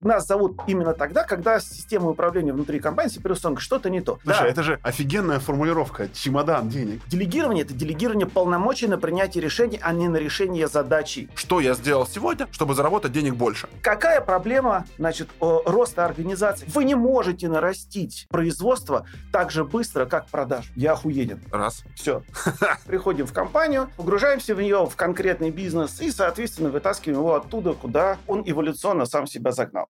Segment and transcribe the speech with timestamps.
[0.00, 4.18] нас зовут именно тогда, когда система управления внутри компании, операционка, что-то не то.
[4.22, 4.48] Слушай, Да.
[4.48, 6.08] это же офигенная формулировка.
[6.08, 7.00] Чемодан денег.
[7.08, 11.28] Делегирование– это делегирование полномочий на принятие решений, а не на решение задачи.
[11.34, 13.68] Что я сделал сегодня, чтобы заработать денег больше?
[13.82, 16.66] Какая проблема, значит, роста организации?
[16.72, 20.70] Вы не можете нарастить производство так же быстро, как продаж.
[20.76, 21.40] Я охуенен.
[21.50, 21.82] Раз.
[21.96, 22.22] Все.
[22.86, 28.18] Приходим в компанию, погружаемся в нее, в конкретный бизнес и, соответственно, вытаскиваем его оттуда, куда
[28.26, 29.87] он эволюционно сам себя загнал.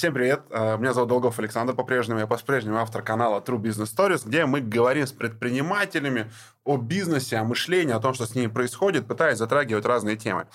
[0.00, 4.22] Всем привет, Э, меня зовут Долгов Александр по-прежнему, я по-прежнему автор канала True Business Stories,
[4.24, 6.32] где мы говорим с предпринимателями
[6.64, 10.46] о бизнесе, о мышлении, о том, что с ними происходит, пытаясь затрагивать разные темы.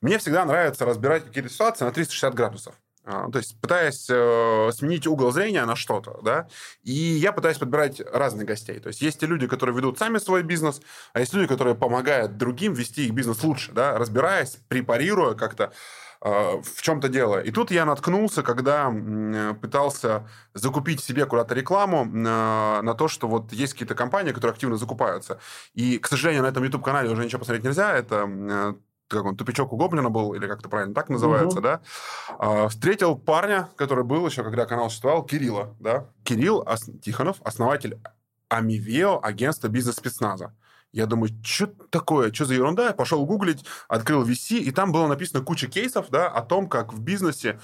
[0.00, 2.76] Мне всегда нравится разбирать какие-то ситуации на 360 градусов.
[3.04, 6.48] А, То есть пытаясь э, сменить угол зрения на что-то, да,
[6.82, 8.80] и я пытаюсь подбирать разных гостей.
[8.80, 10.80] То есть есть те люди, которые ведут сами свой бизнес,
[11.12, 16.07] а есть люди, которые помогают другим вести их бизнес лучше, да, разбираясь, препарируя как-то э,
[16.20, 17.40] в чем-то дело.
[17.40, 18.92] И тут я наткнулся, когда
[19.60, 24.76] пытался закупить себе куда-то рекламу на, на то, что вот есть какие-то компании, которые активно
[24.76, 25.38] закупаются.
[25.74, 27.92] И, к сожалению, на этом YouTube-канале уже ничего посмотреть нельзя.
[27.96, 28.74] Это э,
[29.08, 31.62] как он, тупичок у Гоблина был, или как это правильно так называется, Мгм.
[31.62, 31.80] да,
[32.38, 36.06] А, встретил парня, который был еще, когда канал существовал, Кирилла, да.
[36.24, 37.98] Кирилл Ос- Тихонов, основатель
[38.48, 40.52] Амивео, агентства бизнес-спецназа.
[40.92, 42.86] Я думаю, что такое, что за ерунда?
[42.86, 46.92] Я пошел гуглить, открыл VC, и там было написано куча кейсов, да, о том, как
[46.92, 47.60] в бизнесе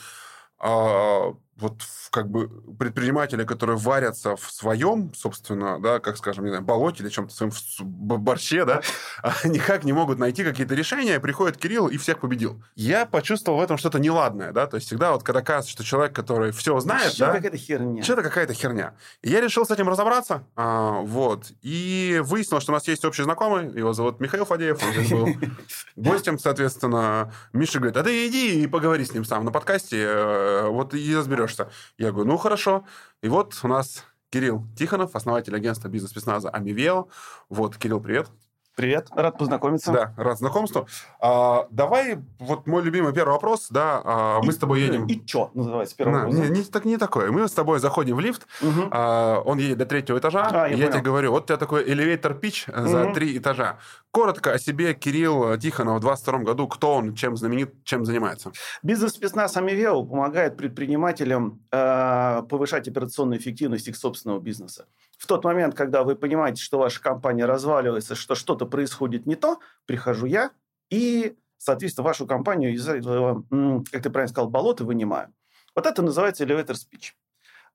[0.59, 6.65] а, вот как бы предприниматели, которые варятся в своем, собственно, да, как скажем, не знаю,
[6.65, 8.83] болоте или чем-то своем борще, да,
[9.45, 12.63] никак не могут найти какие-то решения, приходит Кирилл и всех победил.
[12.75, 16.15] Я почувствовал в этом что-то неладное, да, то есть всегда вот когда кажется, что человек,
[16.15, 18.03] который все знает, Что да, какая-то херня.
[18.03, 18.95] что-то какая-то херня.
[19.23, 23.23] И я решил с этим разобраться, а, вот, и выяснилось, что у нас есть общий
[23.23, 25.29] знакомый, его зовут Михаил Фадеев, он здесь был
[25.97, 27.33] гостем, соответственно.
[27.53, 31.15] Миша говорит, а ты иди и поговори с ним сам на подкасте, э, вот и
[31.45, 31.71] разберешься.
[31.99, 32.85] Я говорю, ну, хорошо.
[33.23, 37.09] И вот у нас Кирилл Тихонов, основатель агентства бизнес-спецназа Амивео.
[37.49, 38.29] Вот, Кирилл, привет.
[38.77, 39.93] Привет, рад познакомиться.
[39.93, 40.89] Да, рад знакомству.
[41.21, 45.07] А, давай, вот мой любимый первый вопрос, да, а, мы с тобой едем...
[45.07, 47.31] И чё, называется, На, первый не, не, так не такое.
[47.31, 48.89] Мы с тобой заходим в лифт, Мгм.
[48.91, 50.91] а, он едет до третьего этажа, А, я я понял.
[50.91, 53.15] тебе говорю, вот у тебя такой элевейтор пич за Мгм.
[53.15, 53.79] три этажа.
[54.11, 58.51] Коротко о себе Кирилл Тихонов в 22 году, кто он, чем знаменит, чем занимается.
[58.83, 64.87] Бизнес-спецназ Амивео помогает предпринимателям э, повышать операционную эффективность их собственного бизнеса.
[65.19, 69.61] В тот момент, когда вы понимаете, что ваша компания разваливается, что что-то происходит не то,
[69.87, 70.51] прихожу я
[70.91, 73.45] и, соответственно, вашу компанию из этого,
[73.91, 75.33] как ты правильно сказал, болота вынимаю.
[75.75, 77.13] Вот это называется elevator speech.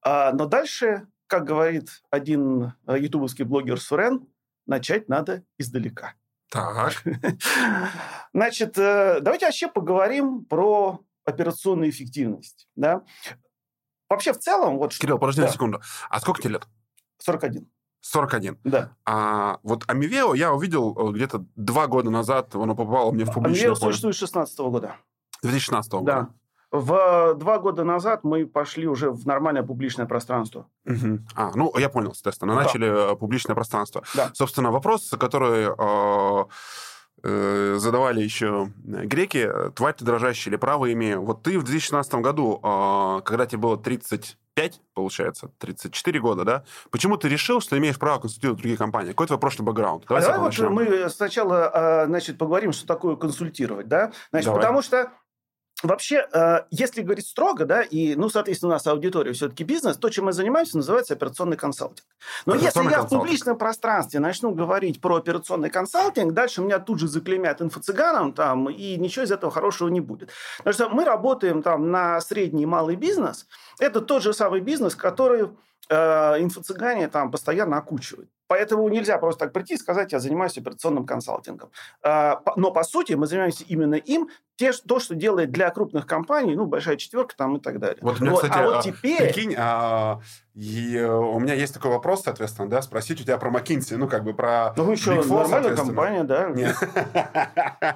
[0.02, 4.28] А, но дальше, как говорит один э, ютубовский блогер Сурен,
[4.66, 6.14] начать надо издалека.
[6.50, 7.04] Так.
[8.34, 12.68] Значит, э, давайте вообще поговорим про операционную эффективность.
[12.76, 13.04] Да?
[14.10, 15.82] Вообще, в целом, вот Кирилл, подожди Да, секунду.
[16.10, 16.68] А сколько тебе лет?
[17.20, 17.68] 41.
[18.02, 18.58] 41.
[18.64, 18.96] Да.
[19.06, 23.70] А вот Амивео я увидел э, где-то два года назад, оно попало мне в публичное
[23.70, 23.92] Амвео поле.
[23.92, 24.96] существует с 16 года.
[25.44, 26.06] 2016 года.
[26.06, 26.30] Да.
[26.72, 30.68] В два года назад мы пошли уже в нормальное публичное пространство.
[30.86, 31.26] Мгм.
[31.36, 32.54] А, ну, я понял, соответственно.
[32.56, 32.62] Да.
[32.62, 34.04] Начали э, публичное пространство.
[34.14, 34.30] Да.
[34.34, 36.46] Собственно, вопрос, который э,
[37.24, 41.24] э, задавали еще греки, э, тварь ты дрожащая или право имею.
[41.24, 43.76] Вот ты в 2016 году, э, когда тебе было
[44.60, 49.12] 35, получается, 34 года, да, почему ты решил, что имеешь право консультировать другие компании?
[49.12, 50.04] Какой твой прошлый бэкграунд?
[50.08, 50.74] А с давай вот начнем.
[50.74, 53.88] мы сначала а, значит, поговорим, что такое консультировать.
[53.88, 54.12] Да?
[54.32, 54.62] Значит, Давай.
[54.62, 55.12] потому что
[55.82, 60.10] Вообще, э, если говорить строго, да, и, ну, соответственно, у нас аудитория все-таки бизнес, то,
[60.10, 62.06] чем мы занимаемся, называется операционный консалтинг.
[62.46, 67.00] Но если Операционный я в публичном пространстве начну говорить про операционный консалтинг, дальше меня тут
[67.00, 70.32] же заклеймят инфо-цыганом там, и ничего из этого хорошего не будет.
[70.58, 73.48] Потому что мы работаем там на средний и малый бизнес.
[73.80, 75.50] Это тот же самый бизнес, который
[75.90, 78.30] э, инфо-цыгане там постоянно окучивают.
[78.50, 81.70] Поэтому нельзя просто так прийти и сказать, я занимаюсь операционным консалтингом.
[82.02, 86.56] А, Но, по сути, мы занимаемся именно им, те, то, что делает для крупных компаний,
[86.56, 88.00] ну, большая четверка там и так далее.
[88.02, 89.32] Вот у меня, Вот, кстати, а вот а, теперь...
[89.32, 90.20] прикинь, а,
[90.56, 94.08] и, э, у меня есть такой вопрос, соответственно, да, спросить у тебя про McKinsey, ну,
[94.08, 96.50] как бы про Ну, вы еще Big Four, нормальная компания, да?
[96.50, 96.76] Нет.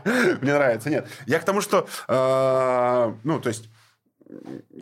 [0.42, 1.08] Мне нравится, нет.
[1.26, 3.70] Я к тому, что, э, ну, то есть,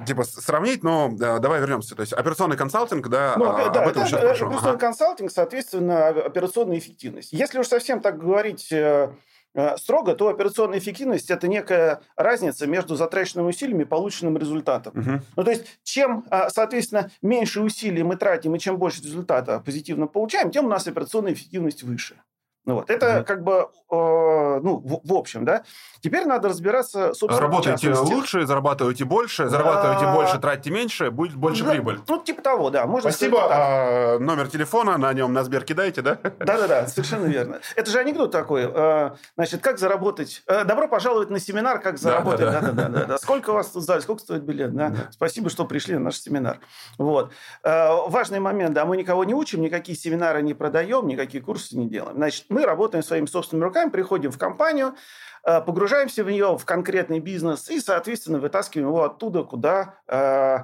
[0.06, 1.96] типа, сравнить, но э, давай вернемся.
[1.96, 4.46] То есть, операционный консалтинг, да, Ну, а, да, об этом это сейчас э, спрошу.
[4.48, 4.80] операционный Ага.
[4.80, 7.32] консалтинг, соответственно, операционная эффективность.
[7.34, 9.10] Если уж совсем так говорить, э,
[9.54, 14.98] э, строго, то операционная эффективность– это некая разница между затраченными усилиями и полученным результатом.
[15.00, 15.22] Угу.
[15.36, 20.08] Ну, то есть, чем, э, соответственно, меньше усилий мы тратим и чем больше результата позитивно
[20.08, 22.22] получаем, тем у нас операционная эффективность выше.
[22.66, 22.90] Ну, вот.
[22.92, 23.24] Это mm-hmm.
[23.24, 25.64] как бы, э, ну, в, в общем, да.
[26.00, 30.14] Теперь надо разбираться, собственно, Работаете лучше, зарабатываете больше, зарабатываете а...
[30.14, 32.00] больше, тратите меньше, будет больше да, прибыль.
[32.08, 32.86] Ну, типа того, да.
[32.86, 33.48] Можно Спасибо.
[33.50, 36.20] А, номер телефона, на нем на Сбер кидаете, да?
[36.40, 37.62] Да-да-да, совершенно верно.
[37.76, 38.70] Это же анекдот такой.
[38.72, 40.44] Э, значит, как заработать...
[40.46, 42.52] Э, добро пожаловать на семинар «Как заработать».
[42.52, 43.18] Да-да-да.
[43.18, 44.76] Сколько у вас тут зале, сколько стоит билет?
[44.76, 44.94] Да?
[45.10, 46.60] Спасибо, что пришли на наш семинар.
[47.00, 47.32] Вот.
[47.64, 51.90] Э, важный момент, да, мы никого не учим, никакие семинары не продаем, никакие курсы не
[51.90, 52.16] делаем.
[52.18, 54.96] Значит, мы работаем своими собственными руками, приходим в компанию,
[55.44, 60.60] э, погружаемся в нее, в конкретный бизнес и, соответственно, вытаскиваем его оттуда, куда, э,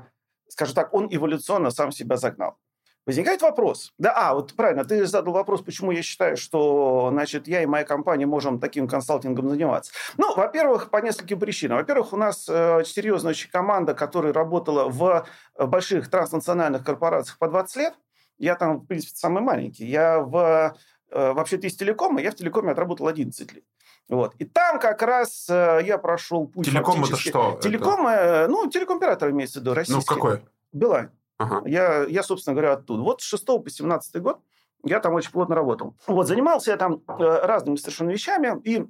[0.49, 2.57] скажем так, он эволюционно сам себя загнал.
[3.05, 3.93] Возникает вопрос.
[3.97, 7.85] Да, а, вот правильно, ты задал вопрос, почему я считаю, что, значит, я и моя
[7.85, 9.93] компания можем таким консалтингом заниматься.
[10.17, 11.77] Ну, во-первых, по нескольким причинам.
[11.77, 15.25] Во-первых, у нас э, серьезная команда, которая работала в
[15.57, 17.93] больших транснациональных корпорациях по 20 лет.
[18.39, 19.85] Я там, в принципе, самый маленький.
[19.85, 20.73] Я в Э,
[21.11, 23.63] вообще-то из телекома, я в телекоме отработал 11 лет.
[24.09, 24.35] Вот.
[24.39, 27.59] И там как раз э, я прошел путь Телеком это что?
[27.61, 28.47] Телеком, это...
[28.49, 30.13] ну, телеком-оператор имеется в виду, российский.
[30.13, 30.45] Ну, какой?
[30.71, 31.11] Билайн.
[31.37, 31.61] Ага.
[31.65, 33.03] Я, я, собственно говоря, оттуда.
[33.03, 34.39] Вот с 6 по 17 год
[34.83, 35.95] я там очень плотно работал.
[36.07, 38.59] Вот, занимался я там э, разными совершенно вещами.
[38.63, 38.87] И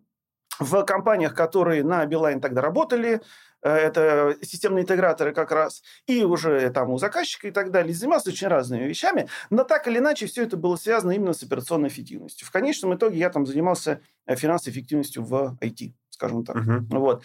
[0.59, 3.21] в компаниях, которые на Билайн тогда работали,
[3.63, 8.29] Э, это системные интеграторы как раз, и уже там у заказчика и так далее, занимался
[8.29, 12.47] очень разными вещами, но так или иначе все это было связано именно с операционной эффективностью.
[12.47, 16.57] В конечном итоге я там занимался э, финансовой эффективностью в IT, скажем так.
[16.57, 16.81] Uh-huh.
[16.91, 17.23] Вот.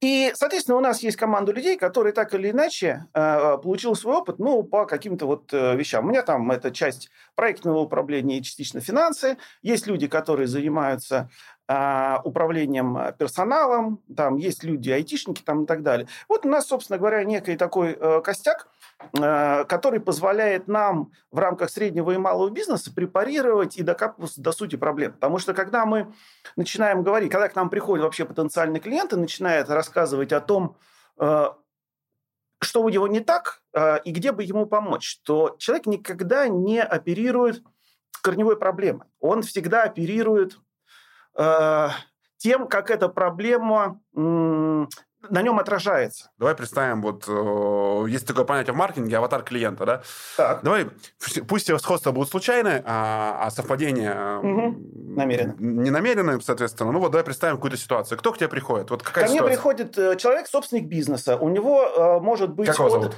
[0.00, 4.38] И, соответственно, у нас есть команда людей, которые так или иначе э, получили свой опыт,
[4.38, 6.04] ну, по каким-то вот э, вещам.
[6.04, 9.38] У меня там это часть проектного управления и частично финансы.
[9.62, 11.30] Есть люди, которые занимаются
[11.66, 16.06] управлением персоналом, там есть люди, айтишники там и так далее.
[16.28, 18.68] Вот у нас, собственно говоря, некий такой э, костяк,
[19.18, 24.76] э, который позволяет нам в рамках среднего и малого бизнеса препарировать и докапываться до сути
[24.76, 25.12] проблем.
[25.12, 26.12] Потому что когда мы
[26.56, 30.76] начинаем говорить, когда к нам приходят вообще потенциальные клиенты, начинают рассказывать о том,
[31.18, 31.46] э,
[32.60, 33.62] что у него не так
[34.04, 37.62] и где бы ему помочь, то человек никогда не оперирует
[38.22, 39.06] корневой проблемой.
[39.20, 40.58] Он всегда оперирует
[42.38, 44.00] тем, как эта проблема
[45.30, 46.30] на нем отражается.
[46.38, 50.02] Давай представим, вот э, есть такое понятие в маркетинге, аватар клиента, да?
[50.36, 50.62] Так.
[50.62, 50.88] Давай,
[51.48, 54.76] пусть сходства будут случайные, а, а совпадения угу.
[55.16, 55.54] намеренно.
[55.58, 56.92] Не намеренные, соответственно.
[56.92, 58.18] Ну вот давай представим какую-то ситуацию.
[58.18, 58.90] Кто к тебе приходит?
[58.90, 59.42] Вот какая Ко ситуация?
[59.42, 61.36] мне приходит э, человек, собственник бизнеса.
[61.36, 62.66] У него э, может быть...
[62.66, 63.16] Как его зовут?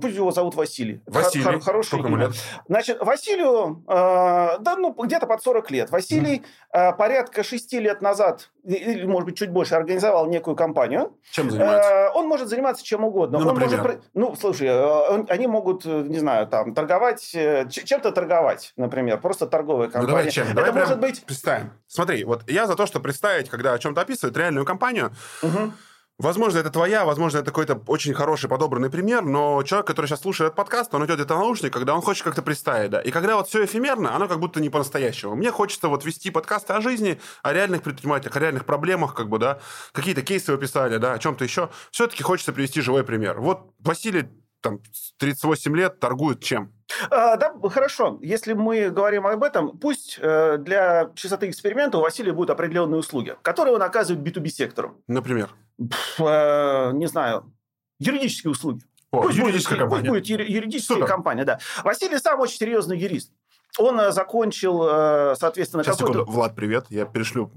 [0.00, 1.02] Пусть его зовут Василий.
[1.06, 1.44] Василий.
[1.44, 2.32] Хор- хороший Сколько ему лет?
[2.68, 5.90] Значит, Василию, э, да, ну, где-то под 40 лет.
[5.90, 6.90] Василий mm.
[6.90, 11.16] э, порядка 6 лет назад, или, может быть, чуть больше, организовал некую компанию.
[11.30, 11.90] Чем занимается?
[11.90, 13.38] Э, он может заниматься чем угодно.
[13.38, 13.82] Ну, он например?
[13.82, 19.20] может, ну, слушай, э, они могут, э, не знаю, там, торговать, э, чем-то торговать, например,
[19.20, 20.06] просто торговая компания.
[20.06, 20.46] Ну, давай чем?
[20.46, 21.24] Это давай может быть...
[21.24, 21.72] Представим.
[21.86, 25.12] Смотри, вот я за то, что представить, когда о чем-то описывают реальную компанию,
[25.42, 25.72] угу.
[26.18, 30.48] Возможно, это твоя, возможно, это какой-то очень хороший подобранный пример, но человек, который сейчас слушает
[30.48, 33.00] этот подкаст, он идет где-то наушник, когда он хочет как-то представить, да.
[33.00, 35.36] И когда вот все эфемерно, оно как будто не по-настоящему.
[35.36, 39.38] Мне хочется вот вести подкасты о жизни, о реальных предпринимателях, о реальных проблемах, как бы,
[39.38, 39.60] да,
[39.92, 41.70] какие-то кейсы вы писали, да, о чем-то еще.
[41.92, 43.38] Все-таки хочется привести живой пример.
[43.38, 44.28] Вот Василий,
[44.60, 44.80] там,
[45.18, 46.72] 38 лет, торгует чем?
[47.10, 48.18] А, да, хорошо.
[48.22, 53.36] Если мы говорим об этом, пусть э, для чистоты эксперимента у Василия будут определенные услуги,
[53.42, 55.00] которые он оказывает B2B сектору.
[55.06, 55.50] Например?
[55.78, 57.52] Э, не знаю,
[57.98, 58.82] юридические услуги.
[59.10, 60.08] О, пусть юридическая будет, компания.
[60.10, 61.08] Пусть будет юридическая Супер.
[61.08, 61.58] компания, да.
[61.84, 63.32] Василий сам очень серьезный юрист.
[63.78, 66.24] Он э, закончил, э, соответственно, Сейчас, секунду.
[66.24, 66.86] Влад, привет.
[66.88, 67.52] Я перешлю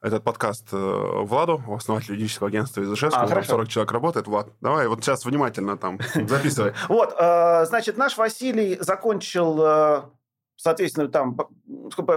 [0.00, 3.22] этот подкаст Владу, основателю юридического агентства из Ижевска.
[3.22, 4.28] А, 40 человек работает.
[4.28, 6.74] Влад, давай вот сейчас внимательно там записывай.
[6.88, 7.14] Вот,
[7.66, 10.12] значит, наш Василий закончил
[10.56, 11.36] соответственно, там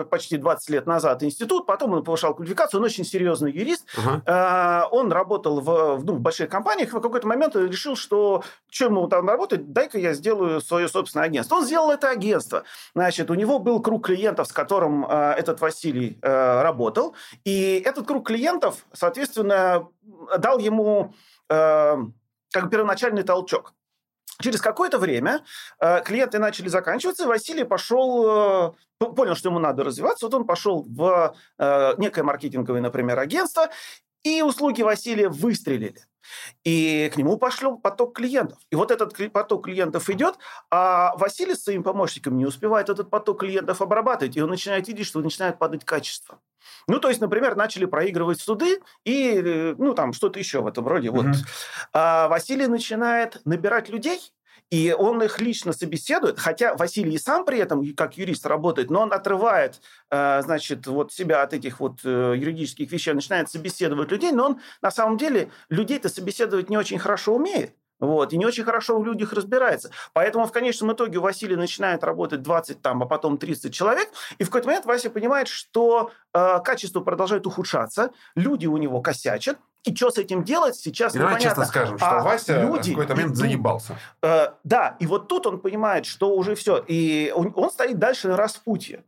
[0.10, 3.86] почти 20 лет назад институт, потом он повышал квалификацию, он очень серьезный юрист.
[3.98, 4.88] Uh-huh.
[4.92, 9.08] Он работал в, ну, в больших компаниях, в какой-то момент он решил, что чем ему
[9.08, 11.56] там работать, дай-ка я сделаю свое собственное агентство.
[11.56, 12.64] Он сделал это агентство.
[12.94, 18.08] Значит, у него был круг клиентов, с которым э, этот Василий э, работал, и этот
[18.08, 19.88] круг клиентов, соответственно,
[20.38, 21.14] дал ему
[21.48, 23.74] как первоначальный толчок.
[24.42, 25.44] Через какое-то время
[25.80, 30.46] э, клиенты начали заканчиваться, и Василий пошел, э, понял, что ему надо развиваться, вот он
[30.46, 33.70] пошел в э, некое маркетинговое, например, агентство,
[34.24, 36.02] и услуги Василия выстрелили.
[36.64, 38.60] И к нему пошел поток клиентов.
[38.70, 40.36] И вот этот поток клиентов идет,
[40.70, 45.08] а Василий с своим помощником не успевает этот поток клиентов обрабатывать, и он начинает видеть,
[45.08, 46.42] что начинает падать качество.
[46.88, 50.88] Ну, то есть, например, начали проигрывать суды и, э, ну, там, что-то еще в этом
[50.88, 51.10] роде.
[51.10, 51.26] Вот.
[51.94, 54.20] А Василий начинает набирать людей,
[54.70, 59.02] и он их лично собеседует, хотя Василий и сам при этом, как юрист, работает, но
[59.02, 59.82] он отрывает,
[60.12, 64.62] э, значит, вот себя от этих вот э, юридических вещей, начинает собеседовать людей, но он
[64.82, 67.76] на самом деле людей-то собеседовать не очень хорошо умеет.
[68.00, 69.90] Вот, и не очень хорошо в людях разбирается.
[70.14, 74.44] Поэтому в конечном итоге у Василия начинает работать 20, там, а потом 30 человек, и
[74.44, 79.96] в какой-то момент Вася понимает, что э, качество продолжает ухудшаться, люди у него косячат, и
[79.96, 83.16] что с этим делать, сейчас и давай честно скажем, что а Вася люди, в какой-то
[83.16, 83.98] момент заебался.
[84.22, 86.84] Э, да, и вот тут он понимает, что уже все.
[86.88, 89.04] И он, он стоит дальше на распутье.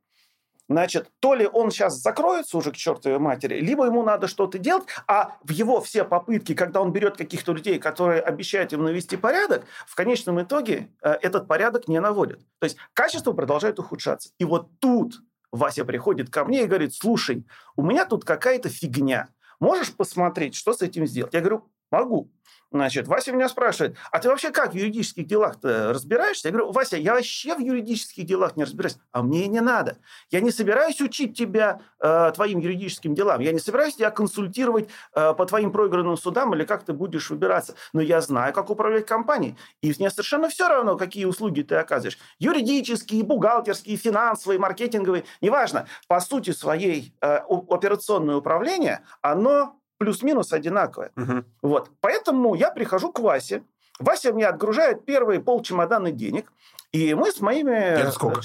[0.70, 4.84] Значит, то ли он сейчас закроется уже к чертовой матери, либо ему надо что-то делать,
[5.08, 9.66] а в его все попытки, когда он берет каких-то людей, которые обещают ему навести порядок,
[9.88, 12.42] в конечном итоге э, этот порядок не наводит.
[12.60, 14.30] То есть качество продолжает ухудшаться.
[14.38, 15.16] И вот тут
[15.52, 19.30] Вася приходит ко мне и говорит, слушай, у меня тут какая-то фигня.
[19.60, 21.34] Можешь посмотреть, что с этим сделать?
[21.34, 22.32] Я говорю, могу.
[22.72, 26.50] Значит, Вася меня спрашивает, а ты вообще как в юридических делах-то разбираешься?
[26.50, 29.98] Я говорю, Вася, я вообще в юридических делах не разбираюсь, а мне не надо.
[30.30, 35.34] Я не собираюсь учить тебя э, твоим юридическим делам, я не собираюсь тебя консультировать э,
[35.34, 37.74] по твоим проигранным судам или как ты будешь выбираться.
[37.92, 42.20] Но я знаю, как управлять компанией, и мне совершенно все равно, какие услуги ты оказываешь.
[42.38, 45.88] Юридические, бухгалтерские, финансовые, маркетинговые, неважно.
[46.08, 51.12] По сути своей э, операционное управление, оно плюс-минус одинаковое.
[51.16, 51.44] Угу.
[51.62, 51.92] Вот.
[52.02, 53.64] Поэтому я прихожу к Васе.
[54.00, 56.52] Вася мне отгружает первые полчемодана денег.
[56.92, 57.76] И мы с моими...
[57.76, 58.42] Это сколько?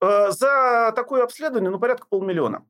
[0.00, 2.64] Э, за такое обследование, ну, порядка полмиллиона.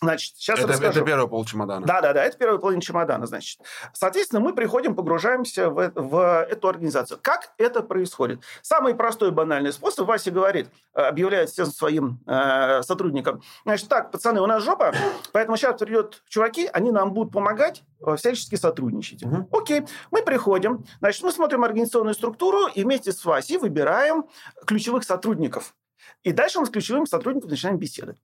[0.00, 1.00] Значит, сейчас это, расскажу.
[1.00, 1.84] Это первый пол чемодана.
[1.86, 3.60] Да, да, да, это первый половина чемодана, значит.
[3.92, 7.18] Соответственно, мы приходим, погружаемся в, в эту организацию.
[7.20, 8.40] Как это происходит?
[8.62, 14.40] Самый простой банальный способ, Вася говорит, э, объявляет всем своим э, сотрудникам, значит, так, пацаны,
[14.40, 14.92] у нас жопа,
[15.32, 19.24] поэтому сейчас придет чуваки, они нам будут помогать, э, всячески сотрудничать.
[19.24, 19.48] Угу.
[19.52, 24.26] Окей, мы приходим, значит, мы смотрим организационную структуру и вместе с Васей выбираем
[24.64, 25.74] ключевых сотрудников.
[26.22, 28.20] И дальше мы с ключевыми сотрудниками начинаем беседовать.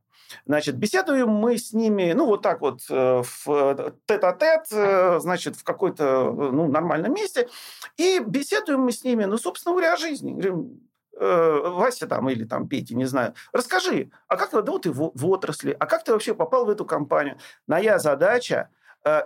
[0.47, 5.65] Значит, беседуем мы с ними, ну, вот так вот, э, в тет-а-тет, э, значит, в
[5.65, 7.49] какой-то, ну, нормальном месте,
[7.97, 10.33] и беседуем мы с ними, ну, собственно говоря, о жизни.
[10.33, 10.81] Говорим,
[11.19, 15.13] э, Вася там или там Петя, не знаю, расскажи, а как да, вот ты в,
[15.15, 17.39] в отрасли, а как ты вообще попал в эту компанию?
[17.67, 18.71] Моя задача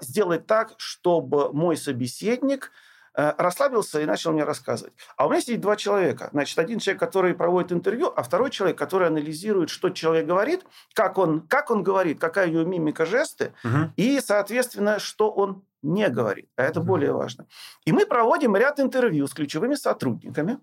[0.00, 2.87] сделать так, чтобы мой собеседник– Э,
[3.18, 4.92] расслабился и начал мне рассказывать.
[5.16, 6.28] А у меня сидит два человека.
[6.32, 11.18] Значит, один человек, который проводит интервью, а второй человек, который анализирует, что человек говорит, как
[11.18, 13.92] он, как он говорит, какая ее мимика, жесты, угу.
[13.96, 16.48] и, соответственно, что он не говорит.
[16.56, 16.88] А это угу.
[16.88, 17.46] более важно.
[17.84, 20.58] И мы проводим ряд интервью с ключевыми сотрудниками.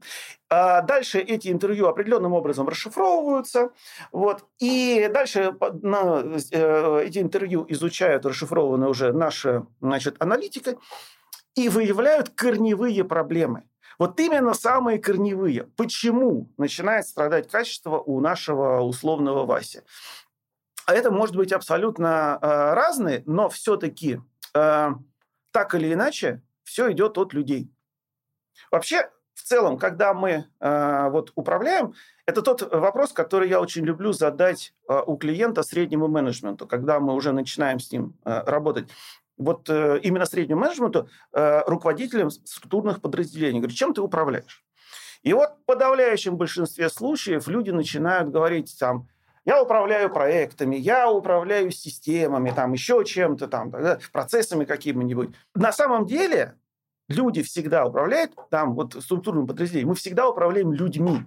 [0.50, 3.72] А дальше эти интервью определенным образом расшифровываются.
[4.12, 4.46] Вот.
[4.60, 10.76] И дальше на, э, эти интервью изучают расшифрованные уже наши значит, аналитика
[11.56, 13.64] и выявляют корневые проблемы.
[13.98, 15.64] Вот именно самые корневые.
[15.78, 19.82] Почему начинает страдать качество у нашего условного Васи?
[20.86, 24.22] А это может быть абсолютно э, разные, но все-таки
[24.54, 24.90] э,
[25.52, 27.72] так или иначе все идет от людей.
[28.70, 31.94] Вообще, в целом, когда мы э, вот управляем,
[32.26, 37.14] это тот вопрос, который я очень люблю задать э, у клиента среднему менеджменту, когда мы
[37.14, 38.90] уже начинаем с ним э, работать
[39.38, 43.60] вот э, именно среднему менеджменту, э, руководителям структурных подразделений.
[43.60, 44.64] Говорю, чем ты управляешь?
[45.22, 49.08] И вот в подавляющем большинстве случаев люди начинают говорить там,
[49.44, 53.72] я управляю проектами, я управляю системами, там еще чем-то, там,
[54.12, 55.36] процессами какими-нибудь.
[55.54, 56.56] На самом деле
[57.08, 61.26] люди всегда управляют, там вот структурным подразделением, мы всегда управляем людьми.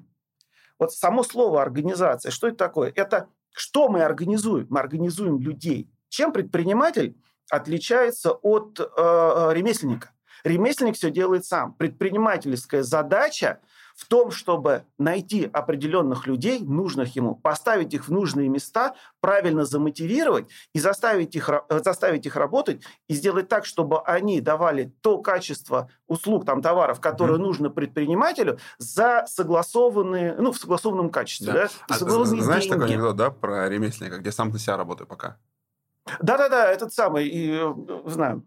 [0.78, 2.92] Вот само слово организация, что это такое?
[2.94, 4.66] Это что мы организуем?
[4.70, 5.90] Мы организуем людей.
[6.08, 7.16] Чем предприниматель
[7.50, 10.11] отличается от э, э, ремесленника.
[10.45, 11.75] Ремесленник все делает сам.
[11.75, 13.61] Предпринимательская задача
[13.99, 20.49] в том, чтобы найти определенных людей, нужных ему, поставить их в нужные места, правильно замотивировать
[20.73, 25.90] и заставить их, э, заставить их работать и сделать так, чтобы они давали то качество
[26.07, 27.43] услуг, там, товаров, которое mm-hmm.
[27.43, 31.52] нужно предпринимателю, за согласованные, ну, в согласованном качестве.
[31.52, 31.62] Да.
[31.64, 31.69] Да?
[31.88, 32.73] А, знаешь деньги.
[32.73, 35.38] такой анекдот, да, про ремесленника, где сам на себя работаю пока?
[36.20, 37.74] Да-да-да, этот самый, и, э,
[38.06, 38.44] знаю.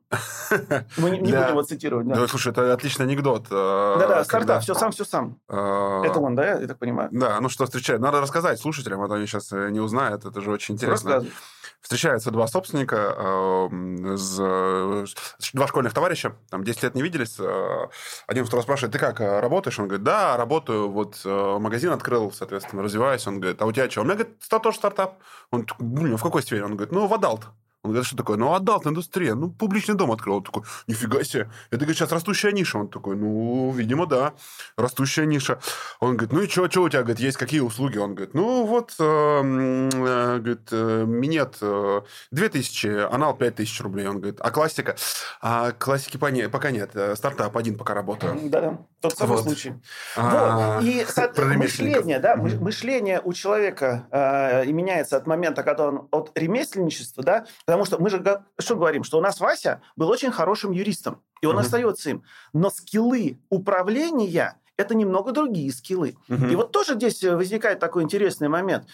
[0.97, 2.07] Мы не, не будем его цитировать.
[2.07, 2.15] Да.
[2.15, 3.47] Ну, слушай, это отличный анекдот.
[3.49, 5.39] Э, да-да, стартап, все сам, все сам.
[5.49, 7.09] Э, это он, да, я так понимаю?
[7.11, 8.01] Да, ну что встречает.
[8.01, 11.25] Надо рассказать слушателям, а то они сейчас не узнают, это же очень интересно.
[11.81, 14.37] Встречаются два собственника, э, с,
[15.53, 17.39] два школьных товарища, там 10 лет не виделись.
[17.39, 17.87] Э,
[18.27, 19.79] один второй спрашивает, ты как, работаешь?
[19.79, 23.25] Он говорит, да, работаю, вот э, магазин открыл, соответственно, развиваюсь.
[23.27, 24.01] Он говорит, а у тебя что?
[24.01, 25.19] У меня, говорит, тоже стартап.
[25.49, 26.63] Он блин, в какой сфере?
[26.63, 27.47] Он говорит, ну, в adult.
[27.83, 28.37] Он говорит, что такое?
[28.37, 29.33] Ну, adult индустрия.
[29.33, 30.35] Ну, публичный дом открыл.
[30.35, 31.49] Он такой, нифига себе.
[31.71, 32.77] Это, говорит, сейчас растущая ниша.
[32.77, 34.33] Он такой, ну, видимо, да.
[34.77, 35.59] Растущая ниша.
[35.99, 37.97] Он говорит, ну и что, что у тебя, говорит, есть какие услуги?
[37.97, 44.07] Он говорит, ну, вот, э, э, говорит, э, минет э, 2000, анал 5000 рублей.
[44.07, 44.95] Он говорит, а классика?
[45.41, 46.95] А классики пока нет.
[47.15, 48.37] Стартап один пока работаю.
[48.43, 49.43] Да-да, тот самый вот.
[49.43, 49.73] случай.
[50.15, 50.83] А, вот.
[50.83, 51.03] И
[51.55, 54.05] мышление, да, мышление у человека
[54.67, 58.21] меняется от момента, когда он от ремесленничества, да, Потому что мы же
[58.59, 59.05] что говорим?
[59.05, 61.61] Что у нас Вася был очень хорошим юристом, и он угу.
[61.61, 62.23] остается им.
[62.51, 66.17] Но скиллы управления– это немного другие скиллы.
[66.27, 66.47] Угу.
[66.47, 68.87] И вот тоже здесь э, возникает такой интересный момент.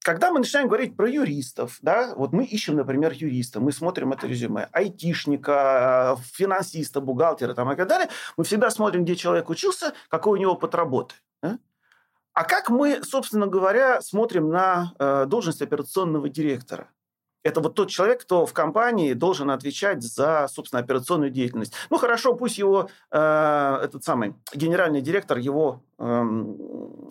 [0.00, 4.26] Когда мы начинаем говорить про юристов, да, вот мы ищем, например, юриста, мы смотрим это
[4.26, 10.36] резюме, айтишника, финансиста, бухгалтера там, и так далее, мы всегда смотрим, где человек учился, какой
[10.36, 11.14] у него опыт работы.
[11.44, 11.60] Да?
[12.32, 16.88] А как мы, собственно говоря, смотрим на э, должность операционного директора?
[17.42, 21.74] Это вот тот человек, кто в компании должен отвечать за, собственно, операционную деятельность.
[21.90, 26.24] Ну, хорошо, пусть его, э, этот самый, генеральный директор его э,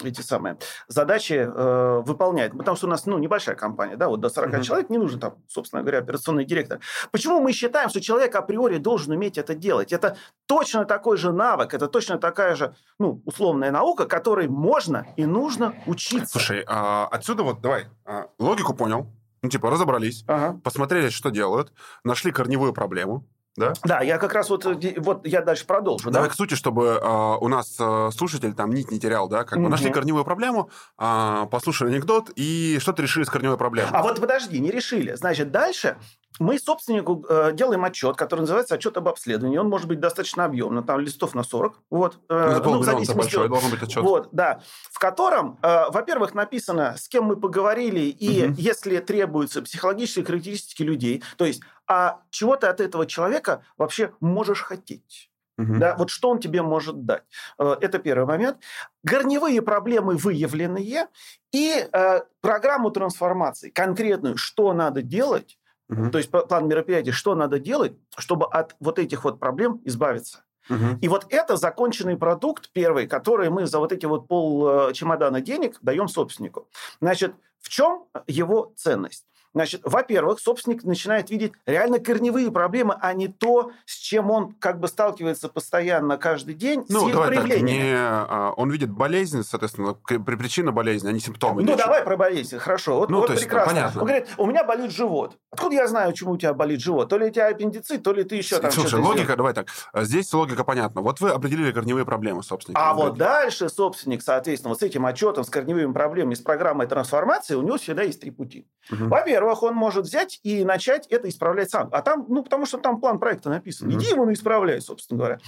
[0.04, 2.52] эти самые задачи э, выполняет.
[2.52, 4.64] Потому что у нас, ну, небольшая компания, да, вот до 40 mm-hmm.
[4.64, 6.80] человек не нужен там, собственно говоря, операционный директор.
[7.12, 9.94] Почему мы считаем, что человек априори должен уметь это делать?
[9.94, 10.18] Это
[10.48, 15.76] точно такой же навык, это точно такая же, ну, условная наука, которой можно и нужно
[15.86, 16.34] учиться.
[16.34, 19.08] Слушай, а отсюда вот, давай, а, логику понял,
[19.46, 20.60] ну, типа, разобрались, ага.
[20.64, 21.72] посмотрели, что делают,
[22.04, 23.26] нашли корневую проблему,
[23.56, 23.74] да?
[23.84, 26.12] Да, я как раз вот, э, вот я дальше продолжу.
[26.12, 26.34] Давай да?
[26.34, 29.70] к сути, чтобы э, у нас э, слушатель там нить не терял, да, как бы
[29.70, 33.92] нашли корневую проблему, э, послушали анекдот и что-то решили с корневой проблемой.
[33.94, 35.14] А вот подожди, не решили.
[35.14, 35.98] Значит, дальше
[36.40, 39.58] мы собственнику э, делаем отчет, который называется отчет об обследовании.
[39.58, 41.80] Он может быть достаточно объемным, там листов на 40.
[41.90, 44.04] Вот, э, ну, ну, в зависимости большой, должен быть отчет.
[44.04, 44.62] Вот, да.
[44.92, 48.56] В котором, э, во-первых, написано, с кем мы поговорили, и угу.
[48.58, 54.62] если требуются психологические характеристики людей, то есть, а чего ты от этого человека вообще можешь
[54.62, 55.30] хотеть?
[55.58, 55.76] Угу.
[55.78, 57.24] Да, вот что он тебе может дать.
[57.58, 58.58] Э, это первый момент.
[59.04, 61.08] Горневые проблемы выявленные
[61.54, 65.58] и э, программу трансформации конкретную, что надо делать,
[65.90, 66.10] Угу.
[66.10, 70.44] То есть план мероприятий, что надо делать, чтобы от вот этих вот проблем избавиться.
[70.70, 71.00] Угу.
[71.02, 75.42] И вот это законченный продукт первый, который мы за вот эти вот пол э, чемодана
[75.42, 76.68] денег даем собственнику.
[77.02, 79.26] Значит, в чем его ценность?
[79.56, 84.82] Значит, во-первых, собственник начинает видеть реально корневые проблемы, а не то, с чем он как
[84.82, 89.94] бы сталкивается постоянно каждый день ну, с давай так, не, а, он видит болезнь, соответственно,
[89.94, 91.64] причина болезни, а не симптомы.
[91.64, 92.98] Ну, давай про болезнь, хорошо.
[92.98, 93.74] Вот, ну, вот то есть, прекрасно.
[93.74, 94.02] Понятно.
[94.02, 95.38] Он говорит, у меня болит живот.
[95.52, 97.08] Откуда я знаю, почему у тебя болит живот?
[97.08, 99.38] То ли у тебя аппендицит, то ли ты еще там Слушай, логика, сделал.
[99.38, 101.00] давай так, здесь логика понятна.
[101.00, 102.90] Вот вы определили корневые проблемы собственника.
[102.90, 107.56] А вот дальше собственник, соответственно, вот с этим отчетом, с корневыми проблемами, с программой трансформации,
[107.56, 108.68] у него всегда есть три пути.
[108.92, 109.06] Угу.
[109.06, 111.90] Во-первых, он может взять и начать это исправлять сам.
[111.92, 113.90] А там, ну, потому что там план проекта написан.
[113.92, 115.40] Иди его исправляй, собственно говоря.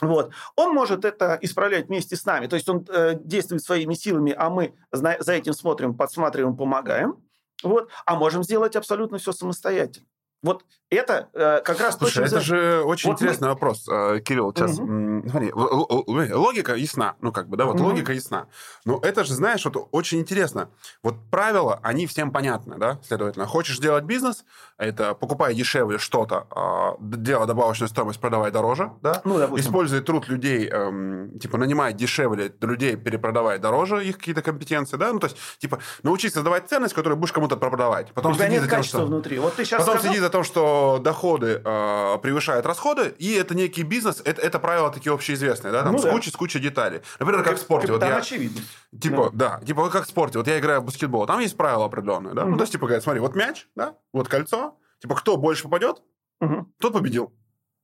[0.00, 0.32] Вот.
[0.56, 2.46] Он может это исправлять вместе с нами.
[2.46, 7.16] То есть он э, действует своими силами, а мы за этим смотрим, подсматриваем, помогаем.
[7.62, 7.90] Вот.
[8.06, 10.06] А можем сделать абсолютно все самостоятельно.
[10.42, 13.54] Вот это э, как раз Слушай, это же очень вот интересный мы...
[13.54, 14.54] вопрос, э, Кирилл.
[14.54, 15.28] Сейчас, угу.
[15.28, 17.86] смотри, логика ясна, ну как бы, да, вот угу.
[17.88, 18.46] логика ясна.
[18.84, 20.70] Но это же, знаешь, вот очень интересно.
[21.02, 23.46] Вот правила, они всем понятны, да, следовательно.
[23.46, 24.44] Хочешь делать бизнес,
[24.78, 29.20] это покупай дешевле что-то, э, делай добавочную стоимость, продавай дороже, да.
[29.24, 29.68] Ну, допустим.
[29.68, 35.12] Используй труд людей, э, типа, нанимай дешевле людей, перепродавай дороже их какие-то компетенции, да.
[35.12, 38.12] Ну, то есть, типа, научись создавать ценность, которую будешь кому-то продавать.
[38.12, 39.06] Потом У тебя нет качества что...
[39.06, 39.40] внутри.
[39.40, 40.24] Вот ты сейчас Потом сказал...
[40.24, 45.12] о том, что доходы э, превышают расходы, и это некий бизнес, это, это правила такие
[45.12, 46.12] общеизвестные, да, там ну, с, да.
[46.12, 47.00] Кучей, с кучей деталей.
[47.18, 47.92] Например, как, как в спорте.
[47.92, 48.60] Вот я, очевидно.
[49.00, 49.58] Типа, да.
[49.58, 50.38] да, типа как в спорте.
[50.38, 52.42] Вот я играю в баскетбол, там есть правила определенные, да.
[52.42, 52.50] Угу.
[52.50, 54.67] Ну, то есть, типа, говорят, смотри, вот мяч, да, вот кольцо,
[55.00, 56.02] типа, кто больше попадет,
[56.40, 56.72] угу.
[56.78, 57.32] тот победил,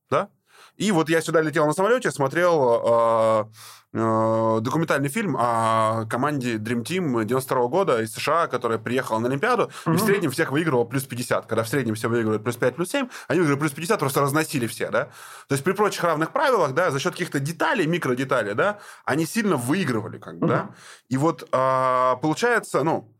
[0.09, 0.29] да.
[0.77, 3.45] И вот я сюда летел на самолете, смотрел э,
[3.93, 9.71] э, документальный фильм о команде Dream Team 92 года из США, которая приехала на Олимпиаду,
[9.85, 9.93] mm-hmm.
[9.93, 11.45] и в среднем всех выигрывала плюс 50.
[11.45, 14.67] Когда в среднем все выигрывают плюс 5, плюс 7, они выиграли плюс 50, просто разносили
[14.67, 15.05] все, да.
[15.47, 19.55] То есть при прочих равных правилах, да, за счет каких-то деталей, микродеталей, да, они сильно
[19.55, 20.49] выигрывали, как бы, mm-hmm.
[20.49, 20.69] да.
[21.07, 23.14] И вот э, получается, ну,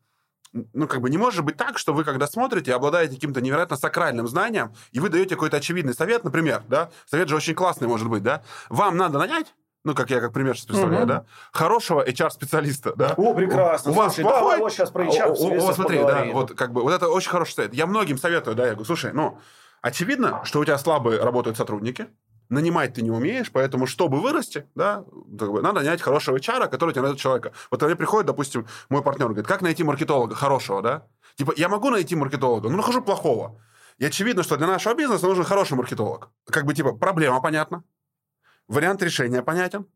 [0.74, 4.28] ну, как бы не может быть так, что вы, когда смотрите, обладаете каким-то невероятно сакральным
[4.28, 8.24] знанием, и вы даете какой-то очевидный совет, например, да, совет же очень классный может быть,
[8.24, 11.10] да, вам надо нанять ну, как я как пример сейчас представляю, угу.
[11.10, 13.14] да, хорошего HR-специалиста, да.
[13.18, 13.92] О, прекрасно.
[13.92, 14.42] У, у вас слушай, плохой...
[14.42, 17.30] давай вот сейчас про HR у, у, смотри, да, вот как бы, вот это очень
[17.30, 17.74] хороший совет.
[17.76, 19.38] Я многим советую, да, я говорю, слушай, ну,
[19.84, 22.08] очевидно, что у тебя слабые работают сотрудники,
[22.50, 27.20] нанимать ты не умеешь, поэтому, чтобы вырасти, да, надо нанять хорошего HR, который тебе найдет
[27.20, 27.54] человека.
[27.72, 31.08] Вот ко мне приходит, допустим, мой партнер, говорит, как найти маркетолога хорошего, да?
[31.36, 33.60] Типа, я могу найти маркетолога, но нахожу плохого.
[33.98, 36.30] И очевидно, что для нашего бизнеса нужен хороший маркетолог.
[36.46, 37.84] Как бы, типа, проблема понятна,
[38.68, 39.88] вариант решения понятен,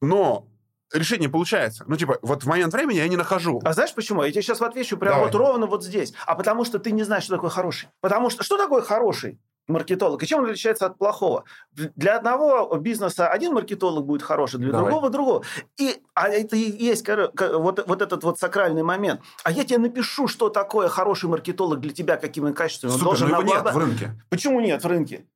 [0.00, 0.48] но
[0.92, 1.84] решение получается.
[1.86, 3.60] Ну, типа, вот в момент времени я не нахожу.
[3.64, 4.22] А знаешь почему?
[4.22, 5.30] Я тебе сейчас отвечу прямо Давай.
[5.30, 6.12] вот ровно вот здесь.
[6.26, 7.88] А потому что ты не знаешь, что такое хороший.
[8.00, 9.40] Потому что что такое хороший?
[9.68, 10.22] Маркетолог.
[10.22, 11.44] И чем он отличается от плохого?
[11.72, 14.90] Для одного бизнеса один маркетолог будет хороший, для Давай.
[14.90, 15.44] другого другого.
[15.78, 19.20] И, а это и есть вот, вот этот вот сакральный момент.
[19.44, 22.90] А я тебе напишу, что такое хороший маркетолог для тебя, какими качествами.
[22.90, 24.10] Супер, он должен но его нет в рынке.
[24.30, 25.26] Почему нет в рынке?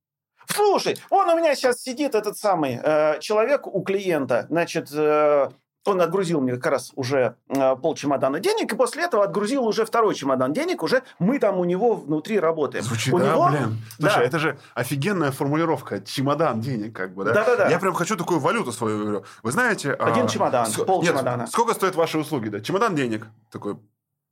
[0.49, 5.51] Слушай, он у меня сейчас сидит, этот самый э, человек у клиента, значит, э,
[5.89, 9.85] он отгрузил мне как раз уже э, пол чемодана денег, и после этого отгрузил уже
[9.85, 12.85] второй чемодан денег, уже мы там у него внутри работаем.
[12.85, 13.49] Звучит, у да, него...
[13.49, 13.79] блин.
[13.99, 14.25] Слушай, да.
[14.25, 16.01] это же офигенная формулировка.
[16.01, 17.33] Чемодан денег, как бы, да?
[17.33, 17.69] Да-да-да.
[17.69, 19.25] Я прям хочу такую валюту свою.
[19.43, 19.93] Вы знаете...
[19.93, 20.29] Один а...
[20.29, 20.85] чемодан, ск...
[20.85, 21.47] пол Нет, чемодана.
[21.47, 22.61] Сколько стоят ваши услуги, да?
[22.61, 23.27] Чемодан денег.
[23.51, 23.77] Такой,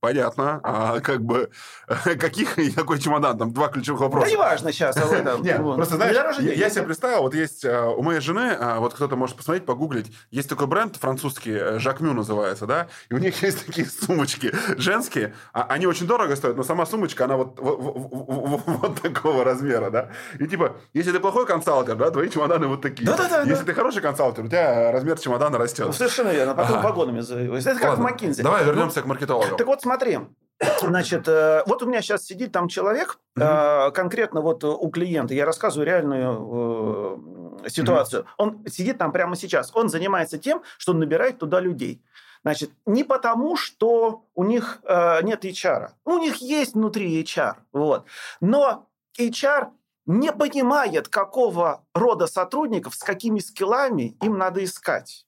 [0.05, 0.61] Понятно.
[0.63, 1.49] А как бы
[2.05, 3.39] каких и какой чемодан?
[3.39, 4.27] Там два ключевых вопроса.
[4.27, 5.43] Да не важно сейчас этом.
[5.43, 9.17] Нет, просто знаешь, я себе представил, вот есть а, у моей жены, а, вот кто-то
[9.17, 13.67] может посмотреть, погуглить, есть такой бренд французский, э, Жакмю называется, да, и у них есть
[13.67, 19.45] такие сумочки женские, а, они очень дорого стоят, но сама сумочка, она вот, вот такого
[19.45, 20.11] размера, да.
[20.39, 23.07] И типа, если ты плохой консалтер, да, твои чемоданы вот такие.
[23.07, 23.43] Да-да-да.
[23.43, 25.87] Если ты хороший консалтер, у тебя размер чемодана растет.
[25.87, 26.55] Ну, совершенно верно.
[26.55, 27.21] Потом вагонами.
[27.59, 28.43] Это как в Маккинзи.
[28.43, 29.57] Давай вернемся к маркетологу.
[29.57, 30.19] Так вот, смотри,
[30.81, 33.93] Значит, э, вот у меня сейчас сидит там человек, mm-hmm.
[33.93, 38.23] конкретно вот у клиента, я рассказываю реальную э, ситуацию.
[38.23, 38.35] Mm-hmm.
[38.39, 42.03] Он сидит там прямо сейчас, он занимается тем, что он набирает туда людей.
[42.43, 45.89] Значит, не потому, что у них э, нет HR.
[46.05, 47.57] У них есть внутри HR.
[47.73, 48.05] Вот.
[48.41, 49.71] Но HR
[50.07, 55.27] не понимает, какого рода сотрудников, с какими скиллами им надо искать.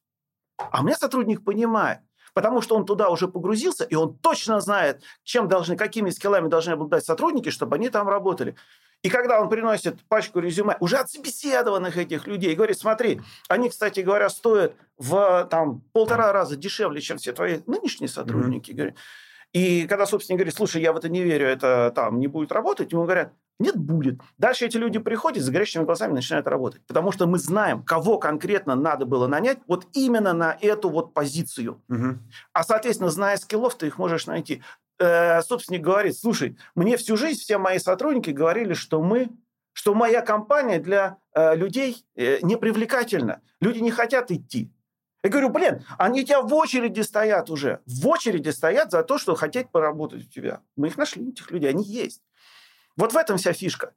[0.59, 2.01] А у меня сотрудник понимает
[2.37, 6.73] потому что он туда уже погрузился, и он точно знает, чем должны, какими скиллами должны
[6.73, 8.57] обладать сотрудники, чтобы они там работали.
[9.01, 14.01] И когда он приносит пачку резюме уже от собеседованных этих людей, говорит, смотри, они, кстати
[14.01, 18.73] говоря, стоят в там, полтора раза дешевле, чем все твои нынешние сотрудники.
[18.73, 18.95] Mm-hmm.
[19.55, 22.93] И когда собственник говорит, слушай, я в это не верю, это там не будет работать,
[22.93, 24.21] ему говорят, нет, будет.
[24.37, 26.83] Дальше эти люди приходят с горящими глазами начинают работать.
[26.87, 31.83] Потому что мы знаем, кого конкретно надо было нанять вот именно на эту вот позицию.
[31.89, 32.19] Угу.
[32.53, 34.63] А, соответственно, зная скиллов, ты их можешь найти.
[34.99, 39.31] Э, собственник говорит, слушай, мне всю жизнь все мои сотрудники говорили, что мы
[39.73, 43.43] что моя компания для э, людей э, непривлекательна.
[43.61, 44.73] Люди не хотят идти.
[45.23, 47.81] Я говорю, блин, они у тебя в очереди стоят уже.
[47.85, 50.63] В очереди стоят за то, что хотят поработать у тебя.
[50.77, 52.23] Мы их нашли, этих людей, они есть.
[52.97, 53.93] Вот в этом вся фишка.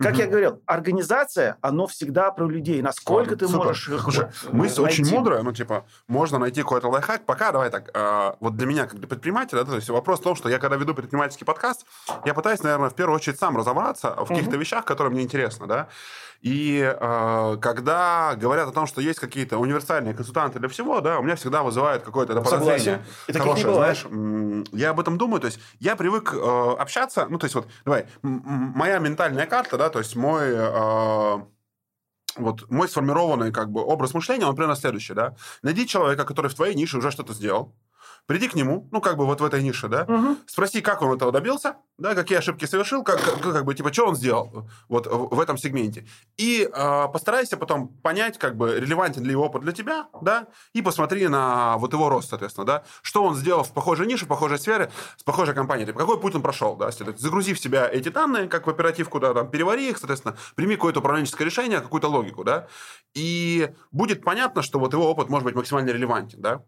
[0.00, 0.20] Как угу.
[0.20, 2.80] я говорил, организация, оно всегда про людей.
[2.80, 3.58] Насколько Ладно, ты супер.
[3.58, 5.02] можешь их Слушай, вот, мысль найти.
[5.02, 7.26] очень мудрая, ну, типа, можно найти какой-то лайфхак.
[7.26, 10.22] Пока, давай так, э, вот для меня, как для предпринимателя, да, то есть вопрос в
[10.22, 11.84] том, что я, когда веду предпринимательский подкаст,
[12.24, 14.60] я пытаюсь, наверное, в первую очередь сам разобраться в каких-то угу.
[14.60, 15.88] вещах, которые мне интересны, да.
[16.40, 21.22] И э, когда говорят о том, что есть какие-то универсальные консультанты для всего, да, у
[21.22, 23.04] меня всегда вызывает какое-то это подозрение.
[23.26, 24.06] И хорошее, знаешь,
[24.72, 28.06] я об этом думаю, то есть я привык э, общаться, ну, то есть вот, давай,
[28.22, 30.52] моя ментальная карта, да, то есть мой...
[30.54, 31.40] Э,
[32.36, 35.34] вот мой сформированный как бы образ мышления, он примерно следующий, да.
[35.62, 37.74] Найди человека, который в твоей нише уже что-то сделал,
[38.30, 40.36] Приди к нему, ну, как бы вот в этой нише, да, угу.
[40.46, 44.06] спроси, как он этого добился, да, какие ошибки совершил, как, как, как бы, типа, что
[44.06, 46.06] он сделал вот в, этом сегменте.
[46.36, 50.80] И э, постарайся потом понять, как бы, релевантен ли его опыт для тебя, да, и
[50.80, 54.60] посмотри на вот его рост, соответственно, да, что он сделал в похожей нише, в похожей
[54.60, 58.46] сфере, с похожей компанией, типа, какой путь он прошел, да, загрузи в себя эти данные,
[58.46, 62.68] как в оперативку, да, там, перевари их, соответственно, прими какое-то управленческое решение, какую-то логику, да,
[63.12, 66.62] и будет понятно, что вот его опыт может быть максимально релевантен, да,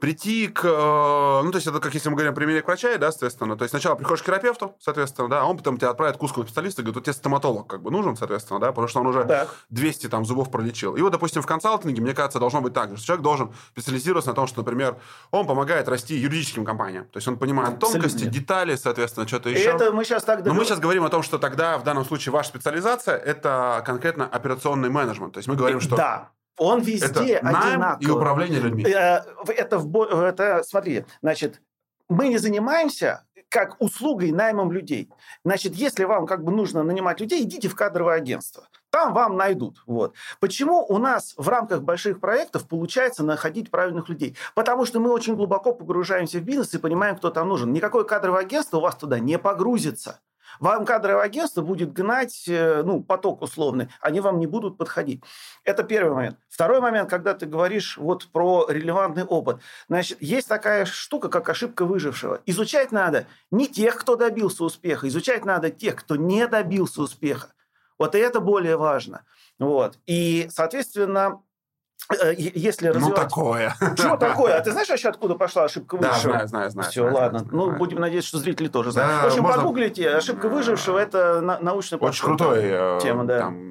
[0.00, 0.64] прийти к...
[0.64, 3.56] Э, ну, то есть, это как если мы говорим о примере к врача, да, соответственно.
[3.56, 6.46] То есть, сначала приходишь к терапевту, соответственно, да, а он потом тебя отправит к узкому
[6.46, 9.24] специалисту и говорит, вот тебе стоматолог как бы нужен, соответственно, да, потому что он уже
[9.24, 9.54] так.
[9.68, 10.96] 200 там зубов пролечил.
[10.96, 14.30] И вот, допустим, в консалтинге, мне кажется, должно быть так же, что человек должен специализироваться
[14.30, 14.96] на том, что, например,
[15.30, 17.04] он помогает расти юридическим компаниям.
[17.04, 18.08] То есть, он понимает Абсолютно.
[18.08, 19.62] тонкости, детали, соответственно, что-то еще.
[19.62, 22.04] И это мы сейчас так Но мы сейчас говорим о том, что тогда, в данном
[22.04, 25.34] случае, ваша специализация– это конкретно операционный менеджмент.
[25.34, 25.96] То есть, мы говорим, что...
[25.96, 28.06] Да, он везде это найм одинаковый.
[28.06, 28.84] и управление людьми.
[28.84, 31.62] Э, это, в, это, смотри, значит,
[32.10, 35.10] мы не занимаемся как услугой наймом людей.
[35.42, 38.68] Значит, если вам как бы нужно нанимать людей, идите в кадровое агентство.
[38.90, 39.82] Там вам найдут.
[39.86, 40.14] Вот.
[40.38, 44.36] Почему у нас в рамках больших проектов получается находить правильных людей?
[44.54, 47.72] Потому что мы очень глубоко погружаемся в бизнес и понимаем, кто там нужен.
[47.72, 50.20] Никакое кадровое агентство у вас туда не погрузится.
[50.60, 55.22] Вам кадровое агентство будет гнать э, ну, поток условный, они вам не будут подходить.
[55.64, 56.36] Это первый момент.
[56.50, 59.56] Второй момент, когда ты говоришь вот про релевантный опыт.
[59.88, 62.42] Значит, есть такая штука, как ошибка выжившего.
[62.44, 67.48] Изучать надо не тех, кто добился успеха, изучать надо тех, кто не добился успеха.
[67.98, 69.24] Вот и это более важно.
[69.58, 69.98] Вот.
[70.06, 71.42] И, соответственно,
[72.36, 73.10] если развивать...
[73.10, 73.76] Ну, такое.
[73.96, 74.56] Что такое?
[74.56, 76.32] А ты знаешь вообще, откуда пошла ошибка выжившего?
[76.32, 76.90] Да, знаю, знаю, знаю.
[76.90, 77.38] Все, знаю, ладно.
[77.40, 77.78] Знаю, ну, знаю.
[77.78, 79.12] будем надеяться, что зрители тоже знают.
[79.12, 79.60] Да, в общем, можно...
[79.60, 80.10] погуглите.
[80.10, 83.38] Ошибка выжившего– это научная Очень крутая э, тема, да.
[83.40, 83.70] Там,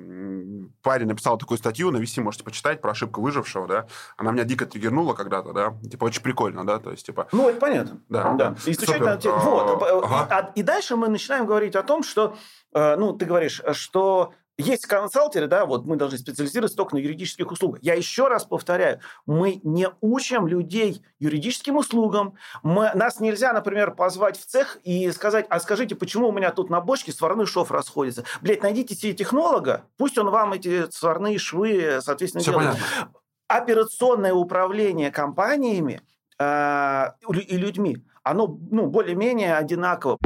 [0.82, 3.88] парень написал такую статью, на VC можете почитать про ошибку выжившего, да.
[4.18, 5.74] Она меня дико триггернула когда-то, да.
[5.90, 7.28] Типа, очень прикольно, да, то есть, типа...
[7.32, 8.02] Ну, это понятно.
[8.10, 8.34] Да.
[8.34, 8.56] да.
[8.66, 9.32] И изучать надо...
[9.32, 9.84] Вот.
[10.06, 10.52] Ага.
[10.56, 12.36] И дальше мы начинаем говорить о том, что,
[12.74, 17.50] э, ну, ты говоришь, что есть консалтеры, да, вот мы должны специализироваться только на юридических
[17.50, 17.80] услугах.
[17.82, 22.36] Я еще раз повторяю, мы не учим людей юридическим услугам.
[22.62, 26.70] Мы, нас нельзя, например, позвать в цех и сказать, а скажите, почему у меня тут
[26.70, 28.26] на бочке сварной шов расходится?
[28.42, 32.72] Блять, найдите себе технолога, пусть он вам эти сварные швы, соответственно, Все делает.
[32.72, 33.20] Понятно.
[33.48, 36.02] Операционное управление компаниями
[36.38, 40.18] э, и людьми, оно ну, более-менее одинаково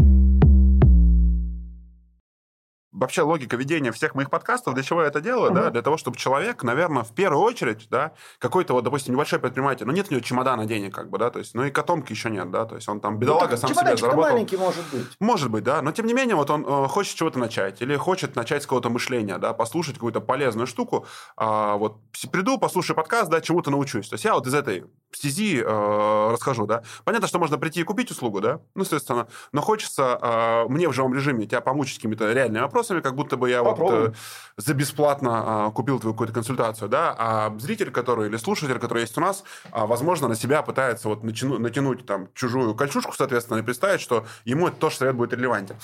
[2.94, 5.56] вообще логика ведения всех моих подкастов, для чего я это делаю, угу.
[5.56, 9.86] да, для того, чтобы человек, наверное, в первую очередь, да, какой-то вот, допустим, небольшой предприниматель,
[9.86, 12.30] ну, нет у него чемодана денег, как бы, да, то есть, ну, и котомки еще
[12.30, 14.32] нет, да, то есть, он там бедолага ну, сам себе заработал.
[14.32, 15.08] маленький может быть.
[15.20, 18.36] Может быть, да, но тем не менее, вот он э, хочет чего-то начать, или хочет
[18.36, 21.98] начать с какого-то мышления, да, послушать какую-то полезную штуку, а, вот,
[22.32, 24.08] приду, послушаю подкаст, да, чему-то научусь.
[24.10, 26.84] То есть, я вот из этой стези э, расскажу, да.
[27.04, 30.94] Понятно, что можно прийти и купить услугу, да, ну, соответственно, но хочется э, мне в
[30.94, 34.02] живом режиме тебя помучить какими-то реальными вопросами, как будто бы я Попробуем.
[34.02, 34.13] вот э,
[34.58, 39.17] за бесплатно э, купил твою какую-то консультацию, да, а зритель, который или слушатель, который есть
[39.17, 43.62] у нас, э, возможно, на себя пытается вот натянуть, натянуть там чужую кольчушку, соответственно, и
[43.62, 45.76] представить, что ему это тоже совет будет релевантен.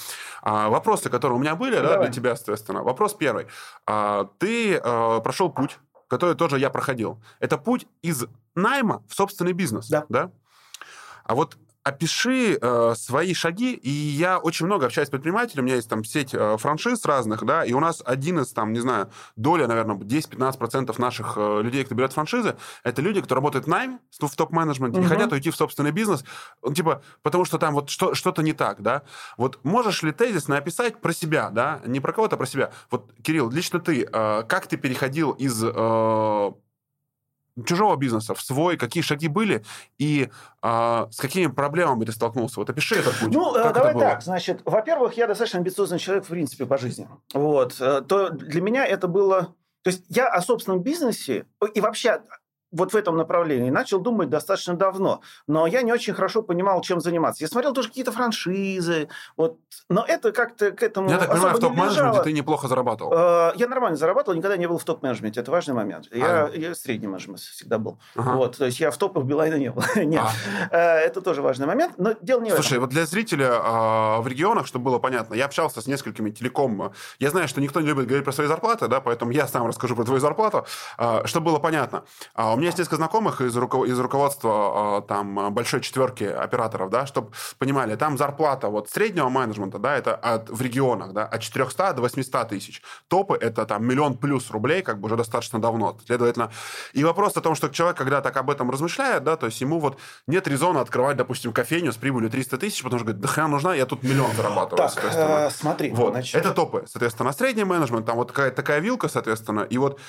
[0.41, 2.83] А, вопросы, которые у меня были, ну, да, для тебя, соответственно.
[2.83, 3.47] Вопрос первый.
[3.85, 7.21] А, ты э, прошел путь который тоже я проходил.
[7.39, 9.87] Это путь из найма в собственный бизнес.
[9.89, 10.05] Да.
[10.09, 10.31] да?
[11.23, 15.75] А вот опиши э, свои шаги, и я очень много общаюсь с предпринимателями, у меня
[15.75, 19.09] есть там сеть э, франшиз разных, да, и у нас один из, там, не знаю,
[19.35, 23.99] доля, наверное, 10-15% наших э, людей, кто берет франшизы, это люди, кто работает в найме,
[24.11, 25.05] в топ-менеджменте, угу.
[25.05, 26.23] и хотят уйти в собственный бизнес,
[26.61, 29.03] ну, типа, потому что там вот что, что-то не так, да.
[29.37, 32.71] Вот можешь ли тезисно описать про себя, да, не про кого-то, а про себя.
[32.91, 35.63] Вот, Кирилл, лично ты, э, как ты переходил из...
[35.63, 36.51] Э,
[37.65, 39.63] чужого бизнеса в свой, какие шаги были
[39.97, 40.29] и
[40.61, 42.59] а, с какими проблемами ты столкнулся?
[42.59, 43.33] Вот опиши этот путь.
[43.33, 44.21] Ну, как давай так.
[44.21, 47.07] Значит, во-первых, я достаточно амбициозный человек, в принципе, по жизни.
[47.33, 47.75] Вот.
[47.79, 49.55] Э, то для меня это было...
[49.83, 52.21] То есть я о собственном бизнесе и вообще
[52.71, 56.99] вот в этом направлении начал думать достаточно давно, но я не очень хорошо понимал, чем
[56.99, 57.43] заниматься.
[57.43, 61.59] Я смотрел тоже какие-то франшизы, вот, но это как-то к этому Я так понимаю, в
[61.59, 63.13] топ-менеджменте ты неплохо зарабатывал.
[63.13, 66.07] Э, я нормально зарабатывал, никогда не был в топ-менеджменте, это важный момент.
[66.11, 66.51] Я, а.
[66.53, 67.99] я средний менеджмент всегда был.
[68.15, 68.33] Ага.
[68.33, 69.83] Вот, то есть я в топах Билайна не был.
[69.95, 70.23] Нет,
[70.71, 70.75] а.
[70.75, 72.81] Э, это тоже важный момент, но дело не Слушай, в этом.
[72.81, 76.91] вот для зрителя а, в регионах, чтобы было понятно, я общался с несколькими телеком.
[77.19, 79.95] Я знаю, что никто не любит говорить про свои зарплаты, да, поэтому я сам расскажу
[79.95, 80.65] про твою зарплату,
[80.97, 82.03] а, чтобы было понятно.
[82.33, 86.89] А, у меня есть несколько знакомых из, руко- из руководства а, там большой четверки операторов,
[86.89, 91.41] да, чтобы понимали, там зарплата вот среднего менеджмента, да, это от, в регионах, да, от
[91.41, 92.81] 400 до 800 тысяч.
[93.07, 95.97] Топы это там миллион плюс рублей, как бы уже достаточно давно.
[96.05, 96.51] Следовательно,
[96.93, 99.79] и вопрос о том, что человек, когда так об этом размышляет, да, то есть ему
[99.79, 103.47] вот нет резона открывать, допустим, кофейню с прибылью 300 тысяч, потому что говорит, да хрена
[103.47, 104.89] нужна, я тут миллион зарабатываю.
[104.89, 105.91] Так, э, смотри.
[105.91, 106.11] Вот.
[106.11, 106.35] Значит...
[106.35, 109.99] Это топы, соответственно, средний менеджмент, там вот такая, такая вилка, соответственно, и вот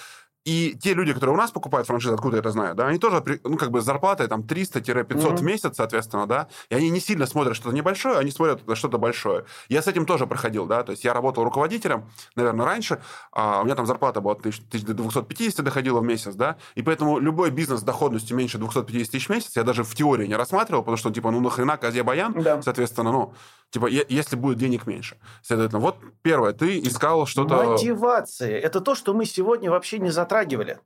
[0.44, 3.22] и те люди, которые у нас покупают франшизы, откуда я это знаю, да, они тоже,
[3.44, 5.36] ну, как бы, с зарплатой там 300-500 mm-hmm.
[5.36, 9.44] в месяц, соответственно, да, и они не сильно смотрят что-то небольшое, они смотрят что-то большое.
[9.68, 13.64] Я с этим тоже проходил, да, то есть я работал руководителем, наверное, раньше, а у
[13.64, 18.36] меня там зарплата была 1250 доходила в месяц, да, и поэтому любой бизнес с доходностью
[18.36, 21.40] меньше 250 тысяч в месяц я даже в теории не рассматривал, потому что, типа, ну,
[21.40, 22.62] нахрена козе баян, да.
[22.62, 23.34] соответственно, ну,
[23.70, 25.16] Типа, если будет денег меньше.
[25.42, 27.62] Следовательно, вот первое, ты искал что-то...
[27.62, 28.58] Мотивация.
[28.58, 30.78] Это то, что мы сегодня вообще не затрагивали.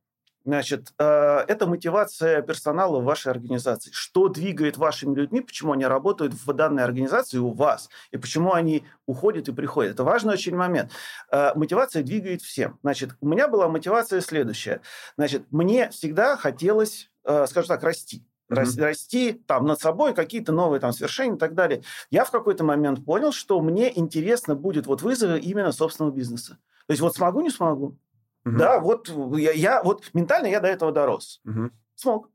[0.46, 3.90] Значит, э, это мотивация персонала в вашей организации.
[3.94, 8.84] Что двигает вашими людьми, почему они работают в данной организации у вас, и почему они
[9.06, 9.92] уходят и приходят.
[9.92, 10.92] Это важный очень момент.
[11.30, 12.78] Э, мотивация двигает всем.
[12.82, 14.82] Значит, у меня была мотивация следующая.
[15.16, 18.82] Значит, мне всегда хотелось, э, скажем так, расти mm-hmm.
[18.82, 21.82] расти там над собой, какие-то новые там свершения и так далее.
[22.10, 26.58] Я в какой-то момент понял, что мне интересно будет вот вызовы именно собственного бизнеса.
[26.86, 27.96] То есть вот смогу, не смогу.
[28.44, 28.56] Угу.
[28.56, 31.40] Да, вот я, я вот ментально я до этого дорос.
[31.44, 31.70] Угу.
[31.94, 32.28] Смог.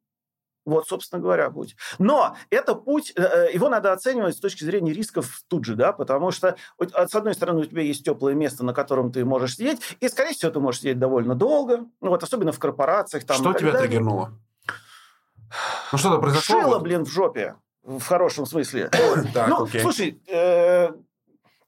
[0.66, 1.76] Вот, собственно говоря, путь.
[1.98, 5.94] Но это путь, э, э, его надо оценивать с точки зрения рисков тут же, да,
[5.94, 9.82] потому что, с одной стороны, у тебя есть теплое место, на котором ты можешь сидеть,
[10.00, 13.26] и, скорее всего, ты можешь сидеть довольно долго, ну, вот особенно в корпорациях.
[13.26, 14.34] Там, что тебя триггернуло?
[15.92, 16.62] Ну, что-то произошло?
[16.62, 18.92] Шило, блин, в жопе, в хорошем смысле.
[19.48, 20.92] Ну, слушай, э,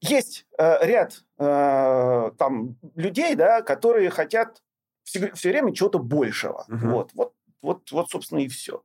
[0.01, 4.61] есть ряд там людей, да, которые хотят
[5.03, 6.65] все, время чего-то большего.
[6.67, 8.83] Вот, вот вот, вот собственно, и все.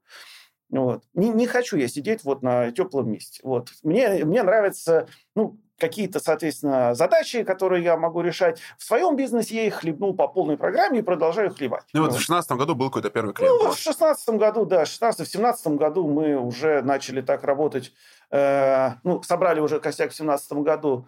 [0.69, 1.05] Вот.
[1.15, 3.41] Не, не хочу я сидеть вот на теплом месте.
[3.43, 3.71] Вот.
[3.83, 8.61] Мне, мне нравятся ну, какие-то, соответственно, задачи, которые я могу решать.
[8.79, 11.85] В своем бизнесе я их хлебнул по полной программе и продолжаю хлебать.
[11.93, 12.17] Ну вот, вот.
[12.17, 13.53] в 2016 году был какой-то первый клиент.
[13.53, 17.93] Ну, в 2016 году, да, в 2016 году мы уже начали так работать.
[18.31, 21.07] Э, ну, собрали уже костяк в 2017 году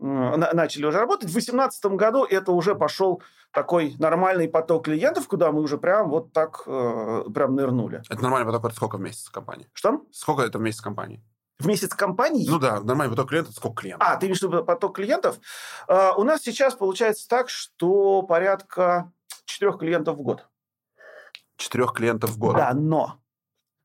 [0.00, 1.28] начали уже работать.
[1.28, 6.32] В 2018 году это уже пошел такой нормальный поток клиентов, куда мы уже прям вот
[6.32, 8.02] так э, прям нырнули.
[8.10, 9.68] Это нормальный поток, это сколько в месяц компании?
[9.72, 10.02] Что?
[10.10, 11.22] Сколько это в месяц компании?
[11.58, 12.48] В месяц компании?
[12.48, 14.08] Ну да, нормальный поток клиентов, сколько клиентов?
[14.08, 15.38] А, ты имеешь в виду поток клиентов?
[15.88, 19.12] Uh, у нас сейчас получается так, что порядка
[19.44, 20.48] четырех клиентов в год.
[21.56, 22.56] Четырех клиентов в год?
[22.56, 23.20] Да, но,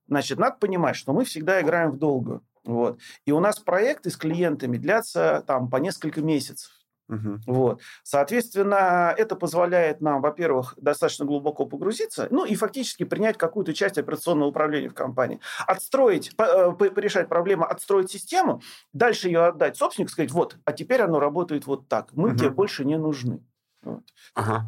[0.07, 2.43] значит, надо понимать, что мы всегда играем в долгую.
[2.63, 2.99] Вот.
[3.25, 6.71] И у нас проекты с клиентами длятся там по несколько месяцев.
[7.09, 7.39] Угу.
[7.47, 7.81] Вот.
[8.03, 14.49] Соответственно, это позволяет нам, во-первых, достаточно глубоко погрузиться, ну и фактически принять какую-то часть операционного
[14.49, 15.39] управления в компании.
[15.65, 18.61] Отстроить, э, порешать проблему, отстроить систему,
[18.93, 22.37] дальше ее отдать собственнику, сказать, вот, а теперь оно работает вот так, мы угу.
[22.37, 23.43] тебе больше не нужны.
[23.81, 24.03] Вот.
[24.35, 24.65] Ага.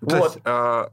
[0.00, 0.34] То вот.
[0.34, 0.92] есть, а,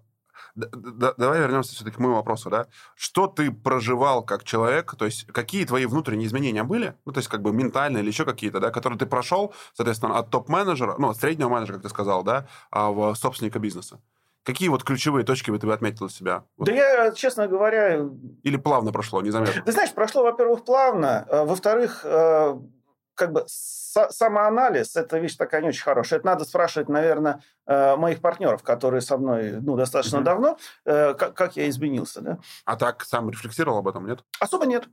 [0.55, 2.67] давай вернемся все-таки к моему вопросу, да.
[2.95, 7.29] Что ты проживал как человек, то есть какие твои внутренние изменения были, ну, то есть
[7.29, 11.17] как бы ментальные или еще какие-то, да, которые ты прошел, соответственно, от топ-менеджера, ну, от
[11.17, 13.99] среднего менеджера, как ты сказал, да, а в собственника бизнеса?
[14.43, 16.43] Какие вот ключевые точки бы ты отметил для себя?
[16.57, 16.65] Вот.
[16.65, 18.09] Да я, честно говоря...
[18.41, 19.61] Или плавно прошло, незаметно?
[19.61, 21.27] Ты знаешь, прошло, во-первых, плавно.
[21.29, 22.57] А, во-вторых, э,
[23.21, 26.19] как бы самоанализ– это вещь такая не очень хорошая.
[26.19, 30.23] Это надо спрашивать, наверное, э, моих партнеров, которые со мной ну, достаточно mm-hmm.
[30.23, 32.21] давно, э, как, как я изменился.
[32.21, 32.39] Да?
[32.65, 34.23] А так сам рефлексировал об этом, нет?
[34.39, 34.87] Особо нет.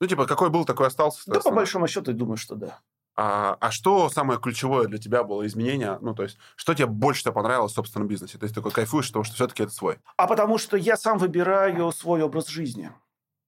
[0.00, 1.22] Ну, типа, какой был, такой остался?
[1.26, 2.80] Да, по большому счету, думаю, что да.
[3.16, 5.96] А, а что самое ключевое для тебя было изменение?
[6.02, 8.36] Ну, то есть, что тебе больше всего понравилось в собственном бизнесе?
[8.36, 9.98] То есть, такой кайфуешь, потому что все-таки это свой.
[10.18, 12.92] А потому что я сам выбираю свой образ жизни.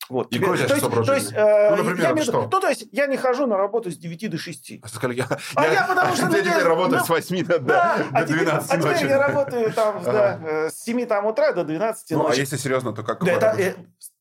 [0.09, 0.33] Вот.
[0.33, 2.49] И какой то есть, то есть, э, ну, например, я между, что?
[2.51, 4.73] Ну, то есть, я не хожу на работу с 9 до 6.
[4.83, 6.27] А, я, а я, я потому что...
[6.35, 8.95] Я теперь работаю ну, с 8 до, да, до, а 12 теперь, ночи.
[8.95, 10.13] А теперь я работаю там, ага.
[10.13, 12.33] да, э, с 7 там, утра до 12 ну, ночи.
[12.33, 13.25] а если серьезно, то как?
[13.25, 13.75] Да, это, э,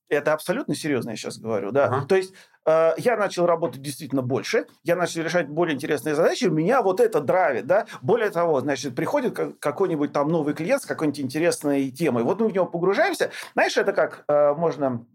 [0.09, 1.85] это абсолютно серьезно, я сейчас говорю, да.
[1.85, 2.05] Ага.
[2.05, 2.33] То есть,
[2.65, 7.19] Э, я начал работать действительно больше, я начал решать более интересные задачи, меня вот это
[7.19, 7.85] драйвит, да.
[8.01, 12.53] Более того, значит, приходит какой-нибудь там новый клиент с какой-нибудь интересной темой, вот мы в
[12.53, 13.31] него погружаемся.
[13.53, 15.05] Знаешь, это как э, можно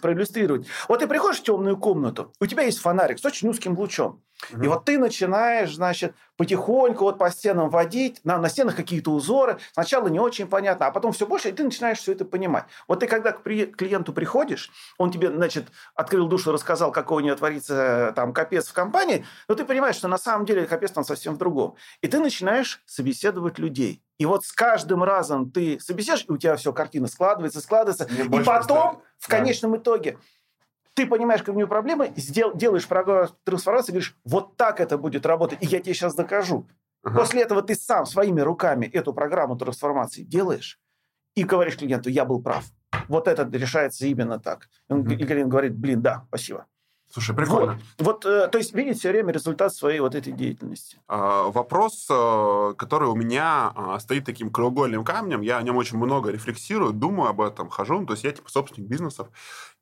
[0.00, 0.66] проиллюстрировать?
[0.88, 4.62] Вот ты приходишь в темную комнату, у тебя есть фонарик с очень узким лучом, угу.
[4.62, 9.58] и вот ты начинаешь, значит, потихоньку вот по стенам водить, на, на стенах какие-то узоры,
[9.72, 12.64] сначала не очень понятно, а потом все больше, и ты начинаешь все это понимать.
[12.86, 17.22] Вот ты когда к при, клиенту приходишь, он тебе, значит, открыл душу, рассказал, сказал, какой
[17.22, 20.90] у нее творится там капец в компании, но ты понимаешь, что на самом деле капец
[20.90, 21.76] там совсем в другом.
[22.02, 24.02] И ты начинаешь собеседовать людей.
[24.18, 28.08] И вот с каждым разом ты собеседуешь, и у тебя все, картина складывается, складывается.
[28.10, 29.78] Мне и потом, в конечном да.
[29.78, 30.18] итоге,
[30.94, 35.26] ты понимаешь, какие у нее проблемы, сдел, делаешь программу трансформации, говоришь, вот так это будет
[35.26, 36.66] работать, и я тебе сейчас докажу.
[37.04, 37.20] Ага.
[37.20, 40.80] После этого ты сам своими руками эту программу трансформации делаешь
[41.34, 42.64] и говоришь клиенту, я был прав.
[43.08, 44.68] Вот это решается именно так.
[44.90, 45.14] Mm-hmm.
[45.14, 46.66] И клиент говорит, блин, да, спасибо.
[47.10, 47.78] Слушай, прикольно.
[47.98, 50.98] Вот, вот э, то есть видеть все время результат своей вот этой деятельности.
[51.08, 55.98] А, вопрос, э, который у меня а, стоит таким краеугольным камнем, я о нем очень
[55.98, 59.28] много рефлексирую, думаю об этом, хожу, ну, то есть я типа собственник бизнесов,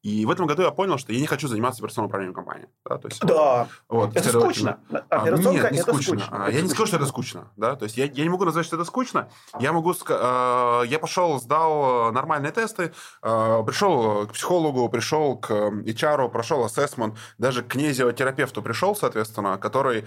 [0.05, 2.69] и в этом году я понял, что я не хочу заниматься операционным управлением компании.
[2.85, 3.69] Да, то есть, да.
[3.89, 4.79] Вот, это скучно.
[5.09, 6.19] А, нет, не это скучно.
[6.19, 6.45] скучно.
[6.45, 7.51] А, я не скажу, что это скучно.
[7.57, 7.75] Да?
[7.75, 9.31] То есть я, я не могу назвать, что это скучно.
[9.59, 9.95] Я могу...
[9.95, 17.17] Э, я пошел, сдал нормальные тесты, э, пришел к психологу, пришел к HR, прошел ассессмент,
[17.39, 20.05] даже к кинезиотерапевту пришел, соответственно, который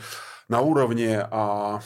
[0.48, 1.28] на уровне...
[1.32, 1.80] Э,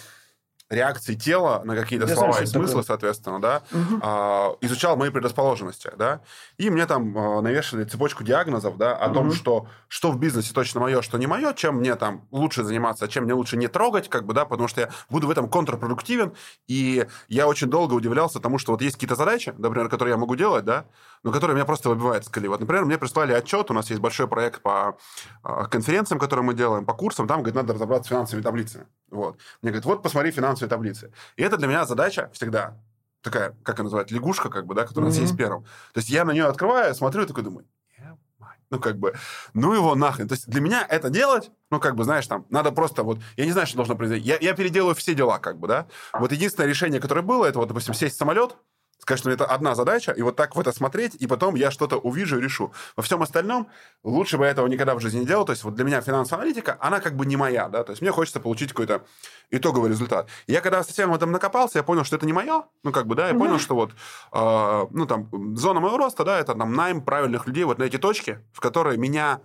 [0.71, 2.83] реакции тела на какие-то Я слова и смыслы, такое.
[2.83, 3.99] соответственно, да, угу.
[4.01, 6.21] а, изучал мои предрасположенности, да,
[6.57, 9.13] и мне там а, навешали цепочку диагнозов, да, о угу.
[9.13, 13.05] том, что что в бизнесе точно мое, что не мое, чем мне там лучше заниматься,
[13.05, 15.49] а чем мне лучше не трогать, как бы, да, потому что я буду в этом
[15.49, 16.33] контрпродуктивен,
[16.67, 20.35] и я очень долго удивлялся тому, что вот есть какие-то задачи, например, которые я могу
[20.35, 20.85] делать, да,
[21.23, 22.47] но которые меня просто выбивают с колеи.
[22.47, 24.97] Вот, например, мне прислали отчет, у нас есть большой проект по
[25.43, 28.87] а, конференциям, которые мы делаем, по курсам, там, говорит, надо разобраться с финансовыми таблицами.
[29.09, 29.37] Вот.
[29.61, 31.11] Мне говорят, вот посмотри финансовые таблицы.
[31.35, 32.77] И это для меня задача всегда
[33.21, 35.15] такая, как она называется, лягушка, как бы, да, которая mm-hmm.
[35.15, 35.63] съесть первым.
[35.93, 37.65] То есть я на нее открываю, смотрю и такой думаю,
[38.71, 39.13] ну, как бы,
[39.53, 40.27] ну его нахрен.
[40.27, 43.45] То есть для меня это делать, ну, как бы, знаешь, там, надо просто вот, я
[43.45, 44.25] не знаю, что должно произойти.
[44.25, 45.87] Я, я переделаю все дела, как бы, да.
[46.13, 48.55] Вот единственное решение, которое было, это вот, допустим, сесть в самолет,
[49.01, 51.97] сказать, что это одна задача, и вот так в это смотреть, и потом я что-то
[51.97, 52.71] увижу и решу.
[52.95, 53.67] Во всем остальном
[54.03, 55.43] лучше бы я этого никогда в жизни не делал.
[55.43, 58.01] То есть вот для меня финансовая аналитика, она как бы не моя, да, то есть
[58.01, 59.03] мне хочется получить какой-то
[59.49, 60.27] итоговый результат.
[60.45, 63.07] И я когда совсем в этом накопался, я понял, что это не мое, ну как
[63.07, 63.91] бы, да, я понял, что вот,
[64.33, 67.97] э, ну там, зона моего роста, да, это там найм правильных людей вот на эти
[67.97, 69.41] точки, в которые меня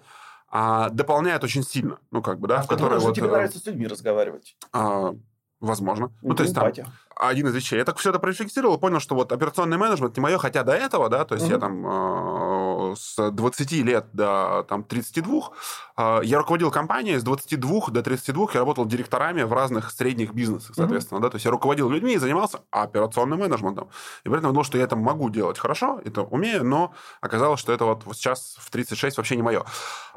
[0.48, 1.98] а, дополняет очень сильно.
[2.10, 3.14] Ну, как бы, да, а в которые вот...
[3.14, 4.56] тебе э, нравится с людьми разговаривать?
[4.72, 5.14] А,
[5.60, 6.12] Возможно.
[6.22, 6.70] Ну, то есть там
[7.16, 7.78] один из вещей.
[7.78, 11.08] Я так все это профиксировал, понял, что вот операционный менеджмент не мое, хотя до этого,
[11.08, 11.54] да, то есть угу.
[11.54, 15.50] я там э, с 20 лет до там 32,
[15.96, 20.76] э, я руководил компанией, с 22 до 32 я работал директорами в разных средних бизнесах,
[20.76, 21.24] соответственно, угу.
[21.24, 23.88] да, то есть я руководил людьми и занимался операционным менеджментом.
[24.24, 27.72] И при этом думал, что я это могу делать хорошо, это умею, но оказалось, что
[27.72, 29.64] это вот, вот сейчас в 36 вообще не мое.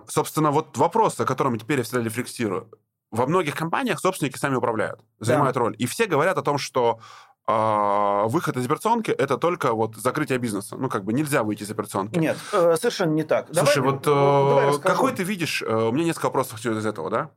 [0.08, 2.70] Собственно, вот вопрос, о котором теперь я всегда рефлексирую
[3.12, 5.60] во многих компаниях собственники сами управляют, занимают да.
[5.62, 5.76] роль.
[5.80, 7.00] И все говорят о том, что
[7.48, 10.76] э, выход из операционки это только вот закрытие бизнеса.
[10.78, 12.20] Ну, как бы нельзя выйти из операционки.
[12.20, 13.48] Нет, э, совершенно не так.
[13.52, 17.10] Слушай, давай, вот э, давай какой ты видишь, э, у меня несколько вопросов из этого,
[17.10, 17.32] да?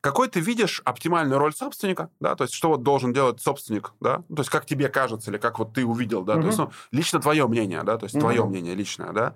[0.00, 4.18] Какой ты видишь оптимальную роль собственника, да, то есть что вот должен делать собственник, да,
[4.28, 6.42] то есть как тебе кажется или как вот ты увидел, да, угу.
[6.42, 8.20] то есть ну, лично твое мнение, да, то есть угу.
[8.20, 9.34] твое мнение личное, да,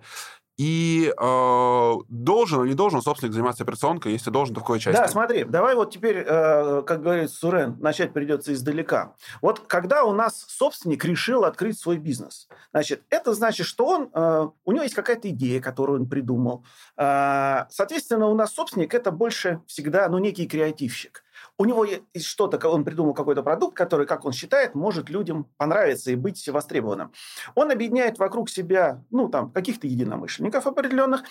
[0.63, 4.97] и э, должен или не должен собственник заниматься операционкой, если должен, какой части?
[4.97, 9.15] Да, смотри, давай вот теперь, э, как говорит Сурен, начать придется издалека.
[9.41, 14.49] Вот когда у нас собственник решил открыть свой бизнес, значит, это значит, что он, э,
[14.65, 16.65] у него есть какая-то идея, которую он придумал.
[16.97, 21.25] Э, соответственно, у нас собственник это больше всегда, ну, некий креативщик
[21.59, 26.11] у него есть что-то, он придумал какой-то продукт, который, как он считает, может людям понравиться
[26.11, 27.13] и быть востребованным.
[27.55, 31.23] Он объединяет вокруг себя, ну, там, каких-то единомышленников определенных,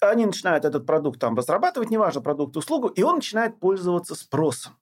[0.00, 4.76] они начинают этот продукт там разрабатывать, неважно, продукт, услугу, и он начинает пользоваться спросом.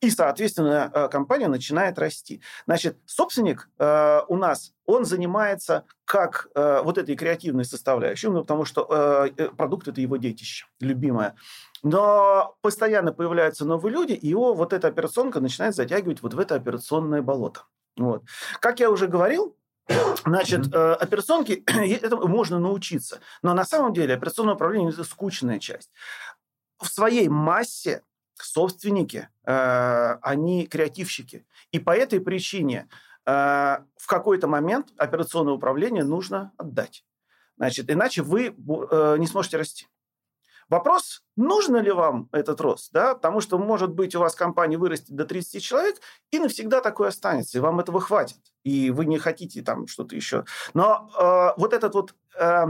[0.00, 2.42] И, соответственно, э, компания начинает расти.
[2.66, 8.64] Значит, собственник э, у нас, он занимается как э, вот этой креативной составляющей, ну, потому
[8.64, 11.34] что э, э продукт– это его детище, любимое.
[11.82, 16.54] Но постоянно появляются новые люди, и его вот эта операционка начинает затягивать вот в это
[16.54, 17.62] операционное болото.
[17.96, 18.24] Вот.
[18.60, 19.56] Как я уже говорил,
[20.24, 20.94] Значит, mm-hmm.
[20.94, 23.20] операционки, это можно научиться.
[23.42, 25.90] Но на самом деле операционное управление– это скучная часть.
[26.78, 28.02] В своей массе
[28.34, 31.46] собственники, э, они креативщики.
[31.70, 32.88] И по этой причине
[33.26, 33.30] э,
[33.96, 37.04] в какой-то момент операционное управление нужно отдать.
[37.56, 39.86] Значит, иначе вы э, не сможете расти.
[40.68, 45.14] Вопрос, нужно ли вам этот рост, да, потому что, может быть, у вас компания вырастет
[45.14, 45.96] до 30 человек,
[46.30, 50.46] и навсегда такое останется, и вам этого хватит, и вы не хотите там что-то еще.
[50.72, 52.64] Но э, вот этот вот э,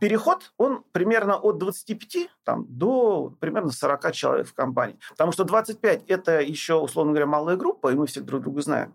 [0.00, 4.98] переход, он примерно от 25 там, до примерно 40 человек в компании.
[5.10, 8.94] Потому что 25– это еще, условно говоря, малая группа, и мы всех друг друга знаем.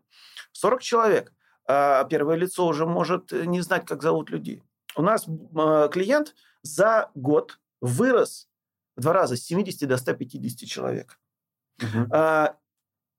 [0.53, 1.33] 40 человек.
[1.67, 4.63] А первое лицо уже может не знать, как зовут людей.
[4.95, 8.47] У нас э, клиент за год вырос
[8.95, 11.19] в два раза с 70 до 150 человек.
[11.81, 12.15] Угу.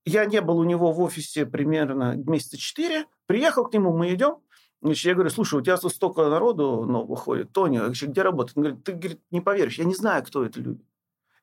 [0.07, 3.05] Я не был у него в офисе примерно месяца 4.
[3.25, 4.37] Приехал к нему, мы идем.
[4.81, 7.51] Значит, я говорю, слушай, у тебя тут столько народу нового ходит.
[7.51, 8.57] Тони, вообще, где работает?
[8.57, 10.83] Он говорит, ты говорит, не поверишь, я не знаю, кто это люди.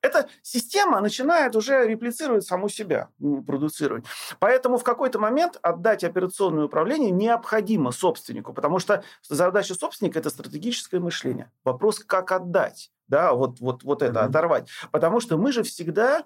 [0.05, 4.05] Эта система начинает уже реплицировать саму себя, продуцировать.
[4.37, 10.99] Поэтому в какой-то момент отдать операционное управление необходимо собственнику, потому что задача собственника– это стратегическое
[10.99, 11.51] мышление.
[11.63, 14.29] Вопрос, как отдать, да, вот, вот, вот это, mm-hmm.
[14.29, 14.69] оторвать.
[14.91, 16.23] Потому что мы же всегда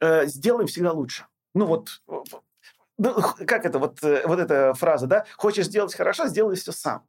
[0.00, 1.26] э, сделаем всегда лучше.
[1.54, 2.02] Ну вот,
[2.98, 3.14] ну,
[3.46, 5.24] как это, вот, э, вот эта фраза, да?
[5.36, 7.02] Хочешь сделать хорошо, сделай все сам.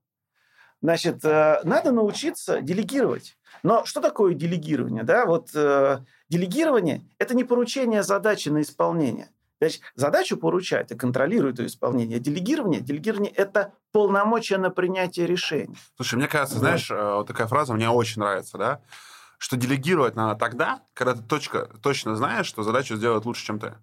[0.81, 3.37] Значит, э, надо научиться делегировать.
[3.63, 5.03] Но что такое делегирование?
[5.03, 5.25] Да?
[5.25, 9.29] Вот, э, делегирование– это не поручение задачи на исполнение.
[9.59, 12.19] Значит, задачу поручать и контролирует ее исполнение.
[12.19, 15.77] Делегирование, делегирование– это полномочия на принятие решений.
[15.95, 18.81] Слушай, мне кажется, знаешь, вот такая фраза мне очень нравится, да?
[19.37, 23.75] Что делегировать надо тогда, когда ты точка, точно знаешь, что задачу сделать лучше, чем ты.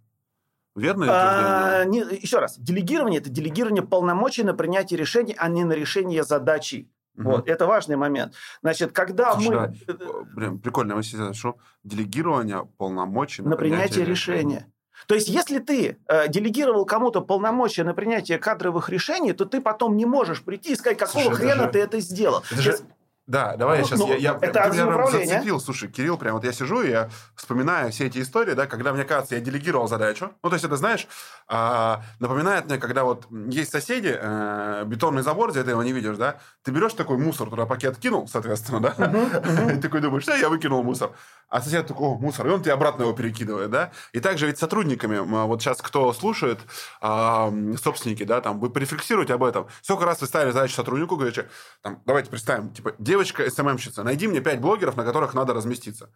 [0.74, 2.58] Верно а, не, Еще раз.
[2.58, 6.88] Делегирование– это делегирование полномочий на принятие решений, а не на решение задачи.
[7.16, 7.30] Угу.
[7.30, 8.34] Вот, это важный момент.
[8.62, 9.94] Значит, когда Слушай, мы...
[9.94, 10.04] Да,
[10.34, 14.40] блин, прикольно, мы сейчас что делегирование полномочий на, на принятие, принятие решения.
[14.40, 14.72] решения.
[15.06, 19.96] То есть, если ты э, делегировал кому-то полномочия на принятие кадровых решений, то ты потом
[19.96, 21.70] не можешь прийти и сказать, какого Слушай, хрена же...
[21.70, 22.42] ты это сделал.
[22.50, 22.78] Это же
[23.26, 24.00] Да, давай я сейчас...
[24.00, 25.60] Ну, я, я, это ты меня зацепил.
[25.60, 29.04] Слушай, Кирилл, прям вот я сижу, и я вспоминаю все эти истории, да, когда, мне
[29.04, 30.32] кажется, я делегировал задачу.
[30.42, 31.06] Ну, то есть, это, знаешь,
[31.46, 36.16] а, напоминает мне, когда вот есть соседи, э, бетонный забор, где ты его не видишь,
[36.16, 40.48] да, ты берешь такой мусор, туда пакет кинул, соответственно, да, и такой думаешь, что я
[40.48, 41.12] выкинул мусор.
[41.48, 43.92] А сосед такой, о, мусор, и он тебе обратно его перекидывает, да.
[44.12, 46.58] И также ведь сотрудниками, вот сейчас кто слушает,
[47.00, 49.68] а, собственники, да, там, вы порефлексируйте об этом.
[49.82, 51.48] Сколько раз вы ставили задачу сотруднику, говорите,
[51.82, 56.08] там, давайте представим, типа, девочка СММщица, найди мне пять блогеров, на которых надо разместиться.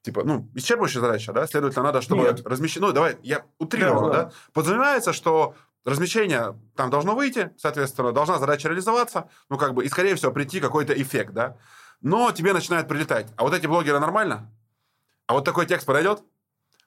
[0.00, 1.46] Типа, ну, исчерпывающая задача, да?
[1.46, 2.46] Следовательно, надо, чтобы Нет.
[2.46, 2.88] размещение...
[2.88, 4.32] Ну, давай, я утрированно, Да, да, да.
[4.54, 5.54] Подразумевается, что
[5.84, 10.58] размещение там должно выйти, соответственно, должна задача реализоваться, ну, как бы, и, скорее всего, прийти
[10.58, 11.58] какой-то эффект, да?
[12.00, 13.26] Но тебе начинает прилетать.
[13.36, 14.50] А вот эти блогеры нормально?
[15.26, 16.22] А вот такой текст подойдет?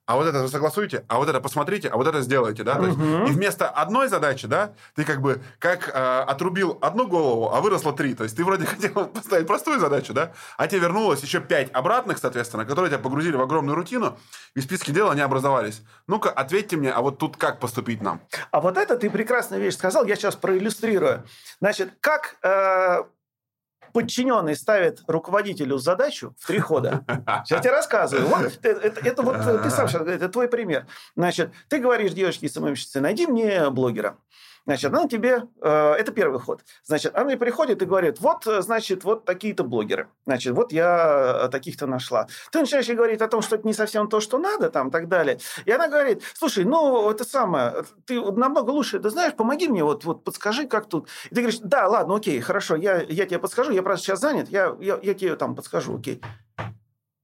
[0.10, 2.78] А вот это вы согласуете, а вот это посмотрите, а вот это сделайте, да?
[2.78, 3.26] То есть, Мгм.
[3.26, 5.91] и вместо одной задачи, да, ты как бы как э,
[6.22, 8.16] отрубил одну голову, а выросло три.
[8.16, 12.18] То есть ты вроде хотел поставить простую задачу, да, а тебе вернулось еще пять обратных,
[12.18, 14.18] соответственно, которые тебя погрузили в огромную рутину,
[14.55, 15.84] и в списке дел они образовались.
[16.07, 18.20] Ну-ка, ответьте мне, а вот тут как поступить нам?
[18.49, 21.24] А вот это ты прекрасную вещь сказал, я сейчас проиллюстрирую.
[21.62, 23.03] Значит, как э,
[23.94, 27.04] подчиненный ставит руководителю задачу в три хода.
[27.48, 28.28] Я тебе рассказываю.
[28.28, 30.88] Вот, это, это- это вот э, ты сам сейчас, это твой пример.
[31.16, 34.18] Значит, ты говоришь девочке СММщице, найди мне блогера.
[34.70, 36.63] Значит, она тебе, э, это первый ход.
[36.84, 40.09] Значит, она мне приходит и говорит, вот, э, значит, вот такие-то блогеры.
[40.28, 42.28] Значит, вот я э, таких-то нашла.
[42.51, 44.91] Ты начинаешь ей говорить о том, что это не совсем то, что надо, там, и
[44.91, 45.39] так далее.
[45.65, 50.05] И она говорит, слушай, ну, это самое, ты намного лучше это знаешь, помоги мне, вот,
[50.05, 51.07] вот подскажи, как тут.
[51.32, 54.49] И ты говоришь, да, ладно, окей, хорошо, я, я тебе подскажу, я просто сейчас занят,
[54.49, 56.22] я, я, я тебе там подскажу, окей.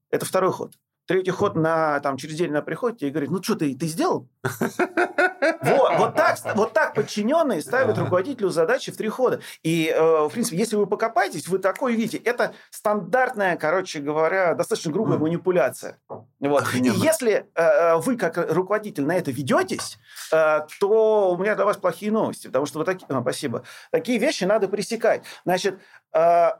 [0.10, 0.74] Это второй ход.
[1.06, 4.28] Третий ход на, там, через день она приходит и говорит, ну что, ты, ты сделал?
[5.62, 9.42] Вот, вот, так, вот так подчиненные ставят руководителю задачи в три хода.
[9.64, 12.18] И, э, в принципе, если вы покопаетесь, вы такое видите.
[12.18, 16.00] Это стандартная, короче говоря, достаточно грубая манипуляция.
[16.08, 16.66] Вот.
[16.74, 19.98] И если э, вы, как руководитель, на это ведетесь,
[20.32, 22.48] э, то у меня для вас плохие новости.
[22.48, 23.06] Потому что вот такие...
[23.10, 23.64] а, спасибо.
[23.92, 25.24] Такие вещи надо пресекать.
[25.44, 25.80] Значит,
[26.14, 26.52] э, э,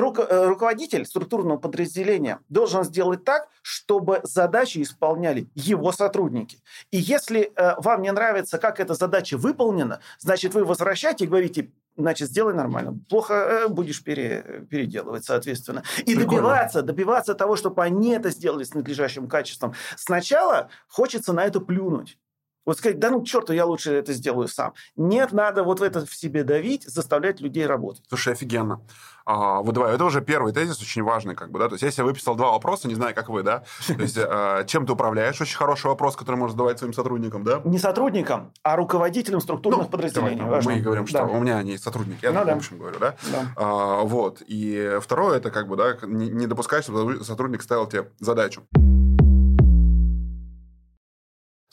[0.00, 6.58] руководитель структурного подразделения должен сделать так, чтобы задачи исполняли его сотрудники.
[6.90, 11.70] И если э, вам не нравится, как эта задача выполнена, значит, вы возвращаете и говорите,
[11.96, 12.98] значит, сделай нормально.
[13.08, 15.82] Плохо э, будешь пере- переделывать, соответственно.
[16.00, 16.26] И Прикольно.
[16.26, 19.74] добиваться, добиваться того, чтобы они это сделали с надлежащим качеством.
[19.96, 22.18] Сначала хочется на это плюнуть.
[22.66, 24.74] Вот сказать, да ну к черту, я лучше это сделаю сам.
[24.96, 28.02] Нет, надо вот это в себе давить, заставлять людей работать.
[28.08, 28.80] Слушай, офигенно.
[29.24, 31.90] А, вот давай, это уже первый тезис, очень важный, как бы, да, то есть я
[31.90, 35.40] себе выписал два вопроса, не знаю, как вы, да, то есть а, чем ты управляешь,
[35.40, 39.88] очень хороший вопрос, который можно задавать своим сотрудникам, да, Не сотрудникам, а руководителям структурных Ну,
[39.88, 40.42] подразделений.
[40.42, 43.16] мы говорим, что у меня они сотрудники, я Ну в общем говорю, да.
[43.56, 48.08] А, вот, и второе, это как бы, да, не, не допускать, чтобы сотрудник ставил тебе
[48.20, 48.62] задачу.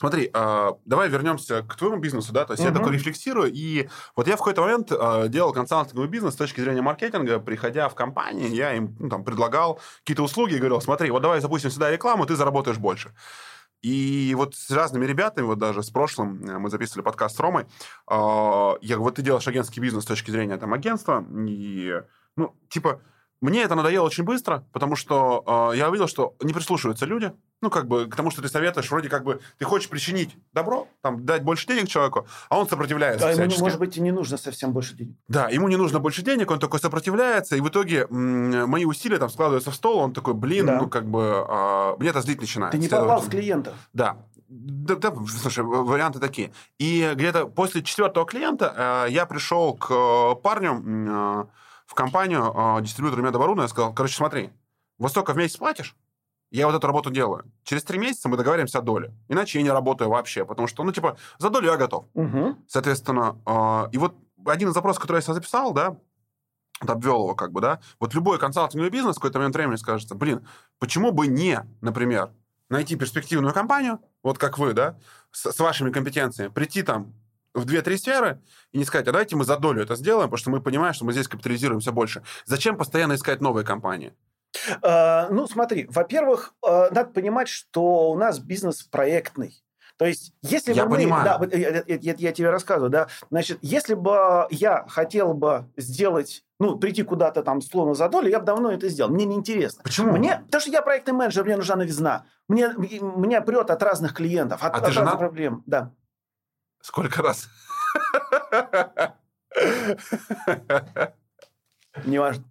[0.04, 2.78] Смотри, а, давай вернемся к твоему бизнесу, да, то есть я Мгм.
[2.78, 6.82] такой рефлексирую, и вот я в какой-то момент а, делал консалтинговый бизнес с точки зрения
[6.82, 11.22] маркетинга, приходя в компании, я им ну, там, предлагал какие-то услуги и говорил, смотри, вот
[11.22, 13.14] давай запустим сюда рекламу, ты заработаешь больше.
[13.80, 17.64] И вот с разными ребятами, вот даже с прошлым, э, мы записывали подкаст с Ромой,
[18.06, 22.02] а, я говорю, вот ты делаешь агентский бизнес с точки зрения там агентства, и,
[22.36, 23.00] ну, типа,
[23.44, 27.70] мне это надоело очень быстро, потому что э, я увидел, что не прислушиваются люди, ну,
[27.70, 31.24] как бы, к тому, что ты советуешь, вроде как бы, ты хочешь причинить добро, там,
[31.24, 33.62] дать больше денег человеку, а он сопротивляется Да, ему, всячески.
[33.62, 35.16] может быть, и не нужно совсем больше денег.
[35.28, 39.18] Да, ему не нужно больше денег, он такой сопротивляется, и в итоге м, мои усилия
[39.18, 40.78] там складываются в стол, он такой, блин, Да.
[40.80, 42.72] ну, как бы, а, мне это злить начинает.
[42.72, 43.74] Ты не попал Следовательно- клиентов.
[43.92, 44.16] да.
[44.56, 46.52] Да, да, слушай, варианты такие.
[46.78, 51.44] И где-то после четвертого клиента э, я пришел к э, парню э,
[51.94, 54.50] в компанию, э, дистрибьютора медоборудования, я сказал, короче, смотри,
[54.98, 55.94] вот столько в месяц платишь,
[56.50, 57.44] я вот эту работу делаю.
[57.62, 59.14] Через три месяца мы договариваемся о доле.
[59.28, 62.06] Иначе я не работаю вообще, потому что, ну, типа, за долю я готов.
[62.14, 62.58] Мгм.
[62.66, 65.96] Соответственно, э, и вот один из запросов, который я себе записал, да,
[66.80, 70.16] вот обвел его как бы, да, вот любой консалтинговый бизнес в какой-то момент времени скажется,
[70.16, 70.46] блин,
[70.80, 72.30] почему бы не, например,
[72.68, 74.98] найти перспективную компанию, вот как вы, да,
[75.30, 77.14] с, с вашими компетенциями, прийти там
[77.54, 78.40] в 2-3 сферы
[78.72, 81.04] и не сказать, а давайте мы за долю это сделаем, потому что мы понимаем, что
[81.04, 82.22] мы здесь капитализируемся больше.
[82.44, 84.12] Зачем постоянно искать новые компании?
[84.82, 89.60] Э, Ну, смотри, во-первых, э, надо понимать, что у нас бизнес проектный.
[89.96, 90.96] То есть, если Я бы мы...
[90.96, 91.24] понимаю.
[91.24, 93.06] Да, я, я- я- тебе рассказываю, да.
[93.30, 98.40] Значит, если бы я хотел бы сделать, ну, прийти куда-то там словно за долю, я
[98.40, 99.12] бы давно это сделал.
[99.12, 99.84] Мне неинтересно.
[99.84, 100.10] Почему?
[100.10, 102.26] Мне, потому что я проектный менеджер, мне нужна новизна.
[102.48, 105.18] Мне, меня прет от разных клиентов, от, А от разных женат?
[105.18, 105.62] проблем.
[105.66, 105.92] Да.
[106.84, 107.48] Сколько раз?
[112.04, 112.44] Неважно.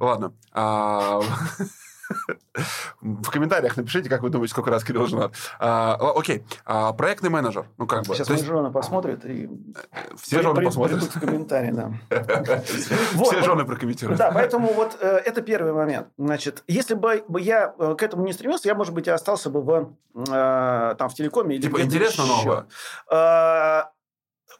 [0.00, 0.34] Ладно.
[2.26, 2.60] А,
[3.00, 5.32] в комментариях напишите, как вы думаете, сколько раз Кирилл женат.
[5.58, 6.44] А, окей.
[6.64, 7.66] А, проектный менеджер.
[7.78, 8.14] Ну, как бы.
[8.14, 9.48] Сейчас моя жена посмотрит и...
[10.16, 11.02] Все жены посмотрят.
[11.02, 11.92] в комментарии, да.
[12.64, 14.18] Все жены прокомментируют.
[14.18, 16.08] Да, поэтому вот э, это первый момент.
[16.18, 19.62] Значит, если бы я э, к этому не стремился, я, может быть, и остался бы
[19.62, 21.58] в, э, там, в телекоме.
[21.58, 22.66] Типа интересно новое?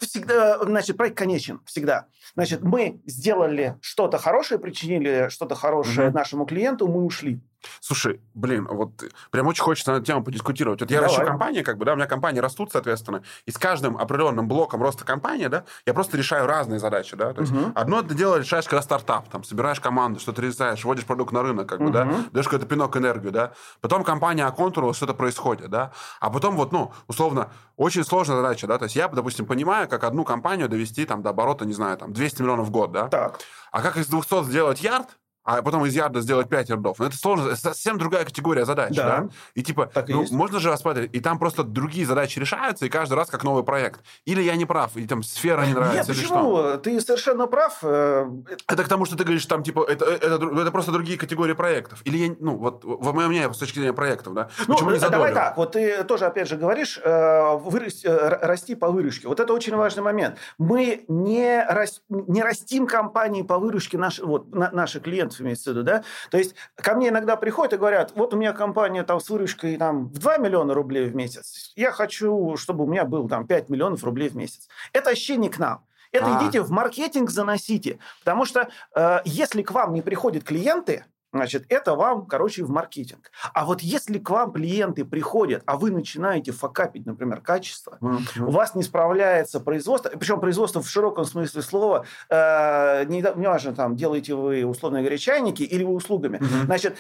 [0.07, 2.07] Всегда, значит, проект конечен, всегда.
[2.35, 6.17] Значит, мы сделали что-то хорошее, причинили что-то хорошее угу.
[6.17, 7.41] нашему клиенту, мы ушли.
[7.81, 10.81] Слушай, блин, вот прям очень хочется на эту тему подискутировать.
[10.81, 11.17] Вот я Давай.
[11.17, 14.83] ращу компании, как бы, да, у меня компании растут, соответственно, и с каждым определенным блоком
[14.83, 17.33] роста компании, да, я просто решаю разные задачи, да.
[17.33, 17.73] То есть угу.
[17.75, 21.69] одно это дело решаешь, когда стартап, там, собираешь команду, что-то решаешь, вводишь продукт на рынок,
[21.69, 21.89] как угу.
[21.89, 23.53] бы, да, даешь какой-то пинок энергию, да.
[23.81, 25.93] Потом компания оконтурила, что-то происходит, да.
[26.21, 28.79] А потом вот, ну, условно, очень сложная задача, да.
[28.79, 32.13] То есть я, допустим, понимаю, как одну компанию довести там до оборота, не знаю, там,
[32.13, 33.09] 200 миллионов в год, да.
[33.09, 33.41] Так.
[33.73, 36.99] А как из 200 сделать ярд, а потом из ярда сделать 5 ярдов.
[36.99, 39.21] Ну, это сложно, это совсем другая категория задач, да?
[39.21, 39.29] да?
[39.55, 42.89] И типа, так ну, и можно же рассматривать, и там просто другие задачи решаются, и
[42.89, 44.01] каждый раз как новый проект.
[44.25, 46.57] Или я не прав, и там сфера не нравится, Нет, почему?
[46.57, 46.79] Что?
[46.79, 47.79] Ты совершенно прав.
[47.83, 48.27] Э,
[48.69, 52.01] это к тому, что ты говоришь, там, типа, это, это, это просто другие категории проектов.
[52.05, 54.49] Или я, ну, вот, в моем мнении, с точки зрения проектов, да?
[54.67, 58.75] Ну, почему не давай так, вот ты тоже, опять же, говоришь, э, вырасти, э, расти
[58.75, 59.29] по выручке.
[59.29, 60.39] Вот это очень важный момент.
[60.59, 65.75] Мы не, рас, не растим компании по выручке, наши, вот, на, наших клиентов, имеется в
[65.75, 66.05] виду, да?
[66.31, 69.77] То есть ко мне иногда приходят и говорят, вот у меня компания там с выручкой
[69.77, 71.73] там, в 2 миллиона рублей в месяц.
[71.77, 74.69] Я хочу, чтобы у меня был там 5 миллионов рублей в месяц.
[74.93, 75.85] Это ощущение к нам.
[76.13, 76.43] Это а.
[76.43, 77.99] идите в маркетинг заносите.
[78.21, 81.05] Потому что э, если к вам не приходят клиенты,
[81.35, 83.33] Значит, это вам, короче, в маркетинг.
[83.53, 88.45] А вот если к вам клиенты приходят, а вы начинаете факапить, например, качество, mm-hmm.
[88.45, 93.75] у вас не справляется производство, причем производство в широком смысле слова, э, не, не важно,
[93.75, 96.65] там, делаете вы, условно говоря, чайники или вы услугами, mm-hmm.
[96.67, 96.97] значит,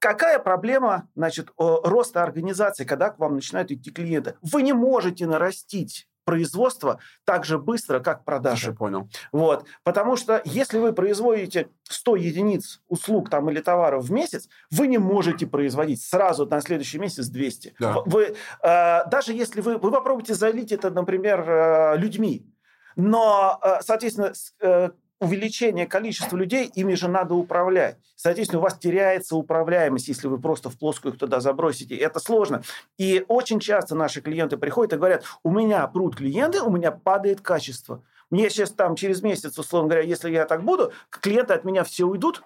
[0.00, 4.36] Какая проблема значит, роста организации, когда к вам начинают идти клиенты?
[4.42, 8.68] Вы не можете нарастить производства так же быстро, как продажи.
[8.68, 9.08] Я понял.
[9.32, 9.64] Вот.
[9.82, 14.98] Потому что если вы производите 100 единиц услуг там, или товаров в месяц, вы не
[14.98, 17.76] можете производить сразу на следующий месяц 200.
[17.80, 18.02] Да.
[18.04, 22.46] Вы, э, даже если вы, вы попробуйте залить это, например, э, людьми,
[22.94, 27.98] но, э, соответственно, э, увеличение количества людей, ими же надо управлять.
[28.16, 31.96] Соответственно, у вас теряется управляемость, если вы просто в плоскую их туда забросите.
[31.96, 32.62] Это сложно.
[32.98, 37.40] И очень часто наши клиенты приходят и говорят, у меня прут клиенты, у меня падает
[37.40, 38.02] качество.
[38.30, 42.04] Мне сейчас там через месяц, условно говоря, если я так буду, клиенты от меня все
[42.04, 42.42] уйдут,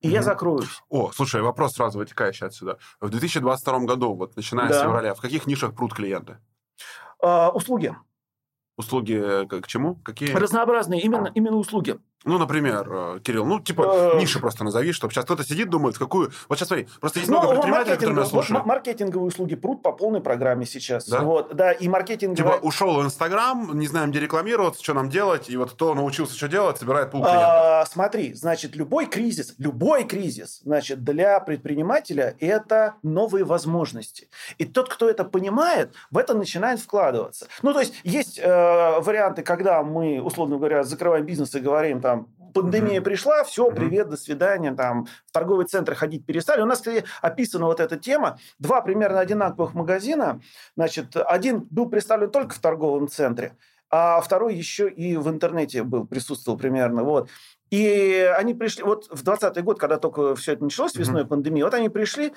[0.00, 0.82] и я закроюсь.
[0.90, 2.78] О, слушай, вопрос сразу вытекающий отсюда.
[3.00, 4.80] В 2022 году, вот начиная да.
[4.80, 6.36] с февраля, в каких нишах прут клиенты?
[7.22, 7.96] А, услуги.
[8.76, 9.96] Услуги э, к чему?
[9.96, 10.32] Какие?
[10.32, 11.98] Разнообразные, именно, именно услуги.
[12.24, 15.98] Ну, например, э, Кирилл, ну, типа, э, ниши просто назови, чтобы сейчас кто-то сидит, думает,
[15.98, 16.32] какую...
[16.48, 18.58] Вот сейчас смотри, просто есть ну, много предпринимателей, которые нас слушают.
[18.58, 21.08] Вот маркетинговые услуги прут по полной программе сейчас.
[21.08, 21.20] Да?
[21.20, 22.36] Вот, да, и маркетинговые...
[22.36, 26.36] Типа, ушел в Инстаграм, не знаем, где рекламироваться, что нам делать, и вот кто научился
[26.36, 27.44] что делать, собирает пул клиентов.
[27.44, 34.28] А, смотри, значит, любой кризис, любой кризис, значит, для предпринимателя это новые возможности.
[34.58, 37.48] И тот, кто это понимает, в это начинает вкладываться.
[37.62, 42.13] Ну, то есть, есть э, варианты, когда мы, условно говоря, закрываем бизнес и говорим там,
[42.14, 43.04] там, пандемия mm-hmm.
[43.04, 46.62] пришла, все, привет, до свидания, там, в торговый центр ходить перестали.
[46.62, 48.38] У нас, кстати, описана вот эта тема.
[48.58, 50.40] Два примерно одинаковых магазина,
[50.76, 53.56] значит, один был представлен только в торговом центре,
[53.90, 57.28] а второй еще и в интернете был, присутствовал примерно, вот.
[57.70, 61.26] И они пришли, вот в 2020 год, когда только все это началось, весной mm-hmm.
[61.26, 62.32] пандемии, вот они пришли,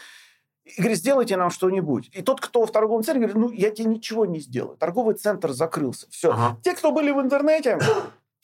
[0.65, 2.09] и говорит, сделайте нам что-нибудь.
[2.11, 4.75] И тот, кто в торговом центре, говорит, ну, я тебе ничего не сделаю.
[4.75, 6.07] Торговый центр закрылся.
[6.09, 6.31] Все.
[6.31, 6.57] Ага.
[6.61, 7.79] Те, кто были в интернете,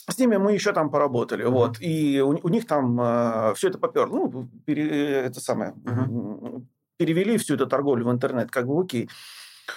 [0.09, 1.49] с ними мы еще там поработали, mm-hmm.
[1.49, 6.65] вот, и у, у них там э, все это поперло, ну, пере, это самое, mm-hmm.
[6.97, 9.09] перевели всю эту торговлю в интернет, как бы окей.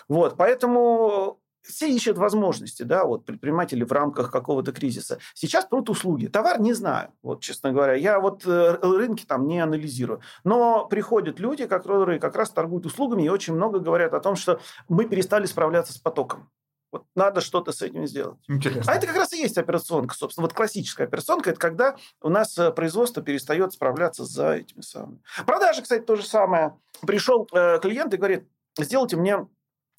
[0.09, 5.19] Вот, поэтому все ищут возможности, да, вот предприниматели в рамках какого-то кризиса.
[5.35, 6.27] Сейчас прут услуги.
[6.27, 7.95] Товар не знаю, вот, честно говоря.
[7.95, 10.21] Я вот э, рынки там не анализирую.
[10.45, 14.61] Но приходят люди, которые как раз торгуют услугами и очень много говорят о том, что
[14.89, 16.49] мы перестали справляться с потоком.
[16.97, 18.39] Вот надо что-то с этим сделать.
[18.49, 18.91] Интересно.
[18.91, 20.47] А это как раз и есть операционка, собственно.
[20.47, 25.21] Вот классическая операционка– это когда у нас э, производство перестает справляться за этими самыми.
[25.47, 26.79] Продажи, кстати, то же самое.
[27.07, 29.47] Пришел э, клиент и говорит, сделайте мне,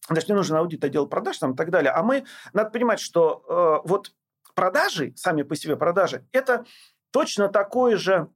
[0.10, 1.92] значит, мне нужен аудит отдел продаж там, и так далее.
[1.92, 4.12] А мы, надо понимать, что э, вот
[4.56, 6.66] продажи, сами по себе продажи, это
[7.12, 8.28] точно такое же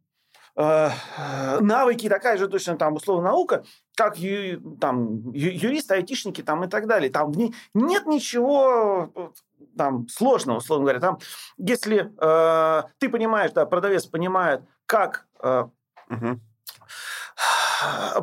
[0.55, 0.89] э,
[1.59, 3.64] навыки, такая же точно там условно наука,
[3.96, 7.12] как ю, там, ю, юристы, айтишники там, и так далее.
[7.12, 9.34] Там в ней нет ничего
[9.78, 11.00] там, сложного, условно говоря.
[11.00, 11.20] Там,
[11.58, 15.66] если э, ты понимаешь, да, продавец понимает, как э,
[16.10, 16.39] угу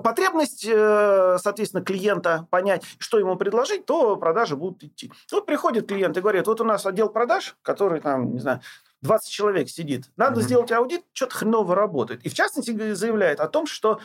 [0.02, 5.12] потребность, э, соответственно, клиента понять, что ему предложить, то продажи будут идти.
[5.32, 8.60] Вот приходит клиент и говорит, вот у нас отдел продаж, который там, не знаю,
[9.02, 10.10] 20 человек сидит.
[10.16, 10.44] Надо mm-hmm.
[10.44, 12.24] сделать аудит, что-то хреново работает.
[12.24, 14.00] И в частности заявляет о том, что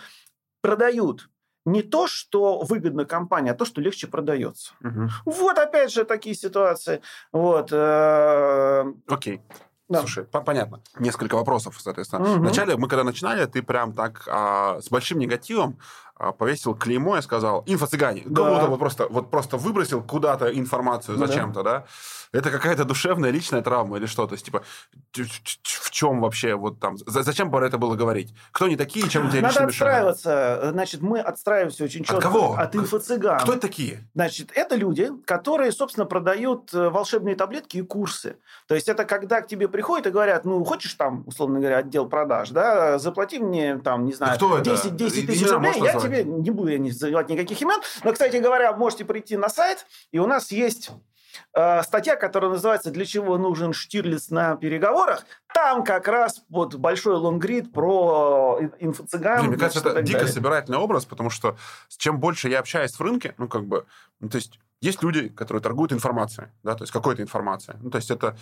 [0.61, 1.30] продают
[1.66, 4.74] не то, что выгодно компании, а то, что легче продается.
[4.82, 5.09] Угу.
[5.26, 7.01] Вот опять же такие ситуации.
[7.32, 7.70] Вот.
[7.72, 9.41] Э, Окей.
[9.89, 9.99] Да.
[9.99, 10.82] Слушай, понятно.
[10.97, 12.24] Несколько вопросов, соответственно.
[12.24, 12.39] Угу.
[12.39, 15.78] Вначале мы когда начинали, ты прям так а, с большим негативом
[16.32, 18.24] повесил клеймо и сказал инфо-цыгане.
[18.26, 18.43] Да.
[18.43, 21.80] Как будто вот просто, вот просто выбросил куда-то информацию зачем-то, да?
[21.80, 21.86] да?
[22.34, 24.26] Это какая-то душевная личная травма или что?
[24.26, 24.63] То есть, типа,
[25.13, 26.97] в чем вообще вот там...
[27.05, 28.34] Зачем про это было говорить?
[28.51, 30.69] Кто они такие, чем тебе Надо отстраиваться.
[30.71, 32.17] Значит, мы отстраиваемся очень четко.
[32.17, 32.55] От кого?
[32.55, 33.39] От инфо-цыган.
[33.39, 34.07] Кто это такие?
[34.15, 38.38] Значит, это люди, которые, собственно, продают э, волшебные таблетки и курсы.
[38.67, 42.07] То есть, это когда к тебе приходят и говорят, ну, хочешь там, условно говоря, отдел
[42.07, 46.51] продаж, да, заплати мне там, не знаю, Кто 10, 10 тысяч рублей, я тебе, не
[46.51, 50.28] буду я не называть никаких имен, но, кстати говоря, можете прийти на сайт, и у
[50.28, 50.91] нас есть
[51.55, 57.16] Э, статья, которая называется «Для чего нужен Штирлиц на переговорах», там как раз вот большой
[57.16, 59.47] лонгрид про инфо-цыган.
[59.47, 61.57] Мне кажется, это дико собирательный образ, потому что
[61.89, 63.86] чем больше я общаюсь в рынке, ну, как бы,
[64.20, 67.78] ну, то есть есть люди, которые торгуют информацией, да, то есть какой-то информацией.
[67.82, 68.36] Ну, то есть это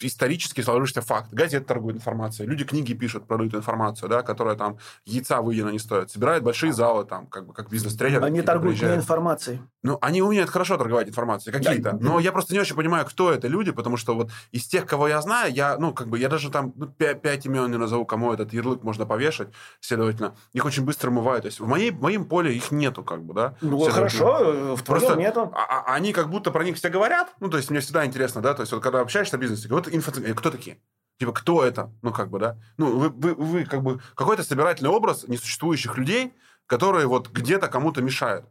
[0.00, 1.32] исторически сложившийся факт.
[1.32, 6.10] Газеты торгуют информацией, люди книги пишут, продают информацию, да, которая там яйца выедена не стоит.
[6.10, 8.24] Собирают большие залы, там, как бы как бизнес-тренеры.
[8.24, 9.60] Они торгуют не информацией.
[9.82, 11.98] Ну, они умеют хорошо торговать информацией, какие-то.
[12.00, 15.08] Но я просто не очень понимаю, кто это люди, потому что вот из тех, кого
[15.08, 18.04] я знаю, я, ну, как бы, я даже там ну, 5, 5 имен не назову,
[18.04, 19.48] кому этот ярлык можно повешать,
[19.80, 21.42] следовательно, их очень быстро мывают.
[21.42, 23.54] То есть в, моей, в моем поле их нету, как бы, да.
[23.60, 25.52] Ну, хорошо, в твоем нету.
[25.54, 27.34] А, а, они как будто про них все говорят.
[27.40, 29.88] Ну, то есть, мне всегда интересно, да, то есть, вот когда общаешься о бизнесе, вот
[29.88, 30.12] инфо...
[30.20, 30.78] Э, кто такие?
[31.18, 31.92] Типа, кто это?
[32.02, 32.58] Ну, как бы, да.
[32.78, 36.32] Ну, вы, вы, вы как бы какой-то собирательный образ несуществующих людей,
[36.66, 38.46] которые вот где-то кому-то мешают.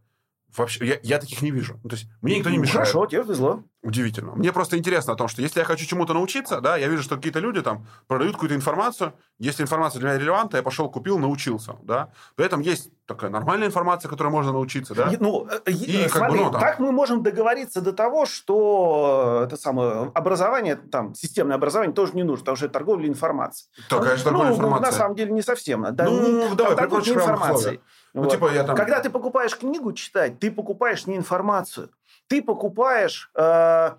[0.58, 1.80] Вообще, я, я таких не вижу.
[1.84, 2.88] Ну, то есть, мне никто не ну, мешает.
[2.88, 3.64] Хорошо, тебе повезло.
[3.84, 4.34] Удивительно.
[4.36, 7.16] Мне просто интересно о том, что если я хочу чему-то научиться, да, я вижу, что
[7.16, 9.14] какие-то люди там продают какую-то информацию.
[9.40, 12.10] Если информация для меня релевантна, я пошел, купил, научился, да.
[12.36, 15.12] При этом есть такая нормальная информация, которой можно научиться, да.
[15.20, 16.62] Ну, э, и, смотри, бы, ну, там...
[16.62, 22.24] как мы можем договориться до того, что это самое образование, там, системное образование тоже не
[22.24, 23.70] нужно, потому что это торговля информацией.
[23.90, 24.92] Так, конечно, торговля ну, информацией.
[24.92, 25.88] на самом деле не совсем.
[25.92, 27.80] Да, ну, не, давай, торговля информацией.
[28.14, 28.32] Ну, вот.
[28.32, 28.76] типа я там...
[28.76, 31.90] Когда ты покупаешь книгу читать, ты покупаешь не информацию,
[32.28, 33.32] ты покупаешь...
[33.36, 33.92] Э,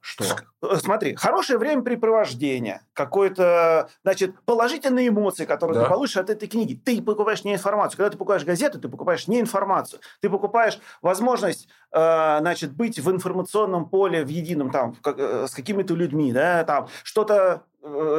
[0.00, 0.24] что?
[0.62, 5.84] Э, смотри, хорошее времяпрепровождение, какое-то, значит, положительные эмоции, которые да.
[5.84, 6.80] ты получишь от этой книги.
[6.82, 7.98] Ты покупаешь не информацию.
[7.98, 10.00] Когда ты покупаешь газету, ты покупаешь не информацию.
[10.20, 15.54] Ты покупаешь возможность, э, значит, быть в информационном поле в едином, там, как, э, с
[15.54, 17.64] какими-то людьми, да, там, что-то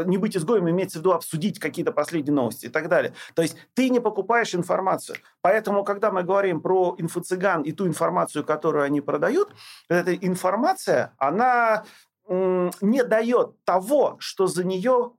[0.05, 3.13] не быть изгоем, имеется в виду обсудить какие-то последние новости и так далее.
[3.33, 5.17] То есть ты не покупаешь информацию.
[5.41, 9.49] Поэтому, когда мы говорим про инфо-цыган и ту информацию, которую они продают,
[9.89, 11.83] эта информация, она
[12.27, 15.13] не дает того, что за нее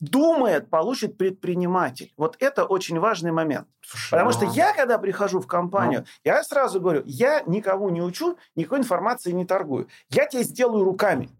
[0.00, 2.12] думает, получит предприниматель.
[2.16, 3.66] Вот это очень важный момент.
[3.80, 4.32] Слушай, Потому ну...
[4.32, 6.06] что я, когда прихожу в компанию, ну...
[6.24, 9.88] я сразу говорю, я никого не учу, никакой информации не торгую.
[10.10, 11.30] Я тебе сделаю руками.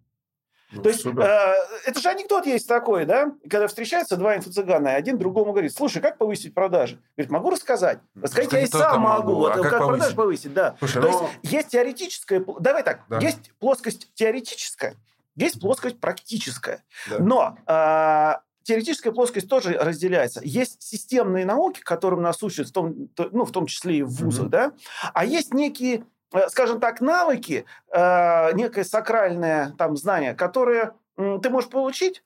[0.71, 1.55] Ну, То есть, э,
[1.87, 3.33] это же анекдот есть такой, да?
[3.49, 7.01] Когда встречаются два инфо-цыгана, и один другому говорит, слушай, как повысить продажи?
[7.17, 8.01] Говорит, могу рассказать.
[8.15, 9.33] Рассказать я и сам могу.
[9.33, 9.47] могу.
[9.47, 10.77] А вот, как, как продажи повысить, да.
[10.79, 11.23] Слушай, То ну...
[11.43, 12.45] есть, есть теоретическая...
[12.61, 13.19] Давай так, да.
[13.19, 14.97] есть плоскость теоретическая,
[15.37, 16.85] есть плоскость практическая.
[17.09, 17.19] Да.
[17.19, 20.43] Но э, теоретическая плоскость тоже разделяется.
[20.45, 24.47] Есть системные науки, которым нас учат, в том, ну, в том числе и в вузах,
[24.47, 24.51] mm-hmm.
[24.51, 24.73] да?
[25.15, 26.05] А есть некие
[26.49, 32.23] скажем так, навыки, э, некое сакральное там знание, которое ты можешь получить,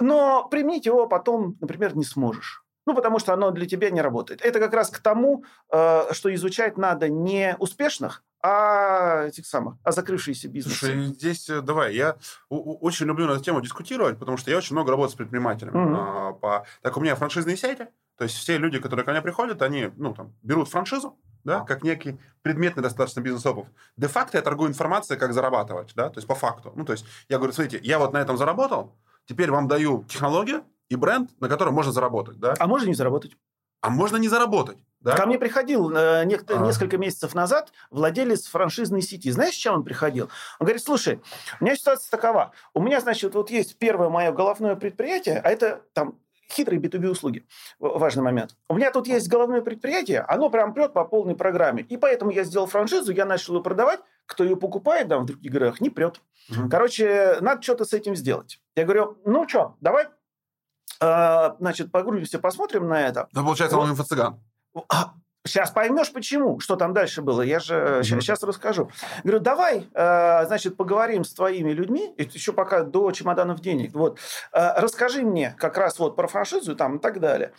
[0.00, 2.64] но применить его потом, например, не сможешь.
[2.84, 4.40] Ну, потому что оно для тебя не работает.
[4.42, 9.92] Это как раз к тому, э, что изучать надо не успешных, а этих самых, а
[9.92, 10.78] закрывшиеся бизнесы.
[10.78, 12.16] Слушай, здесь давай, я
[12.48, 15.96] очень люблю на эту тему дискутировать, потому что я очень много работаю с предпринимателями.
[15.96, 16.66] А, по...
[16.82, 17.86] Так у меня франшизные сети,
[18.16, 21.82] то есть все люди, которые ко мне приходят, они, ну, там, берут франшизу, да, как
[21.82, 23.66] некий предметный достаточно бизнес-опыт.
[23.96, 26.72] Де-факто я торгую информацией, как зарабатывать, да, то есть по факту.
[26.76, 28.96] Ну, то есть я говорю, смотрите, я вот на этом заработал,
[29.26, 32.54] теперь вам даю технологию и бренд, на котором можно заработать, да.
[32.58, 33.36] А можно не заработать?
[33.80, 34.78] А можно не заработать.
[35.00, 35.16] Да?
[35.16, 36.64] Ко мне приходил э, некто, а.
[36.64, 39.32] несколько месяцев назад владелец франшизной сети.
[39.32, 40.26] Знаешь, с чем он приходил?
[40.60, 41.20] Он говорит, слушай,
[41.60, 42.52] у меня ситуация такова.
[42.72, 46.20] У меня, значит, вот есть первое мое головное предприятие, а это там
[46.52, 47.46] хитрые B2B услуги.
[47.78, 48.56] Важный момент.
[48.68, 51.82] У меня тут есть головное предприятие, оно прям прет по полной программе.
[51.82, 54.00] И поэтому я сделал франшизу, я начал ее продавать.
[54.26, 56.20] Кто ее покупает, да, в других городах, не прет.
[56.50, 56.68] Угу.
[56.70, 58.60] Короче, надо что-то с этим сделать.
[58.76, 60.06] Я говорю, ну что, давай
[61.00, 63.28] а, значит, погрузимся, посмотрим на это.
[63.32, 63.84] Да, получается, вот.
[63.84, 64.38] он инфо-цыган.
[65.44, 67.42] Сейчас поймешь, почему, что там дальше было.
[67.42, 68.02] Я же mm-hmm.
[68.04, 68.90] сейчас, сейчас расскажу.
[69.24, 73.92] Говорю, давай, э, значит, поговорим с твоими людьми, еще пока до чемоданов денег.
[73.92, 74.20] Вот,
[74.52, 77.54] э, расскажи мне как раз вот про франшизу там и так далее.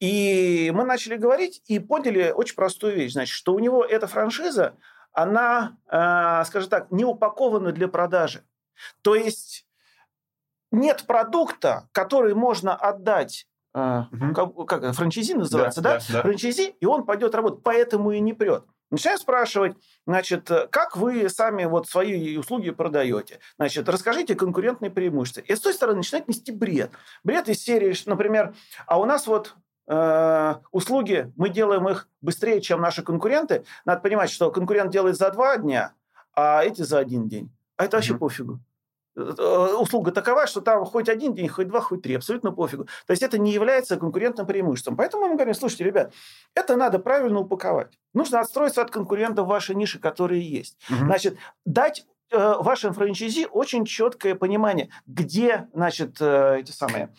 [0.00, 4.74] И мы начали говорить и поняли очень простую вещь, значит, что у него эта франшиза,
[5.12, 8.44] она, э, скажем так, не упакована для продажи.
[9.02, 9.64] То есть
[10.72, 14.34] нет продукта, который можно отдать угу.
[14.34, 15.98] как, как франчайзи называется, да, да?
[15.98, 16.12] да?
[16.14, 16.22] да.
[16.22, 18.64] Франчайзи, и он пойдет работать, поэтому и не прет.
[18.90, 19.74] Начинаю спрашивать,
[20.06, 23.40] значит, как вы сами вот свои услуги продаете?
[23.56, 25.40] Значит, расскажите конкурентные преимущества.
[25.40, 26.90] И с той стороны начинает нести бред.
[27.24, 28.54] Бред из серии, например,
[28.86, 29.54] а у нас вот
[29.88, 33.64] э, услуги, мы делаем их быстрее, чем наши конкуренты.
[33.86, 35.94] Надо понимать, что конкурент делает за два дня,
[36.34, 37.50] а эти за один день.
[37.78, 38.60] А это вообще mm пофигу.
[39.14, 42.84] Э, услуга такова, что там хоть один день, хоть два, хоть три, абсолютно пофигу.
[43.06, 44.96] То есть это не является конкурентным преимуществом.
[44.96, 46.14] Поэтому мы говорим, слушайте, ребят,
[46.54, 47.98] это надо правильно упаковать.
[48.14, 50.78] Нужно отстроиться от конкурентов вашей нише, которые есть.
[50.88, 51.04] Угу.
[51.04, 51.36] Значит,
[51.66, 57.14] дать э, вашим франчайзи очень четкое понимание, где, значит, э, эти самые,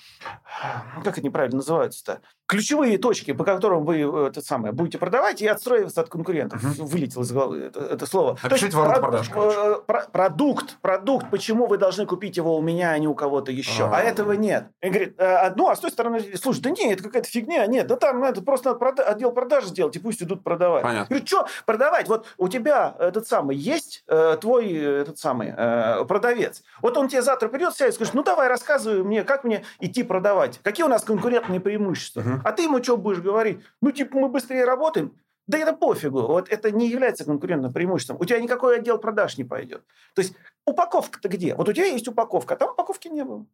[0.95, 2.21] как это неправильно называются-то,
[2.54, 6.64] ключевые точки, по которым вы э, это самое, будете продавать и отстроиваться от конкурентов.
[6.64, 6.86] Угу.
[6.88, 8.38] Вылетело из головы это, это слово.
[8.41, 9.32] Опишите ворота продаж.
[9.34, 13.51] Э, про, продукт, продукт, почему вы должны купить его у меня, а не у кого-то
[13.51, 13.86] еще.
[13.86, 14.66] А, а этого нет.
[14.82, 17.88] И говорит, «Э, ну, а с той стороны, слушай, да нет, это какая-то фигня, нет,
[17.88, 20.84] да там это просто надо прода- отдел продаж сделать, и пусть идут продавать.
[20.84, 21.08] Понятно.
[21.08, 22.08] Говорит, что продавать?
[22.08, 26.64] Вот у тебя этот самый есть, э, твой этот самый э, продавец.
[26.82, 30.04] Вот он тебе завтра придет, сядет и скажет, ну, давай рассказывай мне, как мне идти
[30.04, 30.60] продавать.
[30.64, 32.22] Какие у нас конкурентные преимущества?
[32.22, 32.41] Угу.
[32.43, 33.59] А ты ему что будешь говорить?
[33.81, 35.17] Ну, типа, мы быстрее работаем.
[35.47, 36.21] Да это пофигу.
[36.21, 38.17] Вот это не является конкурентным преимуществом.
[38.19, 39.83] У тебя никакой отдел продаж не пойдет.
[40.15, 40.35] То есть
[40.65, 41.55] упаковка-то где?
[41.55, 43.45] Вот у тебя есть упаковка, а там упаковки не было.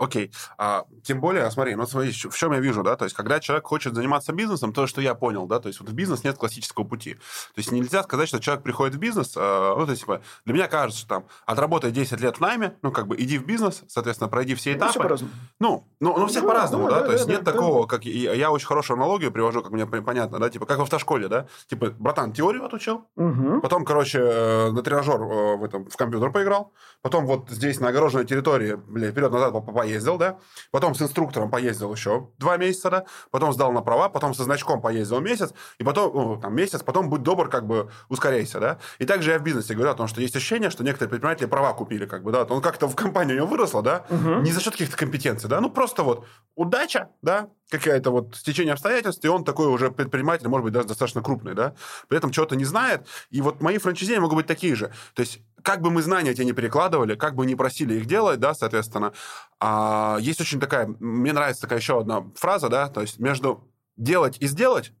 [0.00, 0.32] Окей.
[0.56, 3.66] А, тем более, смотри, ну смотри, в чем я вижу, да, то есть, когда человек
[3.66, 6.84] хочет заниматься бизнесом, то, что я понял, да, то есть, вот в бизнес нет классического
[6.84, 7.14] пути.
[7.14, 10.54] То есть, нельзя сказать, что человек приходит в бизнес, э, ну, то есть, типа, для
[10.54, 13.82] меня кажется, что там, отработай 10 лет в найме, ну, как бы, иди в бизнес,
[13.88, 15.06] соответственно, пройди все этапы.
[15.06, 15.26] Ну, все
[15.58, 17.82] ну, ну, ну, всех ну, по-разному, да, да, да, то есть, да, нет да, такого,
[17.82, 17.88] да.
[17.88, 21.28] как, я, я очень хорошую аналогию привожу, как мне понятно, да, типа, как в автошколе,
[21.28, 23.60] да, типа, братан, теорию отучил, угу.
[23.60, 26.72] потом, короче, э, на тренажер э, в этом, в компьютер поиграл,
[27.02, 29.52] потом вот здесь, на огороженной территории, блядь, вперед-назад
[29.90, 30.38] поездил, да,
[30.70, 34.80] потом с инструктором поездил еще два месяца, да, потом сдал на права, потом со значком
[34.80, 38.78] поездил месяц, и потом, ну, там, месяц, потом будь добр, как бы, ускоряйся, да.
[38.98, 41.72] И также я в бизнесе говорю о том, что есть ощущение, что некоторые предприниматели права
[41.72, 44.40] купили, как бы, да, он как-то в компании у него выросло, да, угу.
[44.40, 49.24] не за счет каких-то компетенций, да, ну, просто вот удача, да, какая-то вот стечение обстоятельств,
[49.24, 51.74] и он такой уже предприниматель, может быть, даже достаточно крупный, да,
[52.08, 54.92] при этом чего-то не знает, и вот мои франчайзи могут быть такие же.
[55.14, 58.40] То есть, как бы мы знания эти не перекладывали, как бы не просили их делать,
[58.40, 59.12] да, соответственно,
[59.58, 64.36] а, есть очень такая, мне нравится такая еще одна фраза, да, то есть между делать
[64.40, 64.92] и сделать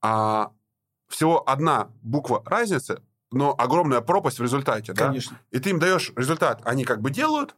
[0.00, 0.52] а,
[1.08, 5.38] всего одна буква разницы, но огромная пропасть в результате, Конечно.
[5.50, 5.58] да?
[5.58, 7.56] И ты им даешь результат, они как бы делают,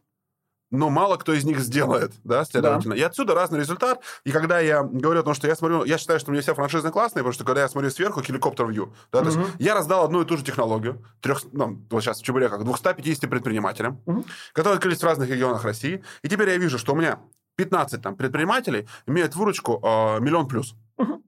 [0.71, 2.95] но мало кто из них сделает, да, следовательно.
[2.95, 3.01] Да.
[3.01, 3.99] И отсюда разный результат.
[4.23, 6.55] И когда я говорю о том, что я смотрю, я считаю, что у меня все
[6.55, 9.29] франшизы классные, потому что когда я смотрю сверху, хеликоптер вью, да, угу.
[9.29, 12.63] то есть я раздал одну и ту же технологию, трех, ну, вот сейчас в Чебуреках,
[12.63, 14.25] 250 предпринимателям, угу.
[14.53, 16.03] которые открылись в разных регионах России.
[16.23, 17.19] И теперь я вижу, что у меня
[17.57, 20.73] 15 там, предпринимателей имеют выручку э, миллион плюс.
[20.97, 21.21] Угу.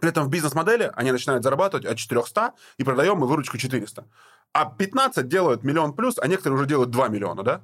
[0.00, 4.04] При этом в бизнес-модели они начинают зарабатывать от 400 и продаем мы выручку 400.
[4.52, 7.62] А 15 делают миллион плюс, а некоторые уже делают 2 миллиона, да?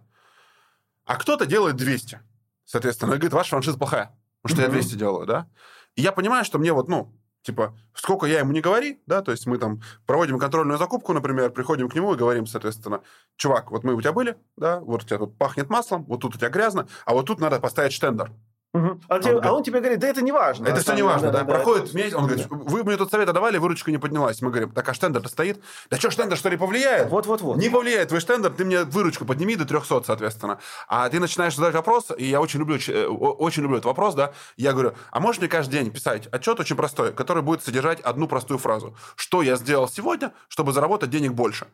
[1.05, 2.20] А кто-то делает 200.
[2.64, 4.76] Соответственно, говорит, ваша франшиза плохая, потому что mm-hmm.
[4.76, 5.48] я 200 делаю, да?
[5.96, 9.30] И я понимаю, что мне вот, ну, типа, сколько я ему не говори, да, то
[9.30, 13.02] есть мы там проводим контрольную закупку, например, приходим к нему и говорим, соответственно,
[13.36, 16.34] чувак, вот мы у тебя были, да, вот у тебя тут пахнет маслом, вот тут
[16.34, 18.32] у тебя грязно, а вот тут надо поставить штендер.
[18.74, 19.00] Угу.
[19.08, 20.66] А, он, тебе, а он тебе говорит, да это не важно.
[20.66, 21.38] Это все не важно, да.
[21.38, 21.96] да, да Проходит это...
[21.96, 24.42] месяц, он говорит, вы мне тут совет давали, выручка не поднялась.
[24.42, 25.62] Мы говорим, так а штендер-то стоит?
[25.90, 27.08] Да что, штендер что ли повлияет?
[27.08, 27.56] Вот-вот-вот.
[27.56, 30.58] Не повлияет твой штендер, ты мне выручку подними до 300, соответственно.
[30.88, 34.32] А ты начинаешь задать вопрос, и я очень люблю, э, очень люблю этот вопрос, да.
[34.56, 38.26] Я говорю, а можешь мне каждый день писать отчет очень простой, который будет содержать одну
[38.26, 38.96] простую фразу.
[39.14, 41.68] Что я сделал сегодня, чтобы заработать денег больше?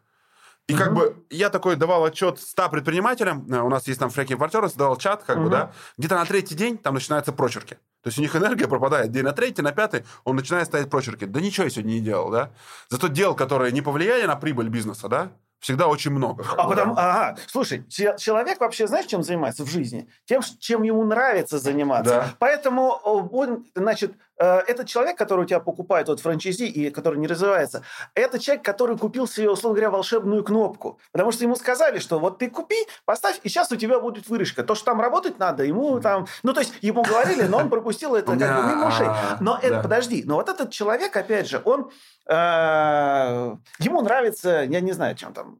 [0.70, 4.34] И как бы я такой давал отчет 100 предпринимателям, э, у нас есть там фреки
[4.34, 7.74] партнеры, давал чат, как бы, да, где-то на третий день там начинаются прочерки.
[8.02, 9.10] То есть у них энергия пропадает.
[9.10, 11.24] День на третий, на пятый он начинает ставить прочерки.
[11.26, 12.50] Да ничего я сегодня не делал, да.
[12.88, 16.44] Зато дел, которые не повлияли на прибыль бизнеса, да, всегда очень много.
[16.56, 20.08] А потому, ага, слушай, человек вообще знаешь, чем занимается в жизни?
[20.24, 22.14] Тем, чем ему нравится заниматься.
[22.14, 22.34] Да.
[22.38, 24.14] Поэтому он, значит, э,
[24.44, 27.82] этот человек, который у тебя покупает вот франчайзи и который не развивается,
[28.14, 30.98] это человек, который купил себе, условно говоря, волшебную кнопку.
[31.12, 34.62] Потому что ему сказали, что вот ты купи, поставь, и сейчас у тебя будет выручка.
[34.62, 36.26] То, что там работать надо, ему там...
[36.42, 39.08] Ну, то есть ему говорили, но он пропустил это как бы мимо ушей.
[39.40, 41.90] Но это, подожди, но вот этот человек, опять же, он
[42.32, 45.58] Э, ему нравится, я не знаю, чем там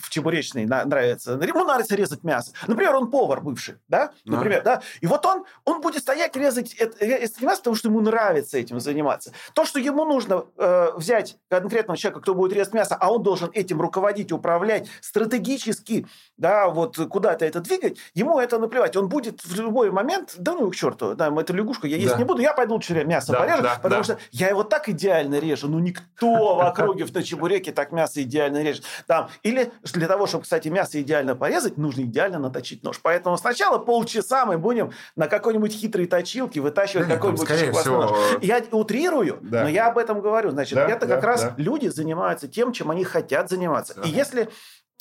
[0.00, 2.52] в чебуречной нравится, ему нравится резать мясо.
[2.66, 4.12] Например, он повар бывший, да?
[4.24, 4.80] Например, да?
[5.02, 8.15] И вот он, он будет стоять резать это, это мясо, потому что ему нравится
[8.58, 9.32] этим заниматься.
[9.54, 13.50] То, что ему нужно э, взять конкретного человека, кто будет резать мясо, а он должен
[13.52, 16.06] этим руководить, управлять стратегически,
[16.36, 18.96] да, вот куда-то это двигать, ему это наплевать.
[18.96, 22.18] Он будет в любой момент, да ну к черту, да, эту лягушку я есть да.
[22.18, 24.04] не буду, я пойду лучше мясо да, порежу, да, потому да.
[24.04, 28.22] что я его так идеально режу, ну никто кто в округе в чебуреке так мясо
[28.22, 28.84] идеально режет.
[29.06, 29.28] Там.
[29.42, 33.00] Или для того, чтобы, кстати, мясо идеально порезать, нужно идеально наточить нож.
[33.02, 38.02] Поэтому сначала полчаса мы будем на какой-нибудь хитрой точилке вытачивать да, какой-нибудь всего...
[38.02, 38.18] нож.
[38.42, 39.62] Я утрирую, да.
[39.62, 40.50] но я об этом говорю.
[40.50, 41.54] Значит, да, это как да, раз да.
[41.56, 43.94] люди занимаются тем, чем они хотят заниматься.
[43.96, 44.02] Да.
[44.02, 44.48] И если Э,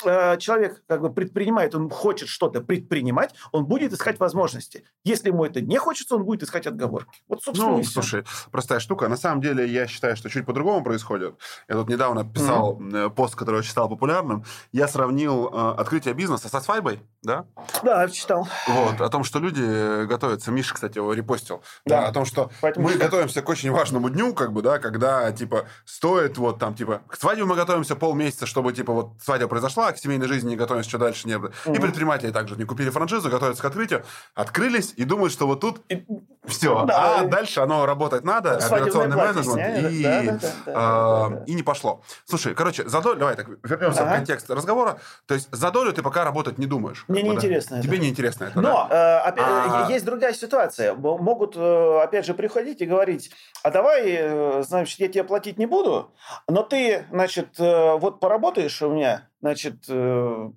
[0.02, 4.84] человек как бы предпринимает, он хочет что-то предпринимать, он будет искать возможности.
[5.04, 7.22] Если ему это не хочется, он будет искать отговорки.
[7.28, 9.08] Вот, собственно, Ну, слушай, простая штука.
[9.08, 11.36] На самом деле, я считаю, что чуть по-другому происходит.
[11.68, 13.10] Я тут недавно писал mm-hmm.
[13.12, 14.44] пост, который я считал популярным.
[14.72, 17.46] Я сравнил э, открытие бизнеса со свадьбой, да?
[17.84, 18.48] Да, я читал.
[18.68, 20.52] Вот, о том, что люди готовятся.
[20.52, 21.62] Миша, кстати, его репостил.
[21.86, 22.02] Да.
[22.02, 23.04] да о том, что Поэтому мы что...
[23.04, 27.16] готовимся к очень важному дню, как бы, да, когда, типа, стоит вот там, типа, к
[27.16, 30.90] свадьбе мы готовимся полмесяца, чтобы, типа, вот свадьба произошла, а к семейной жизни не готовимся,
[30.90, 31.52] что дальше не было.
[31.66, 31.76] Угу.
[31.76, 35.82] И предприниматели также не купили франшизу, готовятся к открытию, открылись и думают, что вот тут
[35.90, 36.06] и...
[36.46, 36.86] все.
[36.86, 37.28] Да, а и...
[37.28, 41.44] дальше оно работать надо, операционный менеджмент, и, да, да, да, э, да, да.
[41.46, 42.02] и не пошло.
[42.26, 44.12] Слушай, короче, за долю, давай так, вернемся ага.
[44.12, 45.00] в контекст разговора.
[45.26, 47.06] То есть за долю ты пока работать не думаешь.
[47.08, 47.84] Мне неинтересно да?
[47.84, 49.22] Тебе неинтересно это, Но, да?
[49.24, 49.88] э, опять, а...
[49.90, 50.94] есть другая ситуация.
[50.94, 53.32] Могут, э, опять же, приходить и говорить,
[53.64, 56.12] а давай, э, значит, я тебе платить не буду,
[56.48, 60.50] но ты, значит, вот поработаешь у меня, значит, э,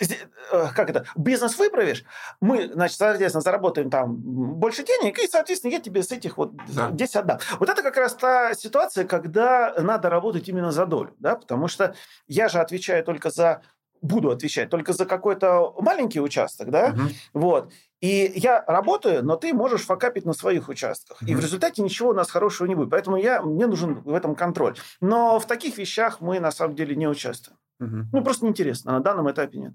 [0.00, 2.04] э, как это, бизнес выправишь,
[2.40, 6.90] мы, значит, соответственно, заработаем там больше денег, и, соответственно, я тебе с этих вот да.
[6.90, 7.38] 10 отдам.
[7.58, 11.94] Вот это как раз та ситуация, когда надо работать именно за долю, да, потому что
[12.26, 13.62] я же отвечаю только за
[14.02, 17.00] буду отвечать только за какой-то маленький участок, да, угу.
[17.32, 17.72] вот.
[18.04, 21.22] И я работаю, но ты можешь факапить на своих участках.
[21.22, 21.30] Mm-hmm.
[21.30, 22.90] И в результате ничего у нас хорошего не будет.
[22.90, 24.76] Поэтому я, мне нужен в этом контроль.
[25.00, 27.56] Но в таких вещах мы на самом деле не участвуем.
[27.78, 28.92] Ну, просто неинтересно.
[28.92, 29.74] На данном этапе нет.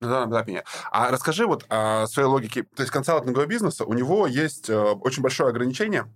[0.00, 0.66] На данном этапе нет.
[0.92, 2.62] А расскажи вот о своей логике.
[2.62, 6.06] То есть консалтингового бизнеса, у него есть э, очень большое ограничение,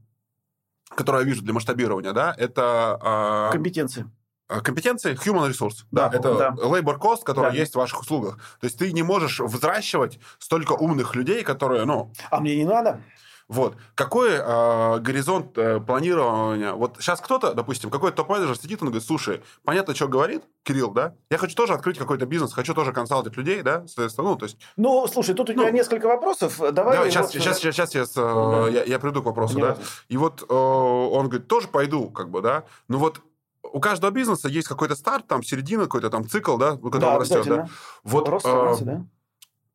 [0.89, 3.49] которое я вижу для масштабирования, да, это...
[3.51, 4.09] Э, Компетенции.
[4.49, 5.85] Э, компетенции human resource.
[5.91, 6.49] Да, да это да.
[6.51, 7.57] labor cost, который да.
[7.57, 8.37] есть в ваших услугах.
[8.61, 12.13] То есть ты не можешь взращивать столько умных людей, которые, ну...
[12.31, 13.01] А мне не надо.
[13.49, 13.77] Вот.
[13.95, 16.73] Какой э, горизонт э, планирования?
[16.73, 21.15] Вот сейчас кто-то, допустим, какой-то топ-менеджер сидит, он говорит, слушай, понятно, что говорит Кирилл, да?
[21.31, 23.87] Я хочу тоже открыть какой-то бизнес, хочу тоже консалтить людей, да?
[23.87, 24.59] Соответственно, ну, то есть...
[24.77, 26.59] Ну, слушай, тут у тебя ну, несколько вопросов.
[26.59, 26.73] Давай...
[26.73, 27.43] давай сейчас, вот...
[27.43, 29.77] сейчас, сейчас, сейчас я, э, я, я приду к вопросу, Не да?
[30.09, 32.65] И вот э, он говорит, тоже пойду, как бы, да?
[32.89, 33.21] Ну вот
[33.63, 37.47] у каждого бизнеса есть какой-то старт, там середина, какой-то там цикл, да, когда да, растет,
[37.47, 37.69] да.
[38.05, 39.05] Вот рост, э, да.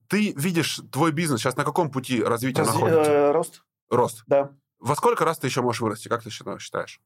[0.07, 3.11] Ты видишь твой бизнес сейчас на каком пути развития Раз, находится?
[3.11, 3.63] Э, рост.
[3.89, 4.23] Рост.
[4.27, 4.51] Да.
[4.79, 6.07] Во сколько раз ты еще можешь вырасти?
[6.07, 7.01] Как ты считаешь?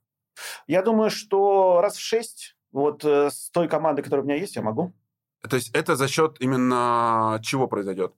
[0.67, 2.55] Я думаю, что раз в шесть.
[2.71, 4.93] Вот э, с той командой, которая у меня есть, я могу.
[5.49, 8.13] То есть это за счет именно чего произойдет?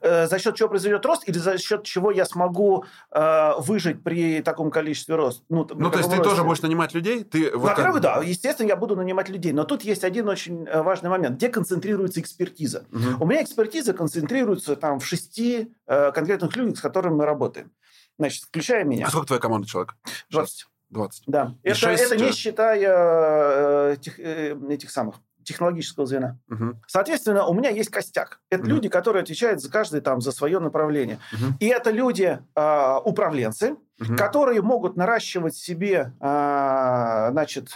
[0.00, 4.42] Э, за счет чего произойдет рост или за счет чего я смогу э, выжить при
[4.42, 5.42] таком количестве роста?
[5.48, 6.30] Ну, ну то есть ты росте.
[6.30, 7.24] тоже будешь нанимать людей?
[7.24, 9.52] Ты вот Во-первых, да, естественно, я буду нанимать людей.
[9.52, 11.36] Но тут есть один очень э, важный момент.
[11.36, 12.84] Где концентрируется экспертиза?
[12.92, 13.24] Угу.
[13.24, 17.70] У меня экспертиза концентрируется там в шести э, конкретных людях, с которыми мы работаем.
[18.18, 19.06] Значит, включая меня.
[19.06, 19.96] А сколько твоя команда человек?
[20.30, 20.66] 20.
[20.90, 21.22] 20.
[21.26, 21.54] Да.
[21.62, 22.02] это, 6...
[22.02, 26.38] это не считая э, этих, э, этих самых технологического звена.
[26.48, 26.80] Угу.
[26.86, 28.40] Соответственно, у меня есть костяк.
[28.50, 28.70] Это угу.
[28.70, 31.18] люди, которые отвечают за каждый там за свое направление.
[31.32, 31.54] Угу.
[31.60, 34.16] И это люди э, управленцы, угу.
[34.16, 37.70] которые могут наращивать себе, э, значит,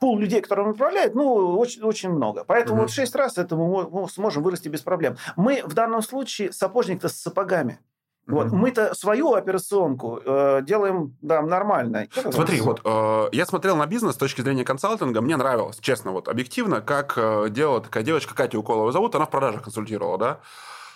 [0.00, 2.44] пул людей, которые он управляет, ну, очень, очень много.
[2.44, 2.82] Поэтому угу.
[2.82, 5.16] вот шесть раз это мы сможем вырасти без проблем.
[5.36, 7.78] Мы в данном случае сапожник-то с сапогами.
[8.28, 8.48] Вот.
[8.48, 8.56] Mm-hmm.
[8.56, 12.08] Мы-то свою операционку э, делаем да, нормально.
[12.30, 16.28] Смотри, вот э, я смотрел на бизнес с точки зрения консалтинга, мне нравилось, честно, вот
[16.28, 20.40] объективно, как э, делала такая девочка, Катя Уколова зовут, она в продажах консультировала, да?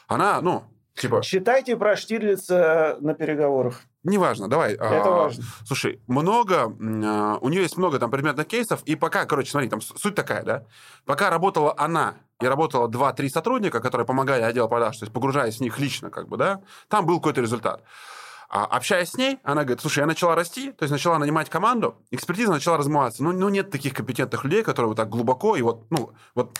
[0.09, 0.65] Она, ну,
[0.95, 1.23] Типа...
[1.23, 3.81] Считайте про Штирлица на переговорах.
[4.05, 4.75] Неважно, давай.
[4.75, 5.45] Это а, важно.
[5.65, 9.81] Слушай, много, а, у нее есть много там предметных кейсов, и пока, короче, смотри, там
[9.81, 10.67] суть такая, да,
[11.05, 15.61] пока работала она и работало 2-3 сотрудника, которые помогали отделу продаж, то есть погружаясь в
[15.61, 17.83] них лично, как бы, да, там был какой-то результат.
[18.55, 21.97] А общаясь с ней, она говорит, слушай, я начала расти, то есть начала нанимать команду,
[22.11, 23.23] экспертиза начала размываться.
[23.23, 26.59] Ну, ну нет таких компетентных людей, которые вот так глубоко и вот, ну, вот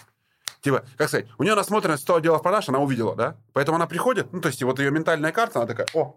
[0.63, 3.37] Типа, как сказать, у нее насмотренность 100 отделов продаж, она увидела, да?
[3.53, 6.17] Поэтому она приходит, ну, то есть вот ее ментальная карта, она такая, о,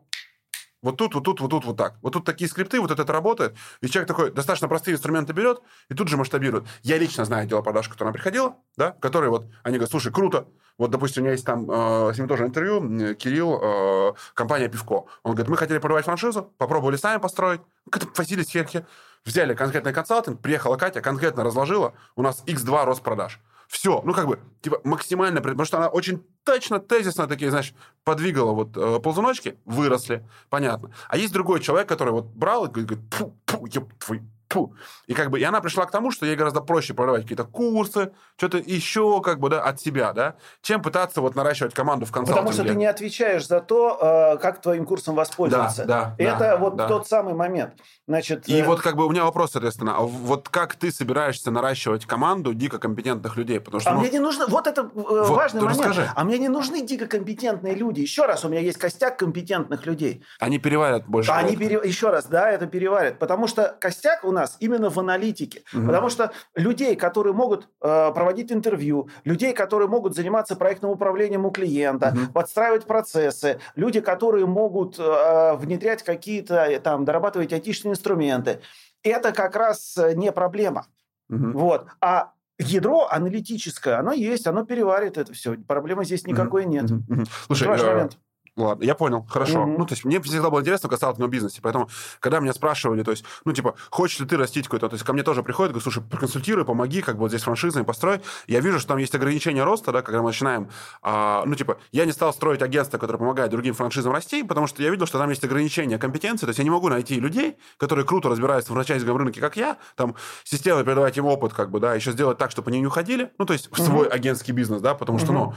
[0.86, 1.96] вот тут, вот тут, вот тут, вот так.
[2.04, 3.56] Вот тут такие скрипты, вот это работает.
[3.82, 6.66] И человек такой достаточно простые инструменты берет и тут же масштабирует.
[6.84, 10.48] Я лично знаю отдел продаж, которая приходила, да, которые вот, они говорят, слушай, круто.
[10.78, 15.08] Вот, допустим, у меня есть там, э, с ним тоже интервью, Кирилл, э, компания Пивко.
[15.24, 18.86] Он говорит, мы хотели продавать франшизу, попробовали сами построить, как-то возились херхи.
[19.24, 23.39] Взяли конкретный консалтинг, приехала Катя, конкретно разложила, у нас x2 рост продаж.
[23.68, 28.51] Все, ну как бы, типа максимально, потому что она очень точно, тезисно такие, знаешь, подвигала
[28.51, 30.91] вот э, ползуночки, выросли, понятно.
[31.07, 34.22] А есть другой человек, который вот брал и говорит, фу, фу, еб твой
[34.56, 34.74] Фу.
[35.08, 38.12] И как бы, и она пришла к тому, что ей гораздо проще продавать какие-то курсы,
[38.38, 42.41] что-то еще как бы, да, от себя, да, чем пытаться вот наращивать команду в консалтинге.
[42.41, 45.84] Потому что ты не отвечаешь за то, э, как твоим курсом воспользоваться.
[45.86, 46.88] Да, да, Это да, вот да.
[46.88, 47.74] тот самый момент.
[48.08, 48.66] Значит, и э...
[48.66, 52.80] вот как бы у меня вопрос, соответственно, а вот как ты собираешься наращивать команду дико
[52.80, 53.60] компетентных людей?
[53.60, 53.99] Потому что, а ну...
[53.99, 55.80] мне не нужно, вот это э, вот, важный момент.
[55.80, 56.10] Расскажи.
[56.16, 57.99] А мне не нужны дико компетентные люди.
[58.01, 60.24] Еще раз, у меня есть костяк компетентных людей.
[60.39, 61.32] Они переварят больше.
[61.32, 61.82] Они пере...
[61.84, 63.20] Еще раз, да, это переварят.
[63.20, 65.64] Потому что костяк у нас именно в аналитике.
[65.74, 65.86] Угу.
[65.88, 71.52] Потому что людей, которые могут э, проводить интервью, людей, которые могут заниматься проектным управлением у
[71.52, 72.34] клиента, угу.
[72.34, 78.62] подстраивать процессы, люди, которые могут э, внедрять какие-то, э, там, дорабатывать айтишные инструменты,
[79.04, 80.88] это как раз э, не проблема.
[81.30, 81.52] Угу.
[81.58, 81.88] Вот.
[82.02, 85.56] А ядро аналитическое, оно есть, оно переварит это все.
[85.56, 86.86] Проблемы здесь никакой нет.
[86.86, 87.28] Mm-hmm.
[87.48, 88.18] Слушай, важный момент.
[88.58, 89.64] Ладно, я понял, хорошо.
[89.64, 89.76] Mm-hmm.
[89.78, 91.89] Ну, то есть мне всегда было интересно касаться консалтинговом бизнесе, поэтому,
[92.22, 95.12] когда меня спрашивали, то есть, ну, типа, хочешь ли ты растить какой-то, то есть ко
[95.12, 98.22] мне тоже приходят, говорят, слушай, проконсультируй, помоги, как бы вот здесь франшизами построй.
[98.47, 100.70] Я вижу, что там есть ограничения роста, да, когда мы начинаем,
[101.01, 104.82] а, ну, типа, я не стал строить агентство, которое помогает другим франшизам расти, потому что
[104.82, 108.06] я видел, что там есть ограничения компетенции, то есть я не могу найти людей, которые
[108.06, 111.93] круто разбираются в франчайзинговом рынке, как я, там, системой передавать им опыт, как бы, да,
[111.93, 114.95] еще сделать так, чтобы они не уходили, ну, то есть в свой агентский бизнес, да,
[114.95, 115.53] потому что, ну,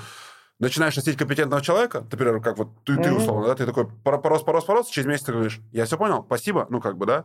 [0.59, 3.02] начинаешь носить компетентного человека, например, как вот ты, mm-hmm.
[3.02, 6.24] ты условно, да, ты такой порос, порос, порос, через месяц ты говоришь, я все понял,
[6.26, 7.24] спасибо, ну, как бы, да,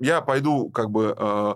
[0.00, 1.54] я пойду как бы э,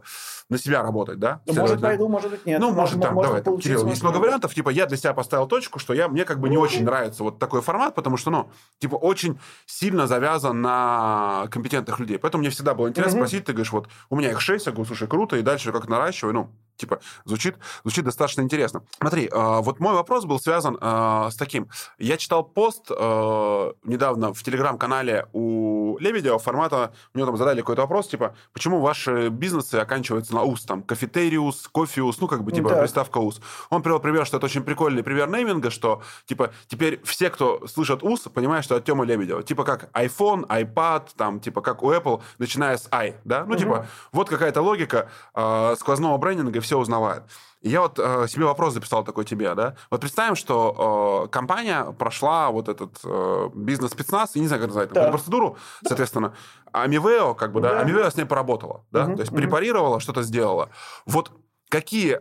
[0.51, 1.41] на себя работать, да?
[1.47, 1.89] Ну, может, да?
[1.89, 2.61] пойду, может быть, нет.
[2.61, 4.55] Ну, может, там, давай, там, Кирилл, есть много вариантов.
[4.55, 7.39] Типа, я для себя поставил точку, что я, мне как бы не очень нравится вот
[7.39, 12.19] такой формат, потому что, ну, типа, очень сильно завязан на компетентных людей.
[12.19, 14.87] Поэтому мне всегда было интересно спросить, ты говоришь, вот, у меня их шесть, я говорю,
[14.87, 18.83] слушай, круто, и дальше как наращиваю, ну, типа, звучит, звучит достаточно интересно.
[18.99, 21.69] Смотри, э, вот мой вопрос был связан э, с таким.
[21.99, 27.83] Я читал пост э, недавно в телеграм-канале у Лебедева формата, у него там задали какой-то
[27.83, 32.71] вопрос, типа, почему ваши бизнесы оканчиваются на УС, там, кафетериус, кофеус, ну, как бы, типа,
[32.71, 32.81] да.
[32.81, 33.41] приставка УС.
[33.71, 38.03] Он привел пример, что это очень прикольный пример нейминга, что, типа, теперь все, кто слышат
[38.03, 39.43] УС, понимают, что это Тёма Лебедева.
[39.43, 43.45] Типа, как iPhone, iPad, там, типа, как у Apple, начиная с i, да?
[43.45, 43.59] Ну, угу.
[43.59, 47.25] типа, вот какая-то логика э, сквозного брендинга, все узнавают.
[47.61, 49.75] И я вот э, себе вопрос записал такой тебе, да.
[49.91, 54.93] Вот представим, что э, компания прошла вот этот э, бизнес-спецназ, я не знаю, как назвать,
[54.93, 55.11] да.
[55.11, 55.57] процедуру,
[55.87, 56.35] соответственно,
[56.73, 57.81] Амивео, как бы, да, да.
[57.81, 59.41] Амивео с ней поработала, да, угу, то есть угу.
[59.41, 60.69] препарировала, что-то сделала.
[61.07, 61.33] Вот
[61.71, 62.21] какие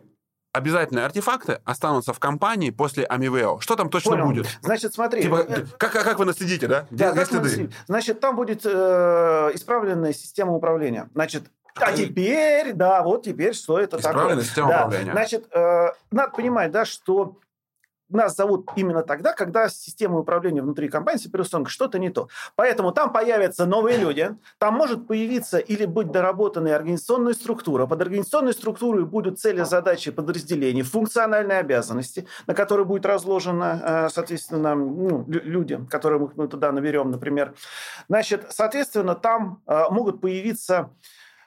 [0.54, 3.60] обязательные артефакты останутся в компании после Амивео.
[3.60, 4.28] Что там точно Понял.
[4.28, 4.48] будет?
[4.62, 5.24] Значит, смотри.
[5.24, 6.88] Типа, э, как, как вы наследите, да?
[6.92, 7.72] Да, Где, следы?
[7.88, 11.10] Значит, там будет э, исправленная система управления.
[11.14, 14.42] Значит, а теперь, да, вот теперь что это такое.
[14.42, 14.86] система да.
[14.86, 15.12] управления.
[15.12, 17.40] Значит, э, надо понимать, да, что
[18.14, 22.30] нас зовут именно тогда, когда с системой управления внутри компании операционкой что-то не то.
[22.56, 27.86] Поэтому там появятся новые люди, там может появиться или быть доработанная организационная структура.
[27.86, 34.76] Под организационной структурой будут цели, задачи подразделений, функциональные обязанности, на которые будет разложено, э, соответственно,
[34.76, 37.54] ну, люди, которые мы туда наберем, например.
[38.08, 40.92] Значит, соответственно, там э, могут появиться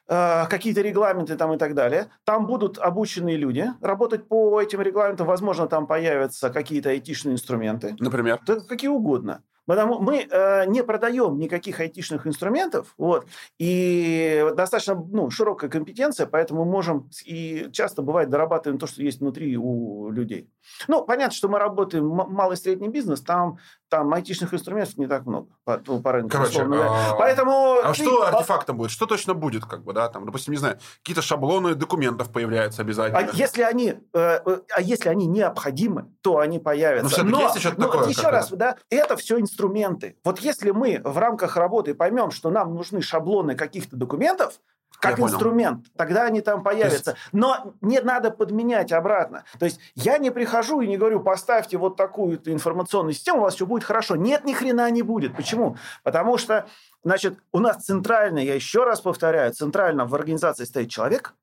[0.07, 2.09] какие-то регламенты там и так далее.
[2.25, 5.27] Там будут обученные люди работать по этим регламентам.
[5.27, 7.97] Возможно, там появятся какие-то айтишные инструменты.
[7.99, 8.41] Например?
[8.47, 9.43] Да, какие угодно.
[9.67, 13.27] Потому мы э, не продаем никаких айтишных инструментов, вот,
[13.59, 19.21] и достаточно ну, широкая компетенция, поэтому мы можем и часто бывает дорабатываем то, что есть
[19.21, 20.49] внутри у людей.
[20.87, 23.59] Ну, понятно, что мы работаем малый и средний бизнес, там
[23.89, 26.31] там айтишных инструментов не так много по, ну, по рынку.
[26.31, 27.15] Короче, а...
[27.19, 28.03] Поэтому а ты...
[28.03, 28.91] что артефактом будет?
[28.91, 30.09] Что точно будет, как бы, да?
[30.09, 33.19] Там, допустим, не знаю, какие-то шаблоны документов появляются обязательно.
[33.19, 37.23] А если они, э, э, а если они необходимы, то они появятся.
[37.23, 38.09] Но, Но есть что-то ну, такое.
[38.09, 40.17] Еще раз, да, это все инструменты.
[40.25, 44.61] Вот если мы в рамках работы поймем, что нам нужны шаблоны каких-то документов,
[45.01, 45.79] как я инструмент.
[45.79, 45.91] Понял.
[45.97, 47.11] Тогда они там появятся.
[47.13, 47.23] Есть...
[47.33, 49.45] Но не надо подменять обратно.
[49.59, 53.55] То есть я не прихожу и не говорю, поставьте вот такую информационную систему, у вас
[53.55, 54.17] все будет хорошо.
[54.17, 55.37] Нет, ни хрена не будет.
[55.37, 55.77] Почему?
[56.03, 56.67] Потому что,
[57.05, 61.35] значит, у нас центрально, я еще раз повторяю, центрально в организации стоит человек,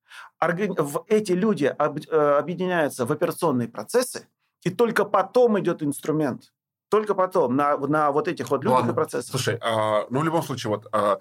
[1.07, 4.27] эти люди э, объединяются в операционные процессы,
[4.63, 6.53] и только потом идет инструмент
[6.94, 9.32] только потом, на, на вот этих вот людях и процессах.
[9.32, 11.18] Слушай, а, ну, в любом случае, вот, а,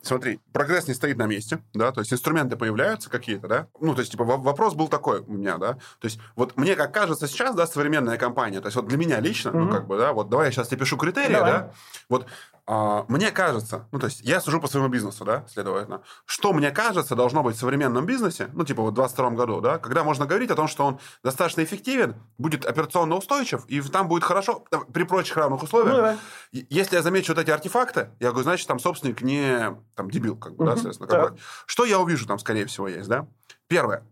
[0.00, 4.00] смотри, прогресс не стоит на месте, да, то есть инструменты появляются какие-то, да, ну, то
[4.00, 7.56] есть, типа, вопрос был такой у меня, да, то есть, вот мне, как кажется, сейчас,
[7.56, 9.58] да, современная компания, то есть, вот для меня лично, mm-hmm.
[9.58, 11.50] ну, как бы, да, вот, давай я сейчас тебе пишу критерии, давай.
[11.50, 11.72] да,
[12.08, 12.26] вот,
[13.08, 17.16] мне кажется, ну, то есть, я сужу по своему бизнесу, да, следовательно, что, мне кажется,
[17.16, 20.50] должно быть в современном бизнесе, ну, типа, вот в 22 году, да, когда можно говорить
[20.50, 25.36] о том, что он достаточно эффективен, будет операционно устойчив, и там будет хорошо, при прочих
[25.36, 25.96] равных условиях.
[25.96, 26.18] Ну, да.
[26.52, 30.54] Если я замечу вот эти артефакты, я говорю, значит, там собственник не там, дебил, как
[30.54, 30.70] бы, угу.
[30.70, 31.08] да, соответственно.
[31.08, 31.38] Как бы.
[31.66, 33.26] Что я увижу там, скорее всего, есть, да?
[33.66, 34.04] Первое.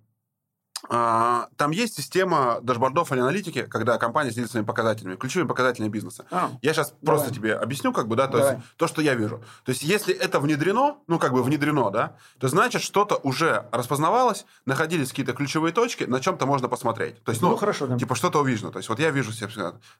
[0.88, 6.26] А, там есть система дашбордов или аналитики, когда компания следит своими показателями, ключевыми показателями бизнеса.
[6.30, 7.04] А, я сейчас давай.
[7.04, 9.38] просто тебе объясню, как бы, да, то есть то, что я вижу.
[9.64, 14.46] То есть, если это внедрено, ну, как бы внедрено, да, то значит, что-то уже распознавалось,
[14.64, 17.22] находились какие-то ключевые точки, на чем-то можно посмотреть.
[17.24, 17.98] То есть, ну, ну хорошо, да.
[17.98, 18.70] типа, что-то увижено.
[18.70, 19.32] То есть, вот я вижу,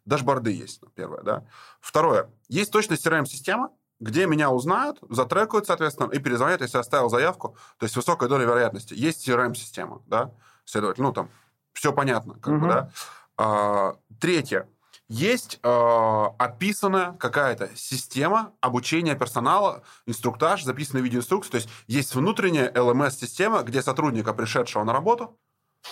[0.04, 1.44] дашборды есть, ну, первое, да.
[1.80, 7.56] Второе, есть точно CRM-система, где меня узнают, затрекают, соответственно, и перезвонят, если оставил заявку.
[7.78, 8.94] То есть высокая доля вероятности.
[8.94, 10.32] Есть CRM-система, да,
[10.66, 11.30] следовательно, ну, там,
[11.72, 12.62] все понятно, как угу.
[12.62, 12.90] бы, да.
[13.38, 14.68] А, третье.
[15.08, 21.50] Есть э, описанная какая-то система обучения персонала, инструктаж, записанный видеоинструкции.
[21.52, 25.38] То есть есть внутренняя LMS-система, где сотрудника, пришедшего на работу,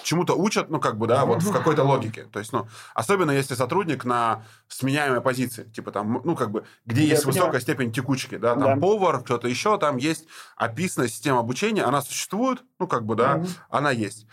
[0.03, 2.25] чему-то учат, ну, как бы, да, вот в какой-то логике.
[2.25, 7.03] То есть, ну, особенно если сотрудник на сменяемой позиции, типа там, ну, как бы, где
[7.03, 7.43] Я есть понимаю.
[7.43, 8.77] высокая степень текучки, да, там да.
[8.77, 10.27] повар, что-то еще, там есть
[10.57, 13.47] описанная система обучения, она существует, ну, как бы, да, угу.
[13.71, 14.27] она есть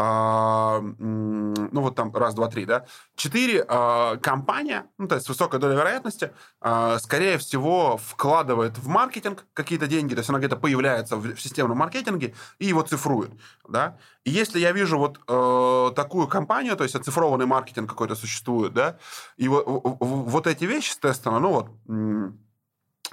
[0.00, 5.60] а, ну вот там раз, два, три, да, четыре а, компания, ну то есть высокая
[5.60, 6.30] доля вероятности,
[6.60, 11.40] а, скорее всего вкладывает в маркетинг какие-то деньги, то есть она где-то появляется в, в
[11.40, 13.32] системном маркетинге и его цифрует,
[13.68, 13.98] да.
[14.22, 18.98] И если я вижу вот э, такую компанию, то есть оцифрованный маркетинг какой-то существует, да,
[19.36, 21.70] и вот, вот эти вещи, естественно, ну вот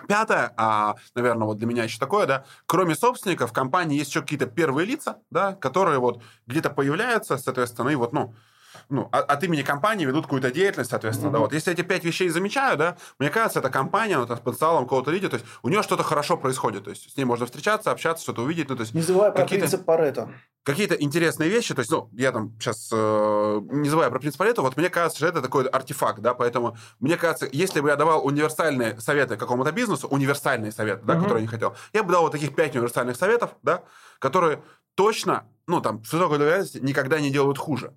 [0.08, 4.22] Пятое, а, наверное, вот для меня еще такое, да, кроме собственников, в компании есть еще
[4.22, 8.36] какие-то первые лица, да, которые вот где-то появляются, соответственно, и вот, ну,
[8.90, 11.34] ну, от имени компании ведут какую-то деятельность, соответственно, mm-hmm.
[11.34, 11.54] да, вот.
[11.54, 15.32] Если эти пять вещей замечаю, да, мне кажется, эта компания, вот, с потенциалом какого-то лидера,
[15.32, 18.42] то есть у нее что-то хорошо происходит, то есть с ней можно встречаться, общаться, что-то
[18.42, 18.94] увидеть, ну, то есть...
[18.94, 20.30] Не забывай про принцип Паретто.
[20.64, 24.62] Какие-то интересные вещи, то есть, ну, я там сейчас, э, не забывая про принцип Паретто,
[24.62, 28.26] вот мне кажется, что это такой артефакт, да, поэтому мне кажется, если бы я давал
[28.26, 31.22] универсальные советы какому-то бизнесу, универсальные советы, да, mm-hmm.
[31.22, 33.84] которые я не хотел, я бы дал вот таких пять универсальных советов, да,
[34.20, 34.64] которые
[34.96, 37.94] точно, ну, там, с высокой вероятностью никогда не делают хуже.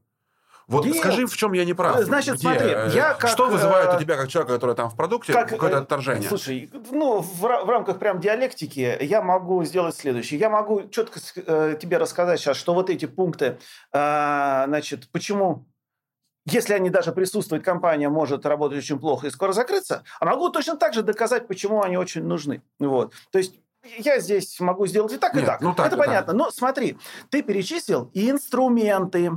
[0.69, 0.97] Вот Нет.
[0.97, 1.99] скажи, в чем я не прав.
[2.01, 2.43] Значит, Где?
[2.43, 3.31] смотри, я как...
[3.31, 6.28] Что вызывает у тебя, как человека, который там в продукте, как, какое-то отторжение?
[6.28, 10.39] Слушай, ну, в, в рамках прям диалектики я могу сделать следующее.
[10.39, 13.59] Я могу четко э, тебе рассказать сейчас, что вот эти пункты,
[13.93, 15.66] э, значит, почему
[16.45, 20.77] если они даже присутствуют, компания может работать очень плохо и скоро закрыться, а могу точно
[20.77, 22.62] так же доказать, почему они очень нужны.
[22.78, 23.15] Вот.
[23.31, 23.59] То есть
[23.99, 25.61] я здесь могу сделать и так, Нет, и так.
[25.62, 26.32] Ну, так Это понятно.
[26.32, 26.36] Так.
[26.36, 26.99] Но смотри,
[27.31, 29.32] ты перечислил инструменты.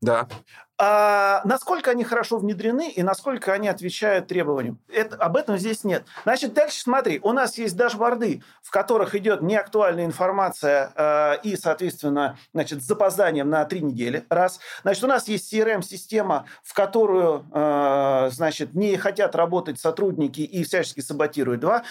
[0.00, 0.28] Да
[0.76, 4.78] а насколько они хорошо внедрены и насколько они отвечают требованиям.
[4.92, 6.04] Это, об этом здесь нет.
[6.24, 12.38] Значит, дальше смотри, у нас есть дашборды, в которых идет неактуальная информация э, и, соответственно,
[12.52, 14.24] значит, с запозданием на три недели.
[14.28, 14.58] Раз.
[14.82, 21.00] Значит, у нас есть CRM-система, в которую, э, значит, не хотят работать сотрудники и всячески
[21.00, 21.60] саботируют.
[21.60, 21.84] Два.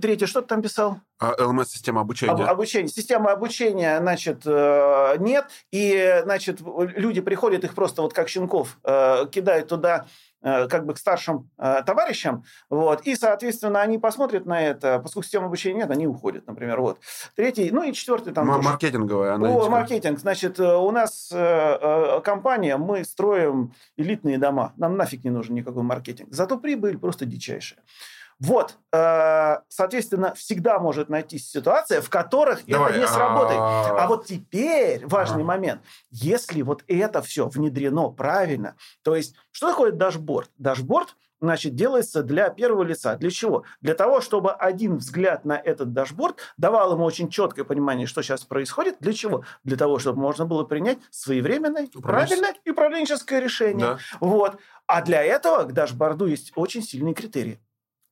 [0.00, 0.98] Третье, что ты там писал?
[1.24, 2.32] А, LMS-система обучения.
[2.32, 2.88] Об, обучение.
[2.88, 5.46] Система обучения, значит, э, нет.
[5.70, 6.60] И, значит,
[6.96, 10.06] люди приходят, их просто вот как щенков, э, кидают туда
[10.42, 15.24] э, как бы к старшим э, товарищам, вот, и, соответственно, они посмотрят на это, поскольку
[15.24, 16.98] системы обучения нет, они уходят, например, вот.
[17.34, 19.64] Третий, ну и четвертый там М- Маркетинговая аналитика.
[19.64, 21.32] О, маркетинг, значит, у нас
[22.24, 27.80] компания, мы строим элитные дома, нам нафиг не нужен никакой маркетинг, зато прибыль просто дичайшая.
[28.44, 33.58] Вот, э, соответственно, всегда может найти ситуация, в которых Давай, это не сработает.
[33.58, 35.80] А, а вот теперь важный момент.
[36.10, 40.50] Если вот это все внедрено правильно, то есть что такое дашборд?
[40.58, 43.16] Дашборд значит, делается для первого лица.
[43.16, 43.64] Для чего?
[43.80, 48.44] Для того, чтобы один взгляд на этот дашборд давал ему очень четкое понимание, что сейчас
[48.44, 48.96] происходит.
[49.00, 49.44] Для чего?
[49.62, 53.86] Для того, чтобы можно было принять своевременное, правильное и управленческое решение.
[53.86, 53.98] Да.
[54.20, 54.58] Вот.
[54.86, 57.58] А для этого к дашборду есть очень сильные критерии.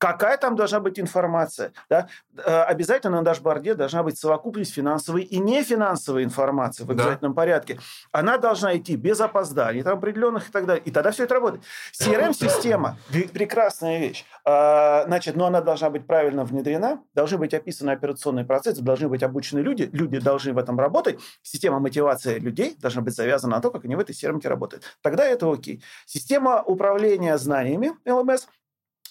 [0.02, 1.72] Какая там должна быть информация?
[1.88, 2.08] Да?
[2.36, 7.36] Э, обязательно на дашборде должна быть совокупность финансовой и нефинансовой информации в обязательном да.
[7.36, 7.78] порядке.
[8.10, 10.82] Она должна идти без опозданий там определенных и так далее.
[10.84, 11.62] И тогда все это работает.
[11.92, 12.98] CRM-система–
[13.32, 14.24] прекрасная вещь.
[14.44, 19.22] А, значит, но она должна быть правильно внедрена, должны быть описаны операционные процессы, должны быть
[19.22, 21.20] обучены люди, люди должны в этом работать.
[21.42, 24.82] Система мотивации людей должна быть завязана на то, как они в этой CRM работают.
[25.00, 25.80] Тогда это окей.
[26.06, 28.48] Система управления знаниями LMS–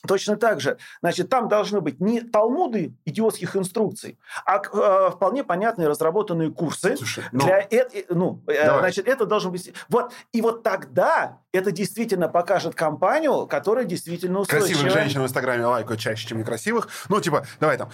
[0.08, 5.88] Точно так же, значит, там должны быть не талмуды идиотских инструкций, а э, вполне понятные
[5.88, 6.98] разработанные курсы.
[6.98, 9.74] Слушай, ну, для это, ну, э, значит, это должен быть...
[9.90, 14.72] Вот, и вот тогда это действительно покажет компанию, которая действительно устойчивая.
[14.72, 16.90] Красивых женщин в Инстаграме лайкают чаще, чем некрасивых.
[17.10, 17.90] Ну, типа, давай там,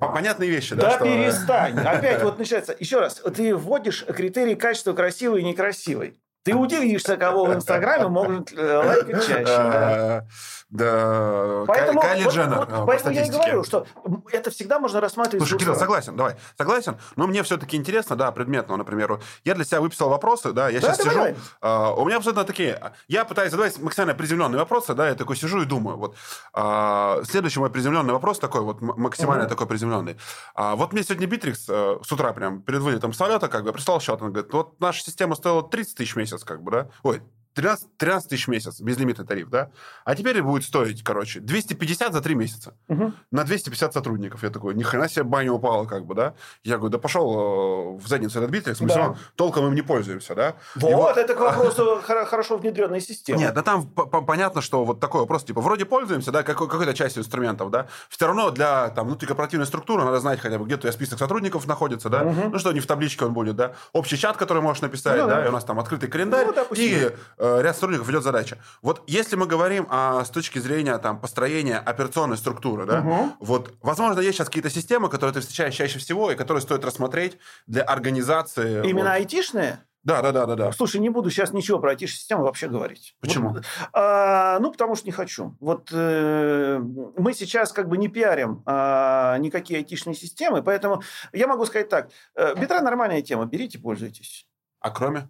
[0.00, 0.74] понятные вещи.
[0.74, 1.04] Да, да что...
[1.04, 1.78] перестань.
[1.78, 2.74] Опять вот начинается.
[2.78, 6.18] Еще раз, ты вводишь критерии качества красивый и некрасивый.
[6.44, 9.44] Ты удивишься, кого в Инстаграме могут э, лайкать чаще.
[9.44, 10.26] Да,
[10.72, 11.64] да.
[11.66, 13.86] Поэтому, Кайли вот, Дженнер, вот, поэтому я и говорю, что
[14.32, 15.46] это всегда можно рассматривать...
[15.46, 16.36] Слушай, Кирилл, согласен, давай.
[16.56, 20.80] Согласен, но мне все-таки интересно, да, предметно, например, я для себя выписал вопросы, да, я
[20.80, 21.34] да, сейчас давай.
[21.34, 22.80] сижу, э, у меня абсолютно такие...
[23.06, 26.16] Я пытаюсь задавать максимально приземленные вопросы, да, я такой сижу и думаю, вот,
[26.54, 29.48] э, следующий мой приземленный вопрос такой, вот, максимально uh-huh.
[29.48, 30.16] такой приземленный.
[30.56, 34.00] Э, вот мне сегодня Битрикс э, с утра прям перед вылетом самолета как бы прислал
[34.00, 36.88] счет, он говорит, вот наша система стоила 30 тысяч в месяц, месяц, как бы, да?
[37.02, 37.22] Ой,
[37.54, 39.70] 13, 13 тысяч в месяц, безлимитный тариф, да?
[40.04, 42.74] А теперь будет стоить, короче, 250 за 3 месяца.
[42.88, 43.12] Угу.
[43.30, 44.42] На 250 сотрудников.
[44.42, 46.34] Я такой, ни хрена себе баня упала, как бы, да?
[46.64, 48.94] Я говорю, да пошел э, в задницу этот Битрикс, мы да.
[48.94, 50.54] все равно толком им не пользуемся, да?
[50.76, 51.16] Вот, вот...
[51.16, 53.38] это к вопросу хорошо внедренной системы.
[53.38, 57.22] Нет, да там понятно, что вот такой вопрос, типа, вроде пользуемся, да, какой- какой-то частью
[57.22, 57.86] инструментов, да?
[58.08, 61.66] Все равно для, там, внутрикорпоративной структуры надо знать хотя бы, где у тебя список сотрудников
[61.66, 62.22] находится, да?
[62.22, 62.50] Угу.
[62.52, 63.72] Ну, что не в табличке он будет, да?
[63.92, 65.36] Общий чат, который можешь написать, ну, да?
[65.36, 65.44] да?
[65.46, 66.46] И у нас там открытый календарь.
[66.46, 68.58] Ну, и э, ряд сотрудников идет задача.
[68.82, 73.32] Вот если мы говорим а, с точки зрения там, построения операционной структуры, да, угу.
[73.40, 77.38] вот, возможно, есть сейчас какие-то системы, которые ты встречаешь чаще всего и которые стоит рассмотреть
[77.66, 78.86] для организации.
[78.88, 79.16] Именно вот.
[79.16, 79.80] айтишные?
[80.04, 80.72] Да, да, да, да, да.
[80.72, 83.14] Слушай, не буду сейчас ничего про IT-систему вообще говорить.
[83.20, 83.50] Почему?
[83.50, 85.56] Вот, а, ну, потому что не хочу.
[85.60, 91.02] Вот э, мы сейчас как бы не пиарим а, никакие IT-шные системы, поэтому
[91.32, 92.10] я могу сказать так.
[92.34, 94.48] Э, битра нормальная тема, берите, пользуйтесь.
[94.80, 95.28] А кроме?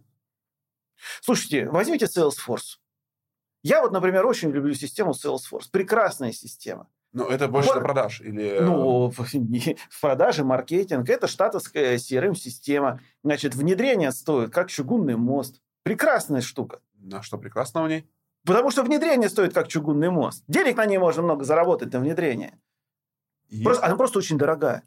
[1.21, 2.79] Слушайте, возьмите Salesforce.
[3.63, 5.71] Я вот, например, очень люблю систему Salesforce.
[5.71, 6.89] Прекрасная система.
[7.13, 8.59] Ну, это больше для продаж или...
[8.61, 9.17] Ну, в
[10.01, 11.09] продаже, маркетинг.
[11.11, 13.01] Это штатовская CRM-система.
[13.23, 15.61] Значит, внедрение стоит как чугунный мост.
[15.83, 16.81] Прекрасная штука.
[17.13, 18.09] А что прекрасного в ней?
[18.45, 20.43] Потому что внедрение стоит как чугунный мост.
[20.49, 22.59] Денег на ней можно много заработать на внедрение.
[23.49, 23.63] И...
[23.63, 24.83] Просто, она просто очень дорогая.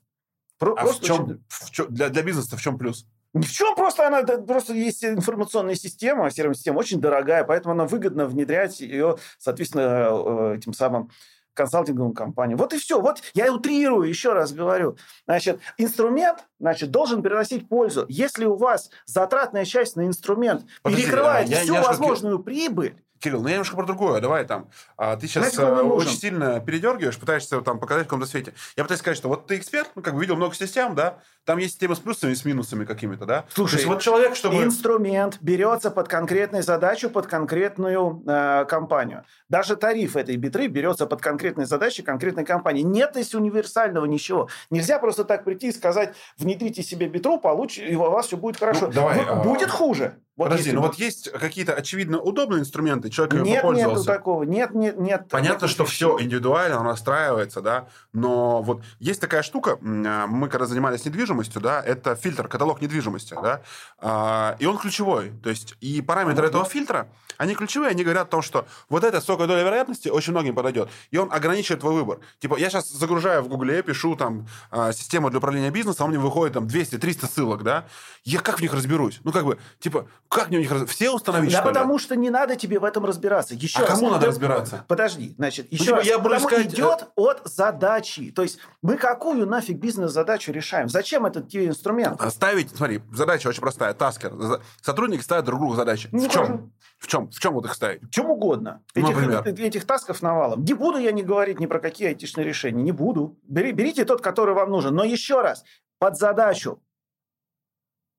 [0.58, 1.44] Про, а в чем, очень...
[1.48, 3.06] в чем, для, для бизнеса в чем плюс?
[3.36, 8.80] В чем, просто она просто есть информационная система, CRM-система очень дорогая, поэтому она выгодно внедрять
[8.80, 10.08] ее, соответственно,
[10.54, 11.10] э, этим самым
[11.54, 12.58] консалтинговым компаниям.
[12.58, 13.02] Вот и все.
[13.02, 14.98] Вот я утрирую, еще раз говорю.
[15.26, 18.06] Значит, инструмент значит, должен приносить пользу.
[18.08, 22.46] Если у вас затратная часть на инструмент Подожди, перекрывает я, всю я возможную шутки.
[22.46, 22.96] прибыль,
[23.26, 24.22] Кирилл, ну я немножко про другое.
[24.22, 24.70] Давай там.
[24.98, 28.54] А, ты сейчас Знаете, очень сильно передергиваешь, пытаешься там показать в каком-то свете.
[28.78, 31.58] Я пытаюсь сказать, что вот ты эксперт, ну, как бы видел много систем, да, там
[31.58, 33.46] есть система с плюсами и с минусами какими-то, да?
[33.52, 34.64] Слушай, есть, вот человек, чтобы...
[34.64, 39.24] Инструмент берется под конкретную задачу, под конкретную э, компанию.
[39.50, 42.84] Даже тариф этой битры берется под конкретные задачи конкретной компании.
[42.84, 44.50] Нет здесь универсального ничего.
[44.70, 48.58] Нельзя просто так прийти и сказать, внедрите себе битру, получите, и у вас все будет
[48.58, 48.88] хорошо.
[48.88, 49.36] Ну, давай, а...
[49.36, 50.20] Будет хуже.
[50.38, 54.10] Вот Подожди, ну вот есть какие-то очевидно удобные инструменты, человек нет, попользовался.
[54.10, 54.44] Нет, такого.
[54.44, 55.28] Нет, нет, нет.
[55.30, 60.66] Понятно, что все индивидуально, оно настраивается, да, но вот есть такая штука, а, мы когда
[60.66, 63.62] занимались недвижимостью, да, это фильтр, каталог недвижимости, да,
[64.00, 65.32] а, и он ключевой.
[65.42, 67.08] То есть и параметры этого фильтра,
[67.38, 70.90] они ключевые, они говорят о том, что вот эта высокая доля вероятности очень многим подойдет,
[71.12, 72.20] и он ограничивает твой выбор.
[72.40, 76.20] Типа я сейчас загружаю в Гугле, пишу там а, систему для управления бизнесом, а мне
[76.20, 77.86] выходит там 200-300 ссылок, да,
[78.26, 79.22] я как в них разберусь?
[79.24, 81.74] Ну как бы, типа, Как мне у них раз- Все установить, Да что ли?
[81.74, 83.56] потому что не надо тебе в этом разбираться.
[83.56, 83.90] Еще А раз.
[84.00, 84.86] кому надо разбираться?
[84.88, 86.06] Подожди, значит, еще типа, раз.
[86.06, 88.32] я Потому искать, э, идет от задачи.
[88.32, 90.90] То есть мы какую нафиг бизнес-задачу решаем?
[90.90, 92.22] Зачем этот тебе инструмент?
[92.32, 93.94] Ставить, смотри, задача очень простая.
[93.94, 94.34] Таскер.
[94.82, 96.10] Сотрудники ставят друг другу задачи.
[96.12, 96.46] Ну, в чем?
[96.46, 96.70] хорошо.
[96.98, 97.30] В чем?
[97.30, 98.02] В чем вот их ставить?
[98.12, 98.82] Чем угодно.
[98.96, 99.44] Ну, Этих, например?
[99.46, 100.64] э- этих тасков навалом.
[100.64, 102.82] Не буду я не говорить ни про какие айтишные решения.
[102.84, 103.38] Не буду.
[103.44, 104.96] Бери- берите тот, который вам нужен.
[104.96, 105.64] Но еще раз,
[106.00, 106.80] под задачу.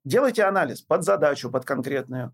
[0.07, 2.33] Делайте анализ под задачу, под конкретную.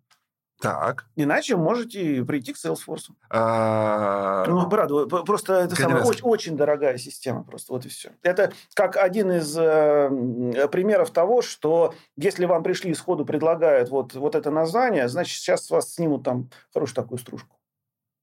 [0.61, 1.07] Так.
[1.17, 3.11] Иначе можете прийти к Salesforce.
[3.31, 7.89] А, Ну, брат, вы- п- просто это самая очень, очень дорогая система, просто вот и
[7.89, 8.13] все.
[8.23, 14.35] Это как один из э, примеров того, что если вам пришли сходу предлагают вот, вот
[14.37, 17.57] это название, значит, сейчас с вас снимут там хорошую такую стружку.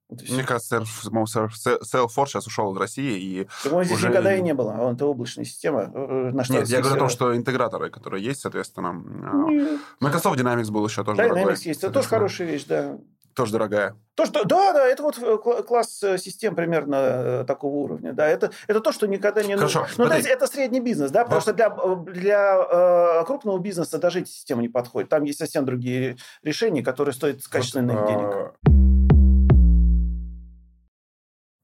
[0.10, 0.34] Вот все.
[0.34, 3.20] Мне кажется, Salesforce сейчас ушел из России.
[3.20, 3.48] И...
[3.66, 4.74] Его здесь уже- никогда и не было.
[4.90, 5.84] а Это облачная система.
[5.94, 7.10] э, На Нет, я говорю о том, сервер.
[7.10, 8.90] что интеграторы, которые есть, соответственно...
[8.90, 9.80] а, Нет.
[10.00, 11.54] Microsoft Dynamics был еще тоже Да, дорогой.
[11.54, 11.84] Dynamics есть.
[11.84, 12.98] Это тоже хорошая вещь, да.
[13.36, 13.96] Тоже дорогая.
[14.16, 18.12] То, что, да, да, это вот э, кла- класс э, систем примерно э, такого уровня.
[18.12, 20.04] Да, это, это то, что никогда не Хорошо, нужно.
[20.04, 21.42] Ну, то есть это средний бизнес, да, потому Да.
[21.42, 25.10] что для, э, для э, крупного бизнеса даже эти системы не подходят.
[25.10, 28.54] Там есть совсем другие решения, которые стоят качественных Вот, денег.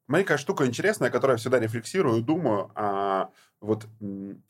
[0.07, 2.71] Маленькая штука интересная, которую я всегда рефлексирую, думаю.
[2.75, 3.29] а,
[3.59, 3.87] вот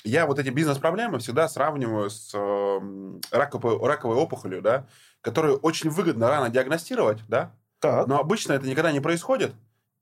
[0.03, 4.88] я вот эти бизнес-проблемы всегда сравниваю с м, раковой, раковой опухолью, да,
[5.22, 8.07] которую очень выгодно рано диагностировать, да, Так.
[8.07, 9.53] но обычно это никогда не происходит.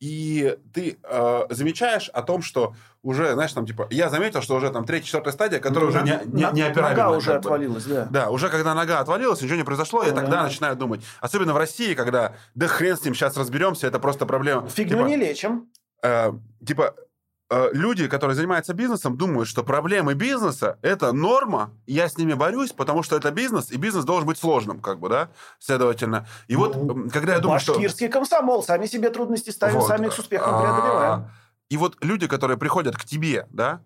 [0.03, 4.69] И ты э, замечаешь о том, что уже, знаешь, там, типа, я заметил, что уже
[4.69, 7.47] там третья, четвертая стадия, которая уже не, не, На- неоперабельна, Нога уже как бы.
[7.47, 8.07] отвалилась, да.
[8.11, 10.19] Да, уже когда нога отвалилась, ничего не произошло, я Да.
[10.19, 11.05] тогда начинаю думать.
[11.21, 14.67] Особенно в России, когда, да хрен с ним, сейчас разберемся, это просто проблема.
[14.67, 15.69] Фигню Типа, не лечим.
[16.03, 16.33] э,
[16.67, 16.95] типа,
[17.49, 23.03] люди, которые занимаются бизнесом, думают, что проблемы бизнеса– это норма, я с ними борюсь, потому
[23.03, 25.29] что это бизнес, и бизнес должен быть сложным, как бы, да,
[25.59, 26.25] следовательно.
[26.47, 27.73] И вот, Ну, когда я думаю, что...
[27.73, 28.63] Башкирский комсомол.
[28.63, 29.87] Сами себе трудности ставим, Вот.
[29.87, 31.29] сами их с успехом А, преодолеваем.
[31.69, 33.81] И вот люди, которые приходят к тебе, да,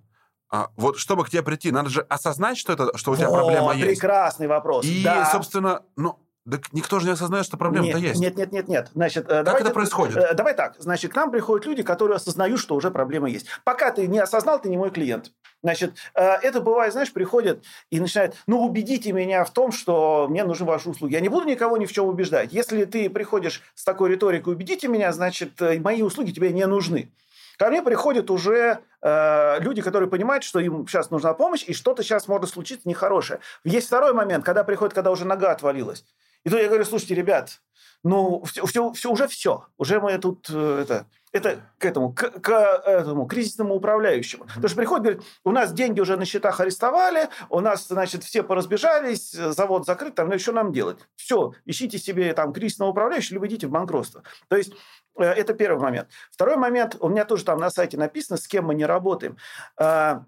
[0.49, 3.39] а, вот чтобы к тебе прийти, надо же осознать, что, это, что у тебя Вот,
[3.39, 3.99] проблема есть.
[3.99, 4.85] прекрасный вопрос.
[4.85, 5.29] И, да.
[5.31, 6.19] собственно, ну,
[6.49, 8.19] так никто же не осознает, что проблема-то есть.
[8.19, 8.90] Нет, нет, нет, нет.
[8.94, 10.18] Значит, э, Как давайте- это происходит?
[10.18, 10.76] э, Давай так.
[10.80, 13.48] Значит, к нам приходят люди, которые осознают, что уже проблема есть.
[13.64, 15.32] Пока ты не осознал, ты не мой клиент.
[15.64, 20.44] Значит, э, это бывает, знаешь, приходят и начинают, ну, убедите меня в том, что мне
[20.44, 21.14] нужны ваши услуги.
[21.14, 22.53] Я не буду никого ни в чем убеждать.
[22.53, 27.11] Если ты приходишь с такой риторикой, убедите меня, значит, мои услуги тебе не нужны.
[27.57, 32.03] Ко мне приходят уже э, люди, которые понимают, что им сейчас нужна помощь, и что-то
[32.03, 33.40] сейчас может случиться нехорошее.
[33.64, 36.06] Есть второй момент, когда приходит, когда уже нога отвалилась.
[36.43, 37.61] И тут я говорю, слушайте, ребят,
[38.03, 39.65] ну, все, все, все, уже все.
[39.77, 42.49] Уже мы тут э, это, это к этому, к, к
[42.85, 44.45] этому кризисному управляющему.
[44.45, 48.43] Потому что приходит, говорит, у нас деньги уже на счетах арестовали, у нас, значит, все
[48.43, 50.99] поразбежались, завод закрыт, там, ну, что нам делать?
[51.15, 54.23] Все, ищите себе там кризисного управляющего, либо идите в банкротство.
[54.47, 54.73] То есть
[55.18, 56.07] э, это первый момент.
[56.31, 59.38] Второй момент, у меня тоже там на сайте написано, с кем мы не работаем.
[59.77, 60.19] Э,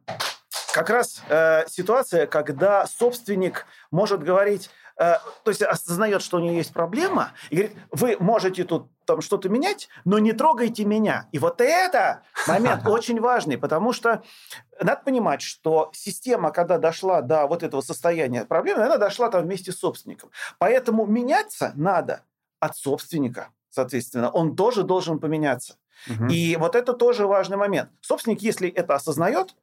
[0.73, 1.21] как раз
[1.67, 4.69] ситуация, когда собственник может говорить,
[4.99, 9.47] то есть осознает, что у него есть проблема, и говорит, вы можете тут там что-то
[9.47, 11.29] менять, но не трогайте меня.
[11.31, 14.23] И вот это момент очень важный, потому что
[14.81, 19.71] надо понимать, что система, когда дошла до вот этого состояния проблемы, она дошла там вместе
[19.71, 20.31] с собственником.
[20.57, 22.23] Поэтому меняться надо
[22.59, 24.29] от собственника, соответственно.
[24.29, 25.77] Он тоже должен поменяться.
[26.07, 26.27] Мгм.
[26.27, 27.89] И вот это тоже важный момент.
[28.01, 29.55] Собственник, если это осознает,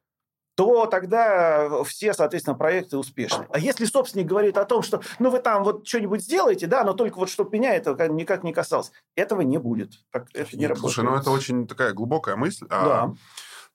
[0.57, 3.45] то тогда все, соответственно, проекты успешны.
[3.51, 6.93] А если собственник говорит о том, что ну вы там вот что-нибудь сделаете, да, но
[6.93, 9.91] только вот чтобы меня это как- никак не касалось, этого не будет.
[10.11, 10.93] Так, это не Нет, работает.
[10.95, 13.13] Слушай, ну это очень такая глубокая мысль о Да.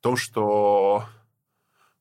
[0.01, 1.05] том, что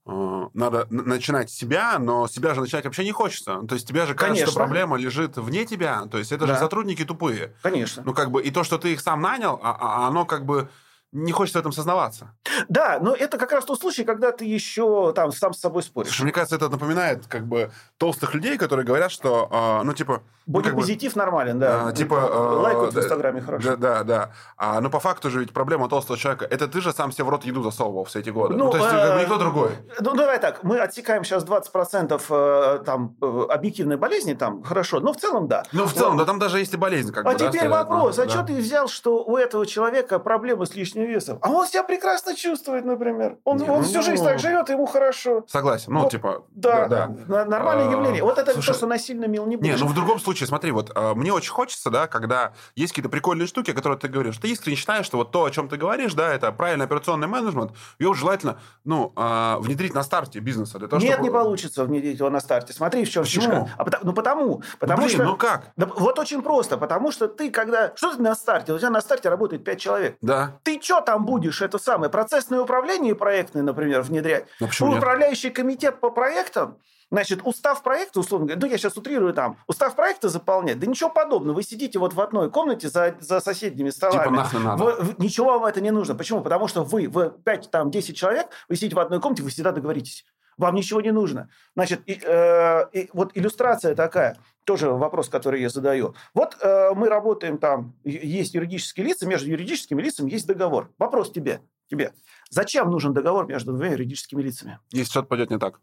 [0.08, 3.62] э, надо начинать с себя, но себя же начинать вообще не хочется.
[3.70, 4.64] То есть тебе же кажется, что Конечно.
[4.66, 6.08] проблема лежит вне тебя.
[6.10, 6.60] То есть это же Да.
[6.60, 7.54] сотрудники тупые.
[7.62, 8.02] Конечно.
[8.04, 10.70] Ну, как бы, и то, что ты их сам нанял, а- а оно как бы
[11.12, 12.34] не хочется в этом сознаваться.
[12.70, 16.10] Да, но это как раз тот случай, когда ты еще там сам с собой споришь.
[16.10, 20.22] Слушай, мне кажется, это напоминает как бы толстых людей, которые говорят, что, э, ну, типа...
[20.48, 21.88] ну, как бы, Бодипозитив нормален, да.
[21.88, 23.76] А, типа, э, Лайкают в да, Инстаграме хорошо.
[23.76, 24.32] Да, да, да.
[24.56, 27.30] А, но по факту же ведь проблема толстого человека, это ты же сам себе в
[27.30, 28.56] рот еду засовывал все эти годы.
[28.56, 29.72] Ну, Ну, то есть, как бы э, никто другой.
[30.00, 35.12] Ну, давай так, мы отсекаем сейчас 20% э, там, э, объективной болезни, там, хорошо, но
[35.12, 35.64] в целом да.
[35.74, 37.12] Ну, в целом, да там даже есть и болезнь.
[37.12, 38.32] Как А бы, да, теперь стоят, вопрос, ну, а да.
[38.32, 41.38] что ты взял, что у этого человека проблемы с лишней лишнего веса.
[41.42, 43.38] А он себя прекрасно чувствует, например.
[43.44, 45.44] Он, Не, он ну, всю жизнь так живет, ему хорошо.
[45.48, 45.94] Согласен.
[45.94, 46.44] Ну, Вот, типа...
[46.52, 47.06] Да, да.
[47.06, 48.24] н- нормальное А, явление.
[48.24, 49.80] Вот это слушай, то, что насильно мил не Не, будешь.
[49.80, 53.48] ну в другом случае, смотри, вот э, мне очень хочется, да, когда есть какие-то прикольные
[53.48, 56.34] штуки, которые ты говоришь, ты искренне считаешь, что вот то, о чем ты говоришь, да,
[56.34, 60.80] это правильный операционный менеджмент, его желательно, ну, э, внедрить на старте бизнеса.
[60.80, 62.74] Для того, Нет, чтобы- не получится внедрить его на старте.
[62.74, 63.44] Смотри, в чем Почему?
[63.46, 63.70] фишка.
[63.78, 64.64] А потому- ну, потому.
[64.80, 65.24] Потому Блин, что...
[65.24, 65.72] ну как?
[65.78, 66.78] Да вот очень просто.
[66.78, 67.92] Потому что ты, когда...
[67.96, 68.74] Что ты на старте?
[68.74, 70.18] У тебя на старте работает 5 человек.
[70.22, 70.54] Да.
[70.64, 74.46] Ты что там будешь, это самое, процессное управление проектное, например, внедрять?
[74.60, 74.98] Ну, почему Ну?
[74.98, 76.78] Управляющий комитет по проектам,
[77.10, 81.10] значит, устав проекта, условно говоря, ну, я сейчас утрирую там, устав проекта заполнять, да ничего
[81.10, 81.56] подобного.
[81.56, 84.24] Вы сидите вот в одной комнате за, за соседними столами.
[84.24, 84.84] Типа нахрен надо.
[84.84, 86.16] Вы- вы- ничего вам это не нужно.
[86.16, 86.42] Почему?
[86.42, 89.72] Потому что вы, вы 5, там, 10 человек, вы сидите в одной комнате, вы всегда
[89.72, 90.26] договоритесь.
[90.58, 91.50] Вам ничего не нужно.
[91.76, 96.16] Значит, и, э, и вот иллюстрация такая, тоже вопрос, который я задаю.
[96.34, 100.92] Вот э, мы работаем там, есть юридические лица, между юридическими лицами есть договор.
[100.98, 102.14] Вопрос тебе, тебе.
[102.50, 104.80] Зачем нужен договор между двумя юридическими лицами?
[104.92, 105.80] Если что-то пойдет не так.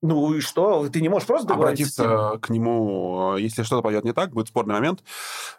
[0.00, 0.88] Ну и что?
[0.88, 1.54] Ты не можешь просто?
[1.54, 5.02] Обратиться к нему, э, если что-то пойдет не так, будет спорный момент,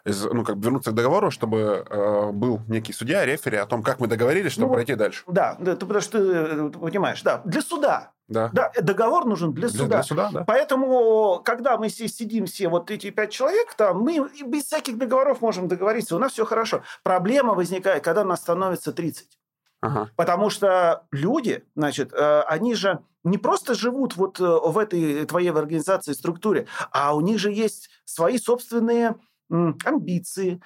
[0.04, 4.00] ну, как бы вернуться к договору, чтобы э, был некий судья, рефери о том, как
[4.00, 5.24] мы договорились, чтобы Ну, пройти дальше.
[5.26, 8.12] Да, да, ты, потому что ты, э, понимаешь, да, для суда.
[8.30, 8.48] Да.
[8.52, 9.96] Да, договор нужен для Для, суда.
[9.96, 10.44] для суда, да.
[10.46, 15.40] Поэтому, когда мы здесь сидим все, вот эти пять человек, там, мы без всяких договоров
[15.40, 16.82] можем договориться, у нас все хорошо.
[17.02, 19.36] Проблема возникает, когда нас становится 30.
[19.82, 20.10] Ага.
[20.14, 25.50] Потому что люди, значит, э, они же не просто живут вот э, в этой твоей
[25.50, 29.16] организации структуре, а у них же есть свои собственные
[29.50, 30.62] амбиции,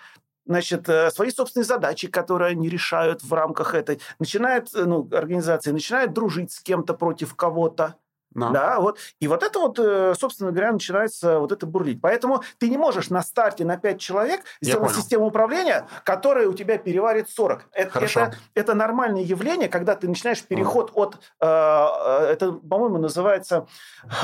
[0.46, 4.00] значит, э, свои собственные задачи, которые они решают в рамках этой.
[4.18, 7.96] Начинает, э, ну, организация начинает дружить с кем-то против кого-то.
[8.34, 8.50] Да.
[8.50, 8.98] Да, вот.
[9.20, 12.00] И вот это вот, э, собственно говоря, начинается вот это бурлить.
[12.00, 16.76] Поэтому ты не можешь на старте на 5 человек сделать систему управления, которая у тебя
[16.78, 17.68] переварит 40.
[17.72, 18.20] Это, Хорошо.
[18.20, 21.14] это, это нормальное явление, когда ты начинаешь переход от...
[21.40, 23.68] э, э, это, по-моему, называется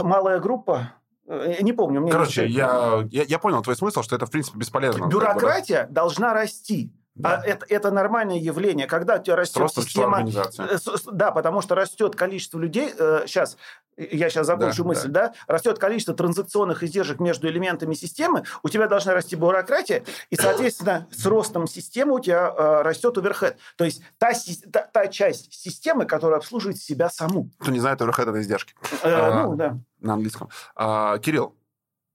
[0.01, 0.93] малая группа.
[1.31, 2.01] Э, Не помню.
[2.01, 5.02] мне Короче, не- я, я, я понял твой смысл, что это, в принципе, бесполезно.
[5.05, 5.32] как бы, да.
[5.32, 6.93] Бюрократия должна расти.
[7.15, 7.43] Да.
[7.43, 10.27] А это, это нормальное явление, когда у тебя растет Просто система...
[10.59, 10.78] Э,
[11.12, 12.91] Да, потому что растет количество людей.
[13.27, 13.57] сейчас,
[13.97, 15.35] я сейчас закончу Да, мысль, да.
[15.47, 18.45] Растет количество транзакционных издержек между элементами системы.
[18.62, 23.59] У тебя должна расти бюрократия, и, соответственно, с ростом системы у тебя э, растет оверхед.
[23.77, 24.31] То есть та,
[24.73, 27.51] та, та часть системы, которая обслуживает себя саму.
[27.59, 29.43] Кто не знает, overhead это издержки Э, А.
[29.43, 29.78] Ну, да.
[30.01, 30.49] на английском.
[30.77, 31.55] А, Кирилл,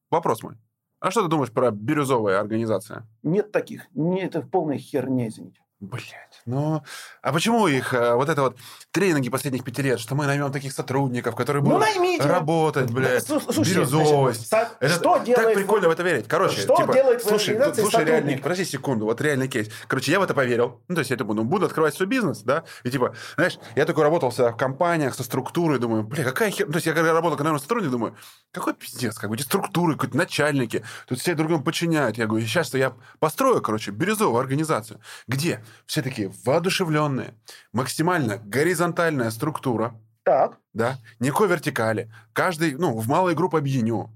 [0.09, 0.55] вопрос мой.
[0.99, 3.03] А что ты думаешь про бирюзовые организации?
[3.23, 3.87] Нет таких.
[3.93, 5.61] Не, это полная херня, извините.
[5.85, 6.81] Блять, ну...
[7.21, 8.57] А почему их э, вот это вот
[8.91, 12.23] тренинги последних пяти лет, что мы наймем таких сотрудников, которые Ну, будут наймите.
[12.23, 14.47] работать, блядь, слу- слушай, бирюзовость.
[14.49, 16.27] значит, Это что так делает прикольно в это верить.
[16.27, 19.69] Короче, Что типа, делает слушай, организации слушай, реальный, подожди секунду, вот реальный кейс.
[19.87, 20.81] Короче, я в это поверил.
[20.87, 23.85] Ну, то есть я думаю, ну, буду открывать свой бизнес, да, и типа, знаешь, я
[23.85, 26.67] такой работал в компаниях со структурой, думаю, бля, какая хер...
[26.67, 28.15] Ну, то есть я когда работал, когда сотрудник, думаю,
[28.51, 32.17] какой пиздец, как бы эти структуры, какие-то начальники, тут все друг другу подчиняют.
[32.17, 37.33] Я говорю, сейчас-то я построю, короче, бирюзовую организацию, где все такие воодушевленные,
[37.73, 39.93] максимально горизонтальная структура,
[40.23, 40.57] Так.
[40.73, 42.11] да, никакой вертикали.
[42.33, 44.11] Каждый, ну, в малые группы объединю.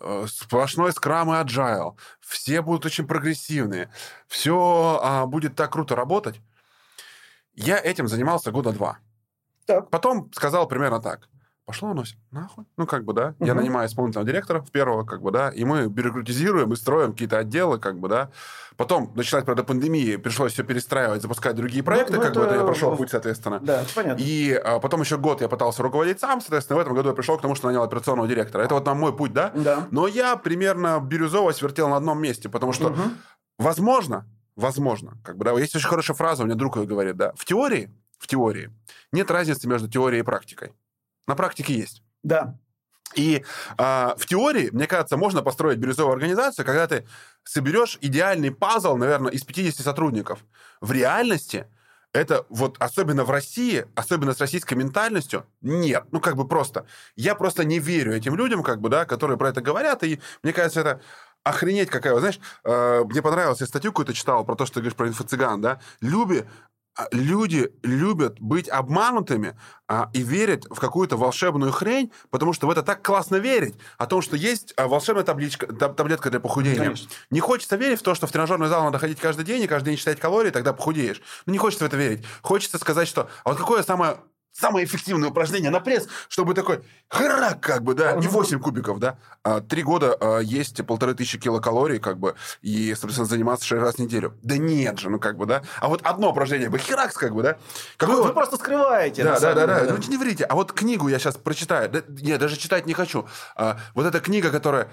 [0.00, 1.96] Э, Сплошной скрам и agile.
[2.20, 3.90] Все будут очень прогрессивные.
[4.26, 6.40] Все будет так круто работать.
[7.54, 8.98] Я этим занимался года два.
[9.66, 9.90] Так.
[9.90, 11.28] Потом сказал примерно так.
[11.64, 12.64] Пошло оно всё нахуй.
[12.76, 13.34] Ну, как бы, да.
[13.38, 13.58] Я Мгм.
[13.62, 17.78] нанимаю исполнительного директора в первого, как бы, да, и мы бюрократизируем и строим какие-то отделы,
[17.78, 18.30] как бы, да.
[18.76, 22.60] Потом, начинать, правда, пандемии, пришлось все перестраивать, запускать другие проекты, ну, как бы, это- это
[22.60, 23.60] я прошел путь, соответственно.
[23.60, 24.20] Да, это понятно.
[24.20, 27.38] И а, потом еще год я пытался руководить сам, соответственно, в этом году я пришел
[27.38, 28.62] к тому, что нанял операционного директора.
[28.64, 29.52] Это вот на мой путь, да?
[29.54, 29.86] Да.
[29.92, 33.18] Но я примерно бирюзовость вертел на одном месте, потому что, Мгм.
[33.58, 34.26] возможно,
[34.56, 37.44] возможно, как бы, да, есть очень хорошая фраза, у меня друг ее говорит, да, в
[37.44, 38.70] теории, в теории
[39.12, 40.72] нет разницы между теорией и практикой.
[41.26, 42.02] На практике есть.
[42.22, 42.58] Да.
[43.14, 43.44] И
[43.76, 47.06] а, в теории, мне кажется, можно построить бирюзовую организацию, когда ты
[47.44, 50.40] соберешь идеальный пазл, наверное, из 50 сотрудников.
[50.80, 51.66] В реальности
[52.12, 56.04] это вот особенно в России, особенно с российской ментальностью, нет.
[56.12, 56.86] Ну, как бы просто.
[57.16, 60.52] Я просто не верю этим людям, как бы, да, которые про это говорят, и мне
[60.52, 61.00] кажется, это
[61.42, 62.18] охренеть какая.
[62.18, 65.60] Знаешь, э, мне понравилось, я статью какую-то читал про то, что ты говоришь про инфо-цыган,
[65.60, 65.80] да.
[66.00, 66.44] Люби,
[67.10, 69.56] люди любят быть обманутыми
[69.88, 74.06] а, и верят в какую-то волшебную хрень, потому что в это так классно верить, о
[74.06, 76.78] том, что есть а, волшебная табличка, таб- таблетка для похудения.
[76.78, 77.08] Конечно.
[77.30, 79.90] Не хочется верить в то, что в тренажерный зал надо ходить каждый день и каждый
[79.90, 81.22] день считать калории, тогда похудеешь.
[81.46, 82.24] Ну, не хочется в это верить.
[82.42, 83.28] Хочется сказать, что...
[83.44, 84.18] А вот какое самое
[84.52, 89.16] самое эффективное упражнение на пресс, чтобы такой храк, как бы, да, не 8 кубиков, да.
[89.42, 93.94] А, три года а, есть полторы тысячи килокалорий, как бы, и, соответственно, заниматься 6 раз
[93.96, 94.34] в неделю.
[94.42, 95.62] Да нет же, ну, как бы, да.
[95.80, 97.56] А вот одно упражнение бы, херакс, как бы, да.
[97.96, 98.28] Какой вы, вот...
[98.28, 99.24] вы просто скрываете.
[99.24, 99.94] Да, да, да, да, да.
[99.94, 100.44] Ну, не врите.
[100.44, 101.88] А вот книгу я сейчас прочитаю.
[101.88, 103.26] Да, я даже читать не хочу.
[103.56, 104.88] А, вот эта книга, которая...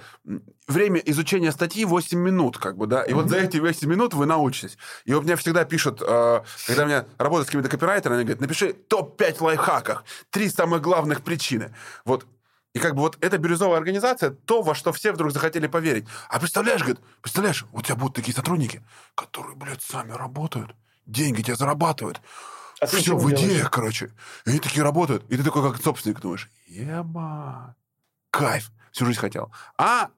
[0.67, 3.01] Время изучения статьи 8 минут, как бы, да.
[3.01, 4.77] И вот за эти 8 минут вы научитесь.
[5.05, 8.73] И вот мне всегда пишут, а, когда меня работают с какими-то копирайтерами, они говорят, напиши
[8.73, 11.73] топ-5 лайфхаках, три самых главных причины.
[12.05, 12.25] Вот
[12.73, 16.07] и как бы вот эта бирюзовая организация, то, во что все вдруг захотели поверить.
[16.29, 18.83] А представляешь, говорит, представляешь, у тебя будут такие сотрудники,
[19.15, 22.21] которые, блядь, сами работают, деньги тебе зарабатывают.
[22.79, 23.69] А все в идеях, делаешь?
[23.71, 24.13] короче.
[24.45, 25.25] И они такие работают.
[25.29, 27.75] И ты такой, как собственник, думаешь, ема,
[28.29, 29.51] кайф, всю жизнь хотел.
[29.77, 30.11] А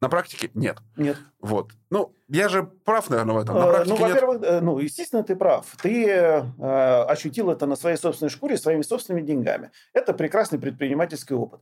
[0.00, 0.78] на практике нет.
[0.96, 1.16] Нет.
[1.40, 1.72] Вот.
[1.90, 3.56] Ну, я же прав, наверное, в этом.
[3.56, 4.50] На э, практике ну, во-первых, нет.
[4.50, 5.66] Э, ну, естественно, ты прав.
[5.82, 9.70] Ты э, ощутил это на своей собственной шкуре, своими собственными деньгами.
[9.92, 11.60] Это прекрасный предпринимательский опыт.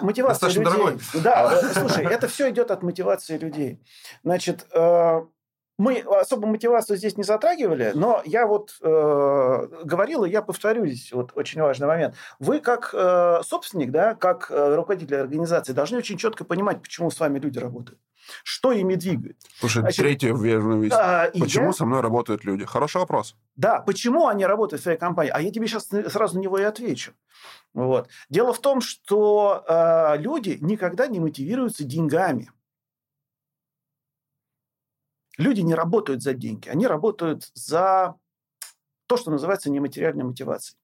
[0.00, 0.72] Мотивация Достаточно людей.
[0.72, 1.22] Дорогой.
[1.22, 3.82] Да, э, слушай, это все идет от мотивации людей.
[4.22, 5.22] Значит, э,
[5.78, 11.32] мы особо мотивацию здесь не затрагивали, но я вот э, говорил, и я повторюсь, вот
[11.34, 12.14] очень важный момент.
[12.38, 17.18] Вы как э, собственник, да, как э, руководитель организации должны очень четко понимать, почему с
[17.18, 17.98] вами люди работают.
[18.42, 19.36] Что ими двигает?
[19.58, 20.92] Слушай, Значит, третья верная вещь.
[20.94, 21.72] А, почему я...
[21.72, 22.64] со мной работают люди?
[22.64, 23.36] Хороший вопрос.
[23.56, 25.32] Да, почему они работают в своей компании?
[25.34, 27.12] А я тебе сейчас сразу на него и отвечу.
[27.74, 28.08] Вот.
[28.30, 32.50] Дело в том, что э, люди никогда не мотивируются деньгами.
[35.38, 38.14] Люди не работают за деньги, они работают за
[39.06, 40.78] то, что называется нематериальной мотивацией.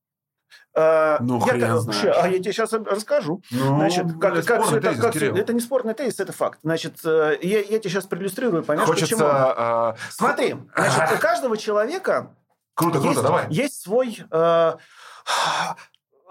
[0.75, 2.17] Э, ну, я, хрен знаешь.
[2.17, 3.43] А я тебе сейчас расскажу.
[3.51, 6.61] Ну, Значит, как, как все это, как все, это не спорный тезис, это факт.
[6.63, 9.29] Значит, э, я, я тебе сейчас проиллюстрирую, поймешь, Хочется, почему.
[9.31, 9.97] А...
[10.11, 12.35] Смотри, значит, у каждого человека
[12.75, 13.47] круто, есть, круто, давай.
[13.51, 14.73] есть свой, э,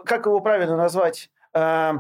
[0.05, 1.93] как его правильно назвать, э,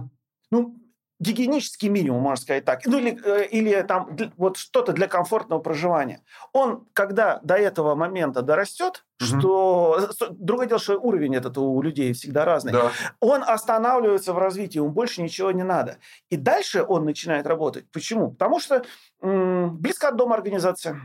[0.51, 0.75] ну,
[1.19, 6.21] гигиенический минимум, можно сказать так, ну или, э, или там вот что-то для комфортного проживания.
[6.53, 9.25] Он, когда до этого момента дорастет, угу.
[9.25, 12.91] что другое дело, что уровень этот у людей всегда разный, да.
[13.19, 15.97] он останавливается в развитии, ему больше ничего не надо.
[16.29, 17.85] И дальше он начинает работать.
[17.91, 18.31] Почему?
[18.31, 18.83] Потому что
[19.21, 21.01] м- близко от дома организация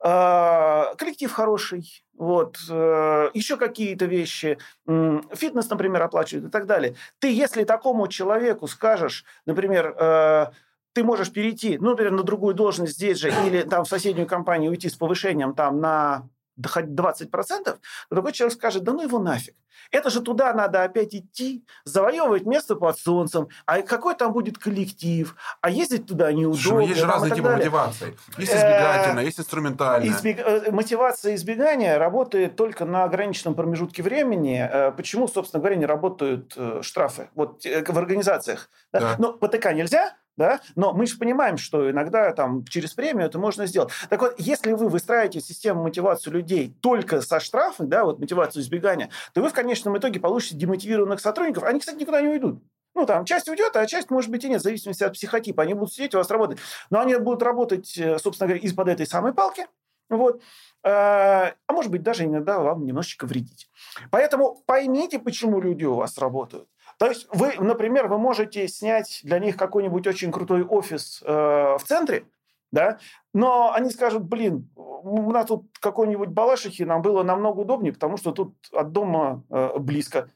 [0.00, 6.96] коллектив хороший, вот, э, еще какие-то вещи, фитнес, например, оплачивают и так далее.
[7.20, 10.46] Ты, если такому человеку скажешь, например, э,
[10.92, 14.70] ты можешь перейти, ну, например, на другую должность здесь же или там в соседнюю компанию
[14.70, 16.28] уйти с повышением там на
[16.66, 17.28] хоть 20%,
[17.64, 17.78] то
[18.10, 19.54] такой человек скажет, да ну его нафиг.
[19.90, 23.48] Это же туда надо опять идти, завоевывать место под солнцем.
[23.66, 25.34] А какой там будет коллектив?
[25.60, 26.60] А ездить туда неудобно.
[26.60, 28.18] Слушай, есть же разные типы мотивации.
[28.36, 30.10] Есть избегательная, есть инструментальная.
[30.10, 30.38] Избег...
[30.40, 34.68] Э, мотивация избегания работает только на ограниченном промежутке времени.
[34.70, 38.70] Э, почему, собственно говоря, не работают э, штрафы вот в организациях?
[38.92, 39.00] Да?
[39.00, 39.16] Да.
[39.18, 40.60] Но ПТК нельзя, да?
[40.76, 43.92] Но мы же понимаем, что иногда там через премию это можно сделать.
[44.08, 49.10] Так вот, если вы выстраиваете систему мотивации людей только со штрафы, да, вот мотивацию избегания,
[49.34, 51.64] то вы в конечном итоге получите демотивированных сотрудников.
[51.64, 52.62] Они, кстати, никуда не уйдут.
[52.94, 55.62] Ну, там, часть уйдет, а часть, может быть, и нет, в зависимости от психотипа.
[55.62, 56.58] Они будут сидеть у вас работать.
[56.90, 59.66] Но они будут работать, э, собственно говоря, из-под этой самой палки.
[60.08, 60.40] Вот.
[60.82, 63.68] Э, а может быть, даже иногда вам немножечко вредить.
[64.10, 66.68] Поэтому поймите, почему люди у вас работают.
[66.98, 71.82] То есть вы, например, вы можете снять для них какой-нибудь очень крутой офис э, в
[71.84, 72.26] центре,
[72.72, 72.98] да,
[73.32, 78.32] но они скажут, блин, у нас тут какой-нибудь Балашихи, нам было намного удобнее, потому что
[78.32, 80.30] тут от дома э, близко.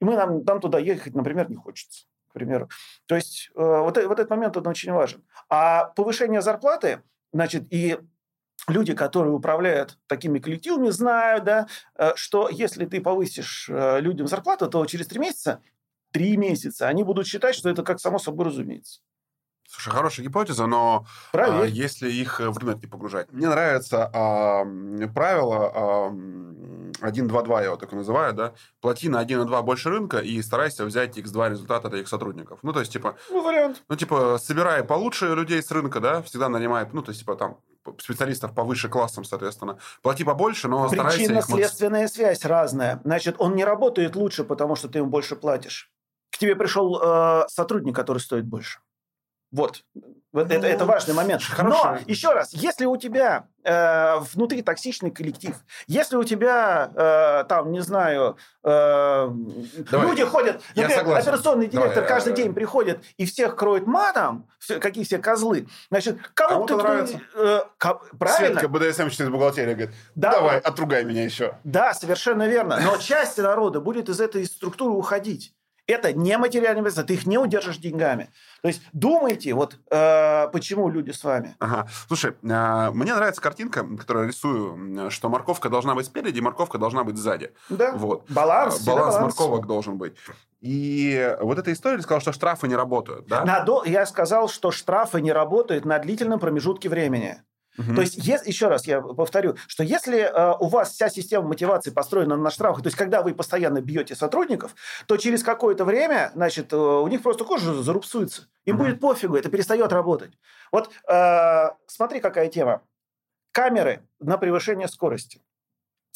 [0.00, 2.68] И мы нам, нам туда ехать, например, не хочется, к примеру.
[3.06, 5.24] То есть э, вот, вот этот момент он очень важен.
[5.48, 7.02] А повышение зарплаты,
[7.32, 7.96] значит, и
[8.68, 14.68] люди, которые управляют такими коллективами, знают, да, э, что если ты повысишь э, людям зарплату,
[14.68, 15.62] то через три месяца
[16.16, 19.00] три месяца, они будут считать, что это как само собой разумеется.
[19.68, 23.30] Слушай, хорошая гипотеза, но а, если их в рынок не погружать.
[23.32, 24.64] Мне нравится а,
[25.14, 30.86] правило а, 1-2-2, я его так называю, да, плати на 1-2 больше рынка и старайся
[30.86, 32.60] взять x2 результата от этих сотрудников.
[32.62, 33.16] Ну, то есть, типа...
[33.28, 33.82] Ну, вариант.
[33.88, 37.58] Ну, типа, собирай получше людей с рынка, да, всегда нанимай, ну, то есть, типа, там,
[37.98, 39.78] специалистов повыше классом, соответственно.
[40.00, 41.18] Плати побольше, но старайся...
[41.18, 43.00] Причинно-следственная связь разная.
[43.04, 45.92] Значит, он не работает лучше, потому что ты ему больше платишь
[46.36, 48.78] к тебе пришел э, сотрудник, который стоит больше.
[49.52, 49.84] Вот.
[50.32, 51.42] Вот это, это важный момент.
[51.42, 51.92] Хорошо.
[51.92, 55.54] Но, еще раз, если у тебя э, внутри токсичный коллектив,
[55.86, 59.30] если у тебя, э, там, не знаю, э,
[59.90, 60.08] Давай.
[60.08, 61.28] люди ходят, например, согласен.
[61.28, 65.68] операционный директор Давай, каждый э, день приходит и всех кроет матом, все- какие все козлы,
[65.90, 67.20] значит, кому Кому-то нравится.
[67.34, 68.60] э, ко- правильно?
[68.60, 70.32] Светка БДСМ из бухгалтерии говорит, Да.
[70.32, 71.56] давай, отругай меня еще.
[71.64, 72.78] Да, совершенно верно.
[72.82, 75.54] Но часть народа будет из этой структуры уходить.
[75.86, 78.30] Это не материальный бизнес, ты их не удержишь деньгами.
[78.62, 81.54] То есть думайте, вот э, почему люди с вами.
[81.60, 81.88] Ага.
[82.08, 87.04] Слушай, а, мне нравится картинка, которую я рисую, что морковка должна быть спереди, морковка должна
[87.04, 87.52] быть сзади.
[87.68, 87.92] Да?
[87.92, 88.28] Вот.
[88.28, 88.74] Баланс.
[88.74, 90.16] А, всегда Баланс морковок должен быть.
[90.60, 93.44] И вот эта история сказала, что штрафы не работают, да?
[93.44, 97.42] На Я сказал, что штрафы не работают на длительном промежутке времени.
[97.76, 101.90] То есть, ес- еще раз я повторю, что если э, у вас вся система мотивации
[101.90, 104.74] построена на штрафах, то есть, когда вы постоянно бьете сотрудников,
[105.06, 108.48] то через какое-то время, значит, э, у них просто кожа зарубцуется.
[108.64, 108.84] Им Мгм.
[108.84, 110.32] будет пофигу, это перестает работать.
[110.72, 112.82] Вот э, смотри, какая тема.
[113.52, 115.42] Камеры на превышение скорости.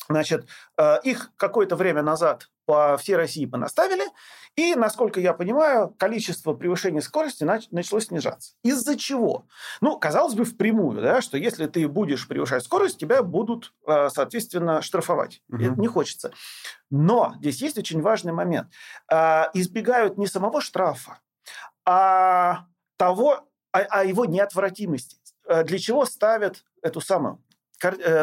[0.08, 0.46] Значит,
[0.76, 4.04] э, их какое-то время назад по всей России понаставили,
[4.54, 8.54] и, насколько я понимаю, количество превышения скорости нач- начало снижаться.
[8.62, 9.46] Из-за чего?
[9.80, 14.82] Ну, казалось бы, впрямую, да, что если ты будешь превышать скорость, тебя будут, э, соответственно,
[14.82, 15.42] штрафовать.
[15.48, 16.32] И Это не хочется.
[16.90, 18.68] Но здесь есть очень важный момент.
[19.12, 21.18] Э, Избегают не самого штрафа,
[21.84, 22.66] а
[22.96, 25.16] того, а, а его неотвратимости.
[25.48, 27.42] Э, Для чего ставят эту самую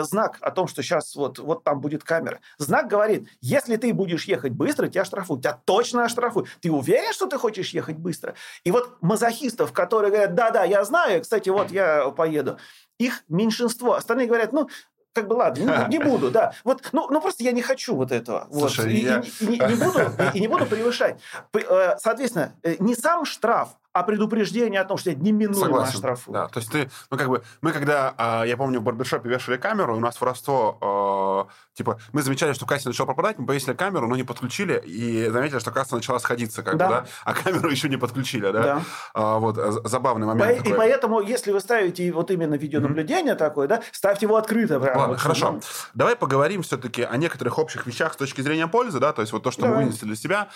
[0.03, 2.39] знак о том, что сейчас вот, вот там будет камера.
[2.57, 5.41] Знак говорит, если ты будешь ехать быстро, тебя оштрафуют.
[5.43, 6.47] Тебя точно оштрафуют.
[6.61, 8.35] Ты уверен, что ты хочешь ехать быстро?
[8.63, 12.57] И вот мазохистов, которые говорят, да-да, я знаю, кстати, вот я поеду,
[12.99, 13.93] их меньшинство.
[13.93, 14.69] Остальные говорят, ну,
[15.13, 16.53] как бы ладно, не, не буду, да.
[16.63, 18.45] Вот, ну, ну просто я не хочу вот этого.
[18.49, 18.71] Вот.
[18.71, 21.19] Слушай, и, я- и- и не, и не буду, и, и не буду превышать.
[21.53, 23.69] Э, Соответственно, э, не сам штраф,
[23.99, 26.33] а предупреждение о том, что тебя неминуемо оштрафуют.
[26.33, 29.57] Да, то есть ты, ну как бы, мы когда, а, я помню, в барбершопе вешали
[29.57, 34.07] камеру, у нас воровство, а, типа, мы замечали, что касса начала пропадать, мы повесили камеру,
[34.07, 36.87] но не подключили, и заметили, что касса начала сходиться, как Да.
[36.87, 38.61] бы, да, а камеру еще не подключили, да.
[38.63, 38.81] Да.
[39.13, 39.55] А, вот,
[39.87, 40.77] забавный По- момент И такой.
[40.77, 44.79] поэтому, если вы ставите вот именно видеонаблюдение такое, да, ставьте его открыто.
[44.79, 45.51] прямо, Ладно, вот, хорошо.
[45.53, 45.61] ну,
[45.93, 49.43] Давай поговорим все-таки о некоторых общих вещах с точки зрения пользы, да, то есть вот
[49.43, 49.85] то, что мы Давай.
[49.85, 50.49] вынесли для себя.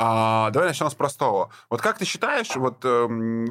[0.00, 1.50] А, давай начнем с простого.
[1.70, 2.84] Вот как ты считаешь, вот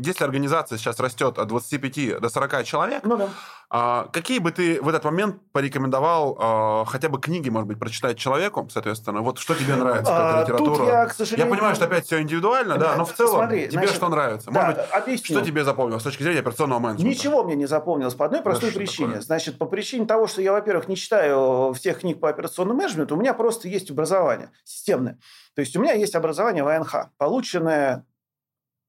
[0.02, 3.30] если организация сейчас растет от 25 до 40 человек, Ну да.
[3.70, 8.18] а, какие бы ты в этот момент порекомендовал а, хотя бы книги, может быть, прочитать
[8.18, 9.22] человеку, соответственно?
[9.22, 10.86] Вот что тебе нравится, А, какая тут литература?
[11.02, 13.96] я, к сожалению, понимаю, что опять все индивидуально, да, но в целом Смотри, тебе значит,
[13.96, 14.52] что нравится?
[14.52, 15.36] да, Может быть, объясню.
[15.38, 17.10] что тебе запомнилось с точки зрения операционного менеджмента?
[17.18, 19.08] Ничего мне не запомнилось по одной простой что причине.
[19.08, 19.22] такое?
[19.22, 23.20] Значит, по причине того, что я, во-первых, не читаю всех книг по операционному менеджменту, у
[23.20, 25.18] меня просто есть образование системное.
[25.56, 28.06] То есть у меня есть образование в АНХ, полученное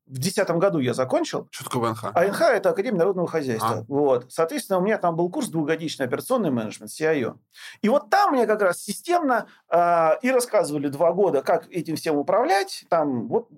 [0.09, 1.49] в 2010 году я закончил.
[1.51, 2.05] Что такое ВНХ?
[2.15, 3.79] АНХ– это Академия народного хозяйства.
[3.79, 3.85] А.
[3.89, 4.27] Вот.
[4.33, 7.37] Соответственно, у меня там был курс двухгодичный операционный менеджмент, CIO.
[7.83, 12.17] И вот там мне как раз системно э, и рассказывали два года, как этим всем
[12.17, 12.85] управлять.
[12.89, 13.49] Там вот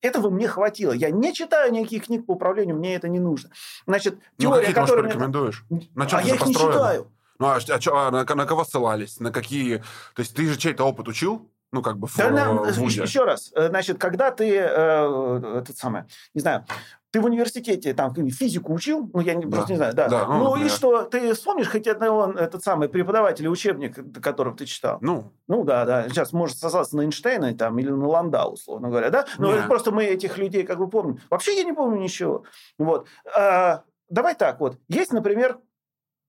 [0.00, 0.92] этого мне хватило.
[0.92, 3.50] Я не читаю никаких книг по управлению, мне это не нужно.
[3.86, 5.02] Значит, Ну, теория, какие ты, может, которая...
[5.02, 5.64] мне- порекомендуешь?
[5.94, 6.72] На чем а ты я их не построена?
[6.72, 7.12] читаю.
[7.38, 9.18] Ну, а, а а на, на кого ссылались?
[9.18, 9.78] На какие...
[10.14, 11.50] То есть ты же чей-то опыт учил?
[11.72, 13.02] Ну, как бы в, Да, на- в вузе.
[13.02, 16.02] еще раз, э, значит, когда ты, э, этот самый,
[16.34, 16.64] не знаю,
[17.12, 19.50] ты в университете там физику учил, ну, я не, Да.
[19.56, 20.08] просто не знаю, да.
[20.08, 24.64] Да, ну, ну, и что, ты вспомнишь хоть одного, этот самый, преподавателя учебник, которого ты
[24.64, 24.98] читал?
[25.00, 26.08] Ну, Ну да, да.
[26.08, 29.26] Сейчас может сослаться на Эйнштейна там, или на Ландау, условно говоря, да?
[29.38, 31.18] Но это просто мы этих людей как бы помним.
[31.30, 32.44] Вообще я не помню ничего.
[32.78, 33.06] Вот.
[33.36, 34.76] А, давай так вот.
[34.88, 35.58] Есть, например,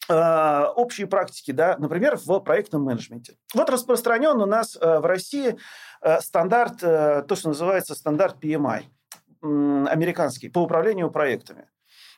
[0.09, 3.37] общие практики, да, например, в проектном менеджменте.
[3.53, 5.57] Вот распространен у нас э, в России
[6.01, 8.83] э, стандарт, э, то, что называется стандарт PMI,
[9.41, 11.69] американский, по управлению проектами.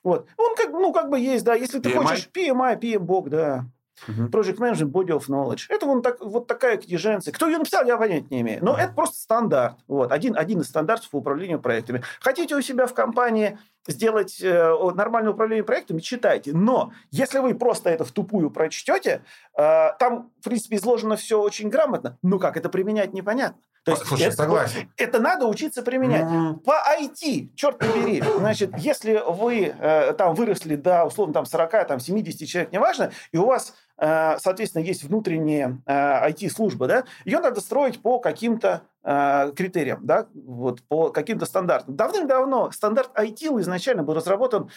[0.03, 0.27] Вот.
[0.37, 2.03] Он как, ну, как бы есть, да, если ты PMI?
[2.03, 3.65] хочешь, PMI, PMBOK, да.
[4.07, 4.27] Мгм.
[4.27, 5.65] Project Management Body of Knowledge.
[5.69, 7.31] Это вон так, вот такая книженция.
[7.31, 8.63] Кто ее написал, я понять не имею.
[8.63, 9.77] Но это просто стандарт.
[9.87, 12.03] Вот, один, один из стандартов по управлению проектами.
[12.19, 13.57] Хотите у себя в компании
[13.87, 16.53] сделать э, нормальное управление проектами, читайте.
[16.53, 19.23] Но если вы просто это в тупую прочтете,
[19.57, 22.17] э, там, в принципе, изложено все очень грамотно.
[22.21, 23.61] Ну как, это применять непонятно.
[23.83, 24.89] То есть Слушай, это, согласен.
[24.95, 26.23] это надо учиться применять.
[26.23, 31.87] Ну, По IT, черт побери, значит, если вы э, там выросли до, условно, там 40,
[31.87, 37.61] там 70 человек, неважно, и у вас, соответственно, есть внутренняя э, IT-служба, да, ее надо
[37.61, 41.95] строить по каким-то э, критериям, да, вот, по каким-то стандартам.
[41.95, 44.69] Давным-давно стандарт IT изначально был разработан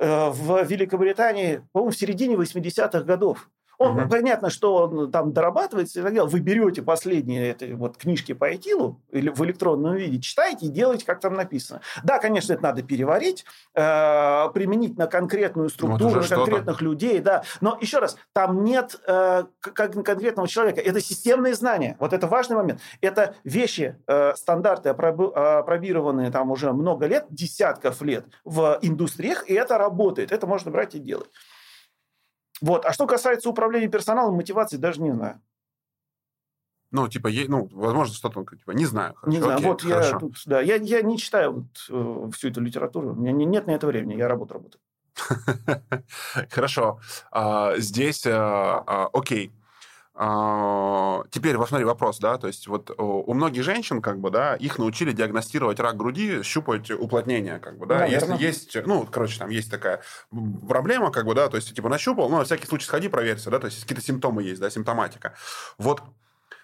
[0.00, 3.50] э, в Великобритании, по-моему, в середине 80-х годов.
[3.80, 4.10] Он, угу.
[4.10, 6.28] понятно, что он там дорабатывается и так далее.
[6.28, 11.06] Вы берете последние это, вот, книжки по ITIL или в электронном виде, читаете и делаете,
[11.06, 11.80] как там написано.
[12.04, 17.20] Да, конечно, это надо переварить, э, применить на конкретную ну, структуру, ну, на конкретных людей,
[17.20, 17.42] да.
[17.62, 20.82] Но еще раз, там нет э, конкретного человека.
[20.82, 21.96] Это системные знания.
[22.00, 22.82] Вот это важный момент.
[23.00, 29.78] Это вещи, э, стандарты, опробированные там уже много лет, десятков лет в индустриях, и это
[29.78, 30.32] работает.
[30.32, 31.30] Это можно брать и делать.
[32.60, 32.84] Вот.
[32.84, 35.40] А что касается управления персоналом, мотивации даже не знаю.
[36.92, 39.14] Ну, типа, ну, возможно, что-то, типа, не знаю.
[39.14, 40.10] Хорошо, не знаю, окей, вот хорошо.
[40.10, 43.68] я тут, да, я, я не читаю вот, э, всю эту литературу, у меня нет
[43.68, 44.82] на это времени, я работу работаю.
[46.50, 47.00] Хорошо.
[47.30, 49.52] А, здесь, а, а, окей.
[50.22, 54.54] А, теперь, вот смотри, вопрос, да, то есть вот у многих женщин, как бы, да,
[54.54, 58.36] их научили диагностировать рак груди, щупать уплотнение, как бы, да, Наверное.
[58.36, 60.02] если есть, ну, короче, там есть такая
[60.68, 63.58] проблема, как бы, да, то есть, типа, нащупал, ну, на всякий случай сходи, проверься, да,
[63.58, 65.32] то есть, какие-то симптомы есть, да, симптоматика.
[65.78, 66.02] Вот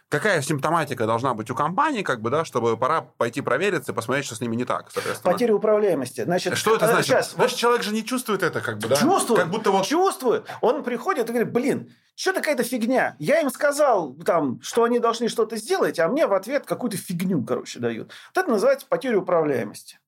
[0.09, 4.27] какая симптоматика должна быть у компании, как бы, да, чтобы пора пойти провериться и посмотреть,
[4.27, 5.33] что с ними не так, соответственно.
[5.33, 6.23] Потеря управляемости.
[6.23, 7.07] Значит, что это значит?
[7.07, 7.59] Сейчас, Значит, вот...
[7.61, 8.97] человек же не чувствует это, как бы, да?
[8.97, 9.41] Чувствует.
[9.41, 9.87] Как будто вот...
[9.87, 10.47] Чувствует.
[10.61, 13.17] Он приходит и говорит, блин, что такая-то фигня?
[13.19, 17.45] Я им сказал, там, что они должны что-то сделать, а мне в ответ какую-то фигню,
[17.45, 18.13] короче, дают.
[18.35, 19.99] Вот это называется потеря управляемости.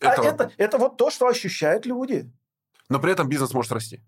[0.00, 0.20] Это...
[0.20, 2.30] А это, это вот то, что ощущают люди.
[2.88, 4.02] Но при этом бизнес может расти.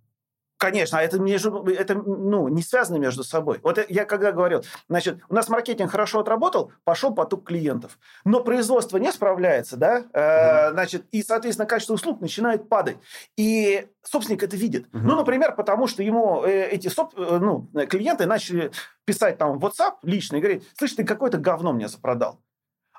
[0.58, 3.60] Конечно, а это, между, это ну, не связано между собой.
[3.62, 7.96] Вот я когда говорил, значит, у нас маркетинг хорошо отработал, пошел поток клиентов.
[8.24, 12.96] Но производство не справляется, да, э, значит, и, соответственно, качество услуг начинает падать.
[13.36, 14.88] И собственник это видит.
[14.88, 14.98] Угу.
[14.98, 18.72] Ну, например, потому что ему э, эти соп, э, ну, клиенты начали
[19.04, 22.40] писать там в WhatsApp лично и говорить, слышь, ты какое-то говно мне запродал.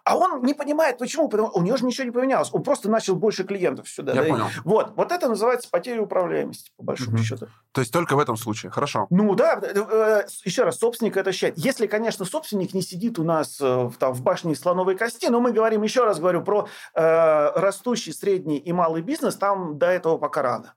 [0.10, 2.50] А он не понимает, почему, потому у него же ничего не поменялось.
[2.52, 4.14] Он просто начал больше клиентов сюда.
[4.14, 4.28] Я да?
[4.28, 4.46] понял.
[4.64, 7.24] Вот, вот это называется потеря управляемости, по большому угу.
[7.24, 7.48] счету.
[7.74, 9.06] То есть только в этом случае, хорошо.
[9.12, 11.60] Ну да, э, э, еще раз, собственник это считает.
[11.60, 15.52] Если, конечно, собственник не сидит у нас э, там, в башне слоновой кости, но мы
[15.52, 20.42] говорим, еще раз говорю, про э, растущий, средний и малый бизнес, там до этого пока
[20.42, 20.74] рано.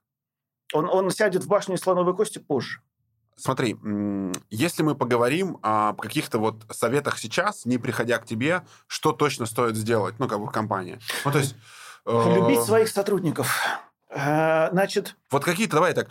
[0.73, 2.81] Он, он сядет в башню слоновой кости позже.
[3.35, 3.77] Смотри,
[4.49, 9.75] если мы поговорим о каких-то вот советах сейчас, не приходя к тебе, что точно стоит
[9.75, 10.99] сделать, ну, как бы в компании?
[11.25, 11.55] Ну, то есть...
[12.05, 13.61] Любить э, своих сотрудников.
[14.15, 15.15] Э, значит...
[15.31, 16.09] Вот какие-то, давай так,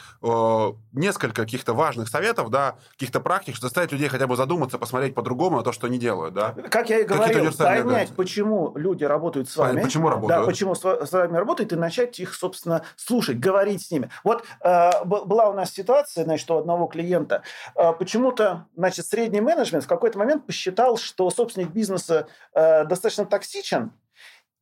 [0.93, 5.59] несколько каких-то важных советов, да, каких-то практик, что заставить людей хотя бы задуматься, посмотреть по-другому
[5.59, 6.55] на то, что они делают, да?
[6.70, 9.83] Как я и говорил, понять, почему люди работают с вами.
[9.83, 10.43] Почему работают.
[10.43, 14.11] Да, почему с вами работают, и начать их, собственно, слушать, говорить с ними.
[14.24, 17.43] Вот э, была у нас ситуация, значит, у одного клиента.
[17.77, 23.93] Э, почему-то, значит, средний менеджмент в какой-то момент посчитал, что собственник бизнеса достаточно токсичен,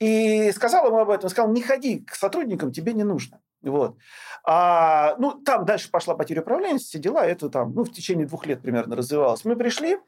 [0.01, 3.41] и сказал ему об этом, сказал, не ходи к сотрудникам, тебе не нужно.
[3.63, 3.99] Вот.
[4.43, 8.63] А, ну, там дальше пошла потеря управляемости, дела, это там, ну, в течение двух лет
[8.63, 9.45] примерно развивалось.
[9.45, 9.99] Мы пришли,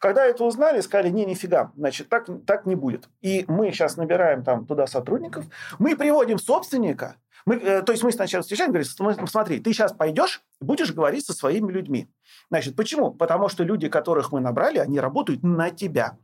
[0.00, 3.10] когда это узнали, сказали, не, нифига, значит, так, так не будет.
[3.20, 5.44] И мы сейчас набираем там туда сотрудников,
[5.78, 10.42] мы приводим собственника, мы, э, то есть мы сначала встречаем, говорим, смотри, ты сейчас пойдешь,
[10.62, 12.08] будешь говорить со своими людьми.
[12.48, 13.12] Значит, почему?
[13.12, 16.16] Потому что люди, которых мы набрали, они работают на тебя.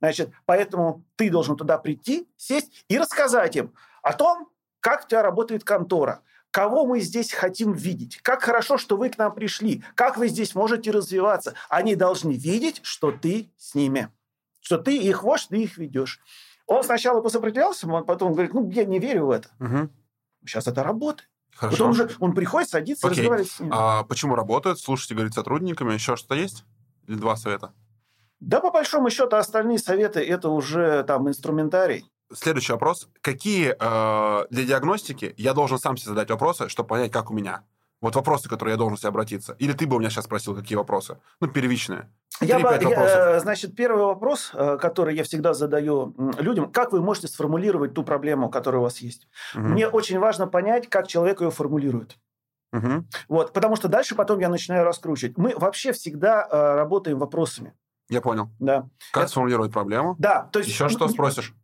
[0.00, 3.72] Значит, поэтому ты должен туда прийти, сесть и рассказать им
[4.02, 4.48] о том,
[4.80, 9.18] как у тебя работает контора, кого мы здесь хотим видеть, как хорошо, что вы к
[9.18, 11.54] нам пришли, как вы здесь можете развиваться.
[11.68, 14.10] Они должны видеть, что ты с ними,
[14.60, 16.20] что ты их вождь, ты их ведешь.
[16.66, 19.48] Он сначала посопротивлялся, он потом говорит, ну, я не верю в это.
[19.58, 19.88] Угу.
[20.46, 21.28] Сейчас это работает.
[21.54, 21.76] Хорошо.
[21.76, 23.20] Потом уже он приходит, садится, Окей.
[23.20, 23.72] разговаривает с ними.
[23.74, 24.78] А почему работает?
[24.78, 25.92] Слушайте, говорит, сотрудниками.
[25.94, 26.64] Еще что-то есть?
[27.08, 27.72] Или два совета?
[28.40, 32.04] Да, по большому счету, остальные советы– это уже там инструментарий.
[32.32, 33.08] Следующий вопрос.
[33.20, 37.64] Какие э, для диагностики я должен сам себе задать вопросы, чтобы понять, как у меня?
[38.00, 39.56] Вот вопросы, которые я должен себе обратиться.
[39.58, 41.18] Или ты бы у меня сейчас спросил, какие вопросы?
[41.40, 42.10] Ну, первичные.
[42.40, 47.26] Я бы, я, значит, первый вопрос, э, который я всегда задаю людям, как вы можете
[47.26, 49.26] сформулировать ту проблему, которая у вас есть?
[49.54, 49.62] Угу.
[49.64, 52.16] Мне очень важно понять, как человек ее формулирует.
[52.72, 53.04] Угу.
[53.28, 55.36] Вот, потому что дальше потом я начинаю раскручивать.
[55.36, 57.74] Мы вообще всегда э, работаем вопросами.
[58.08, 58.50] Я понял.
[58.58, 58.88] Да.
[59.12, 59.32] Как Это...
[59.32, 60.16] сформулировать проблему?
[60.18, 60.48] Да.
[60.52, 61.54] То есть, Еще что спросишь?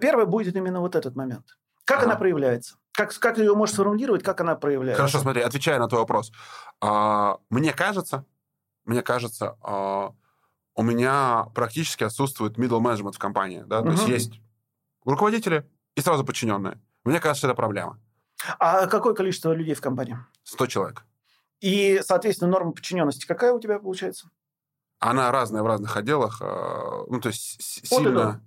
[0.00, 1.58] Первое будет именно вот этот момент.
[1.84, 2.06] Как ага.
[2.06, 2.76] она проявляется?
[2.92, 5.02] Как, как ее можешь сформулировать, как она проявляется?
[5.02, 6.30] Хорошо, смотри, отвечая на твой вопрос.
[6.80, 8.26] А, мне кажется,
[8.84, 10.12] мне кажется, а,
[10.74, 13.64] у меня практически отсутствует middle management в компании.
[13.66, 13.80] Да?
[13.82, 13.92] То угу.
[13.92, 14.40] есть есть
[15.04, 16.80] руководители и сразу подчиненные.
[17.04, 17.98] Мне кажется, это проблема.
[18.58, 20.18] А какое количество людей в компании?
[20.44, 21.04] 100 человек.
[21.60, 24.28] И, соответственно, норма подчиненности какая у тебя получается?
[25.02, 26.40] Она разная в разных отделах.
[26.40, 28.40] А, ну, то есть сильно...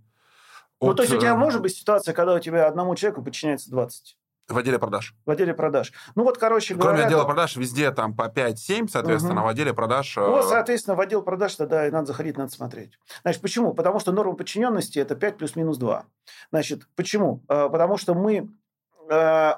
[0.79, 3.21] От ну, то есть у тебя э, может быть ситуация, когда у тебя одному человеку
[3.21, 4.17] подчиняется 20?
[4.47, 5.15] В отделе продаж.
[5.25, 5.91] В отделе продаж.
[6.15, 7.07] Ну вот, короче Кроме говоря...
[7.07, 9.45] отдела продаж, везде там по 5-7, соответственно, Угу.
[9.45, 10.15] в отделе продаж...
[10.15, 12.93] Ну, вот, соответственно, в отдел продаж тогда и надо заходить, надо смотреть.
[13.23, 13.73] Значит, почему?
[13.73, 16.05] Потому что норма подчиненности– это 5 плюс-минус 2.
[16.51, 17.43] Значит, почему?
[17.49, 18.49] Э, Потому что мы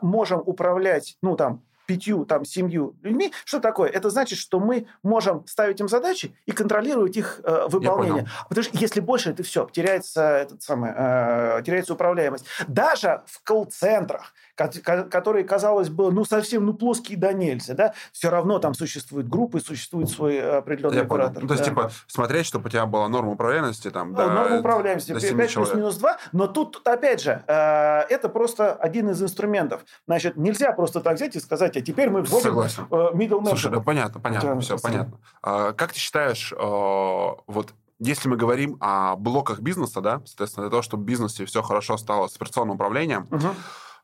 [0.01, 3.31] можем управлять, ну, там, пятью, там, семью людьми.
[3.45, 3.89] Что такое?
[3.89, 8.27] Это значит, что мы можем ставить им задачи и контролировать их э, выполнение.
[8.49, 12.45] Потому что если больше, это все, теряется, этот самый, э, теряется управляемость.
[12.67, 17.93] Даже в колл-центрах, ко- ко- которые, казалось бы, ну, совсем, ну, плоские да нельзя, да,
[18.11, 21.43] все равно там существуют группы, существует свой э, определенный Я оператор.
[21.43, 24.59] Ну, то есть, типа, смотреть, чтобы у тебя была норма управляемости, там, Ну, да, норма
[24.59, 25.71] управляемости до 5 семи человек.
[25.73, 27.53] плюс-минус 2, но тут, опять же, э,
[28.09, 29.85] это просто один из инструментов.
[30.07, 32.87] Значит, нельзя просто так взять и сказать, а теперь мы вводим Согласен.
[32.89, 33.83] э, middle Слушай, да manager.
[33.83, 35.17] понятно, понятно, Да, все понятно.
[35.43, 40.81] А, как ты считаешь, вот если мы говорим о блоках бизнеса, да, соответственно, для того,
[40.83, 43.55] чтобы в бизнесе все хорошо стало с операционным управлением, Мгм.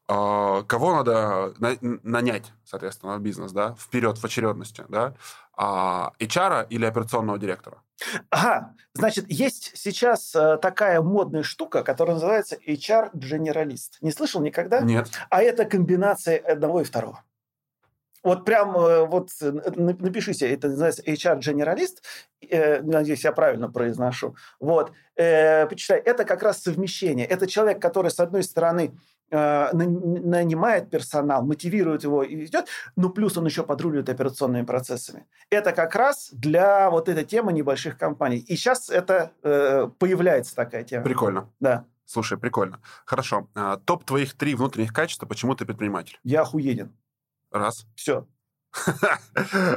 [0.07, 5.13] Э, кого надо на- нанять, соответственно, в бизнес, да, вперед в очередности, да,
[5.55, 7.77] А, HR или операционного директора?
[8.31, 13.99] Ага, значит, есть сейчас э, такая модная штука, которая называется HR-генералист.
[14.01, 14.81] Не слышал никогда?
[14.81, 15.11] Нет.
[15.29, 17.23] А это комбинация одного и второго.
[18.23, 22.03] Вот прям э, вот э, на- напиши себе, это называется HR-генералист,
[22.49, 24.35] э, надеюсь, я правильно произношу.
[24.59, 27.25] Вот, почитай, это как раз совмещение.
[27.25, 28.97] Это человек, который, с одной стороны,
[29.31, 35.25] нан- нанимает персонал, мотивирует его и ведет, но плюс он еще подруливает операционными процессами.
[35.49, 38.37] Это как раз для вот этой темы небольших компаний.
[38.37, 41.03] И сейчас это э, появляется такая тема.
[41.03, 41.49] Прикольно.
[41.59, 42.79] Да, Слушай, прикольно.
[43.05, 43.47] Хорошо.
[43.55, 46.19] А, топ твоих три внутренних качества, почему ты предприниматель?
[46.23, 46.91] я охуенен.
[47.53, 47.85] Раз.
[47.95, 48.27] Все.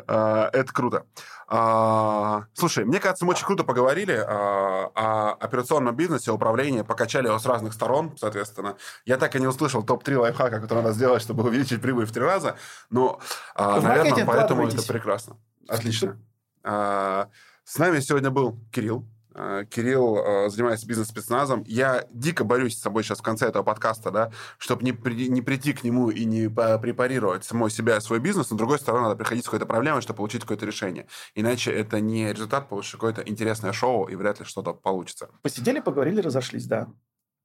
[0.09, 1.07] А, Это круто.
[1.49, 7.39] А, Слушай, мне кажется, мы очень круто поговорили а, о операционном бизнесе, управлении, покачали его
[7.39, 8.77] с разных сторон, соответственно.
[9.05, 12.23] Я так и не услышал топ-3 лайфхака, которые надо сделать, чтобы увеличить прибыль в три
[12.23, 12.57] раза,
[12.91, 13.21] но,
[13.57, 15.37] наверное, поэтому это прекрасно.
[15.69, 16.19] Отлично.
[16.63, 19.07] С нами сегодня был Кирилл.
[19.39, 21.63] А, Кирилл а, занимается бизнес-спецназом.
[21.67, 25.43] Я дико борюсь с собой сейчас в конце этого подкаста, да, чтобы не, при- не
[25.43, 28.49] прийти к нему и не препарировать самой себя и свой бизнес.
[28.51, 31.07] Но, с другой стороны, надо приходить с какой-то проблемой, чтобы получить какое-то решение.
[31.35, 35.29] Иначе это не результат, получишь какое-то интересное шоу, и вряд ли что-то получится.
[35.43, 36.89] Посидели, поговорили, разошлись, да.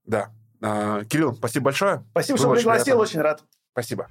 [0.06, 0.32] Да.
[0.62, 2.06] А, Кирилл, спасибо большое.
[2.12, 3.02] Спасибо, Было что очень пригласил, приятно.
[3.02, 3.44] очень рад.
[3.74, 4.08] Спасибо.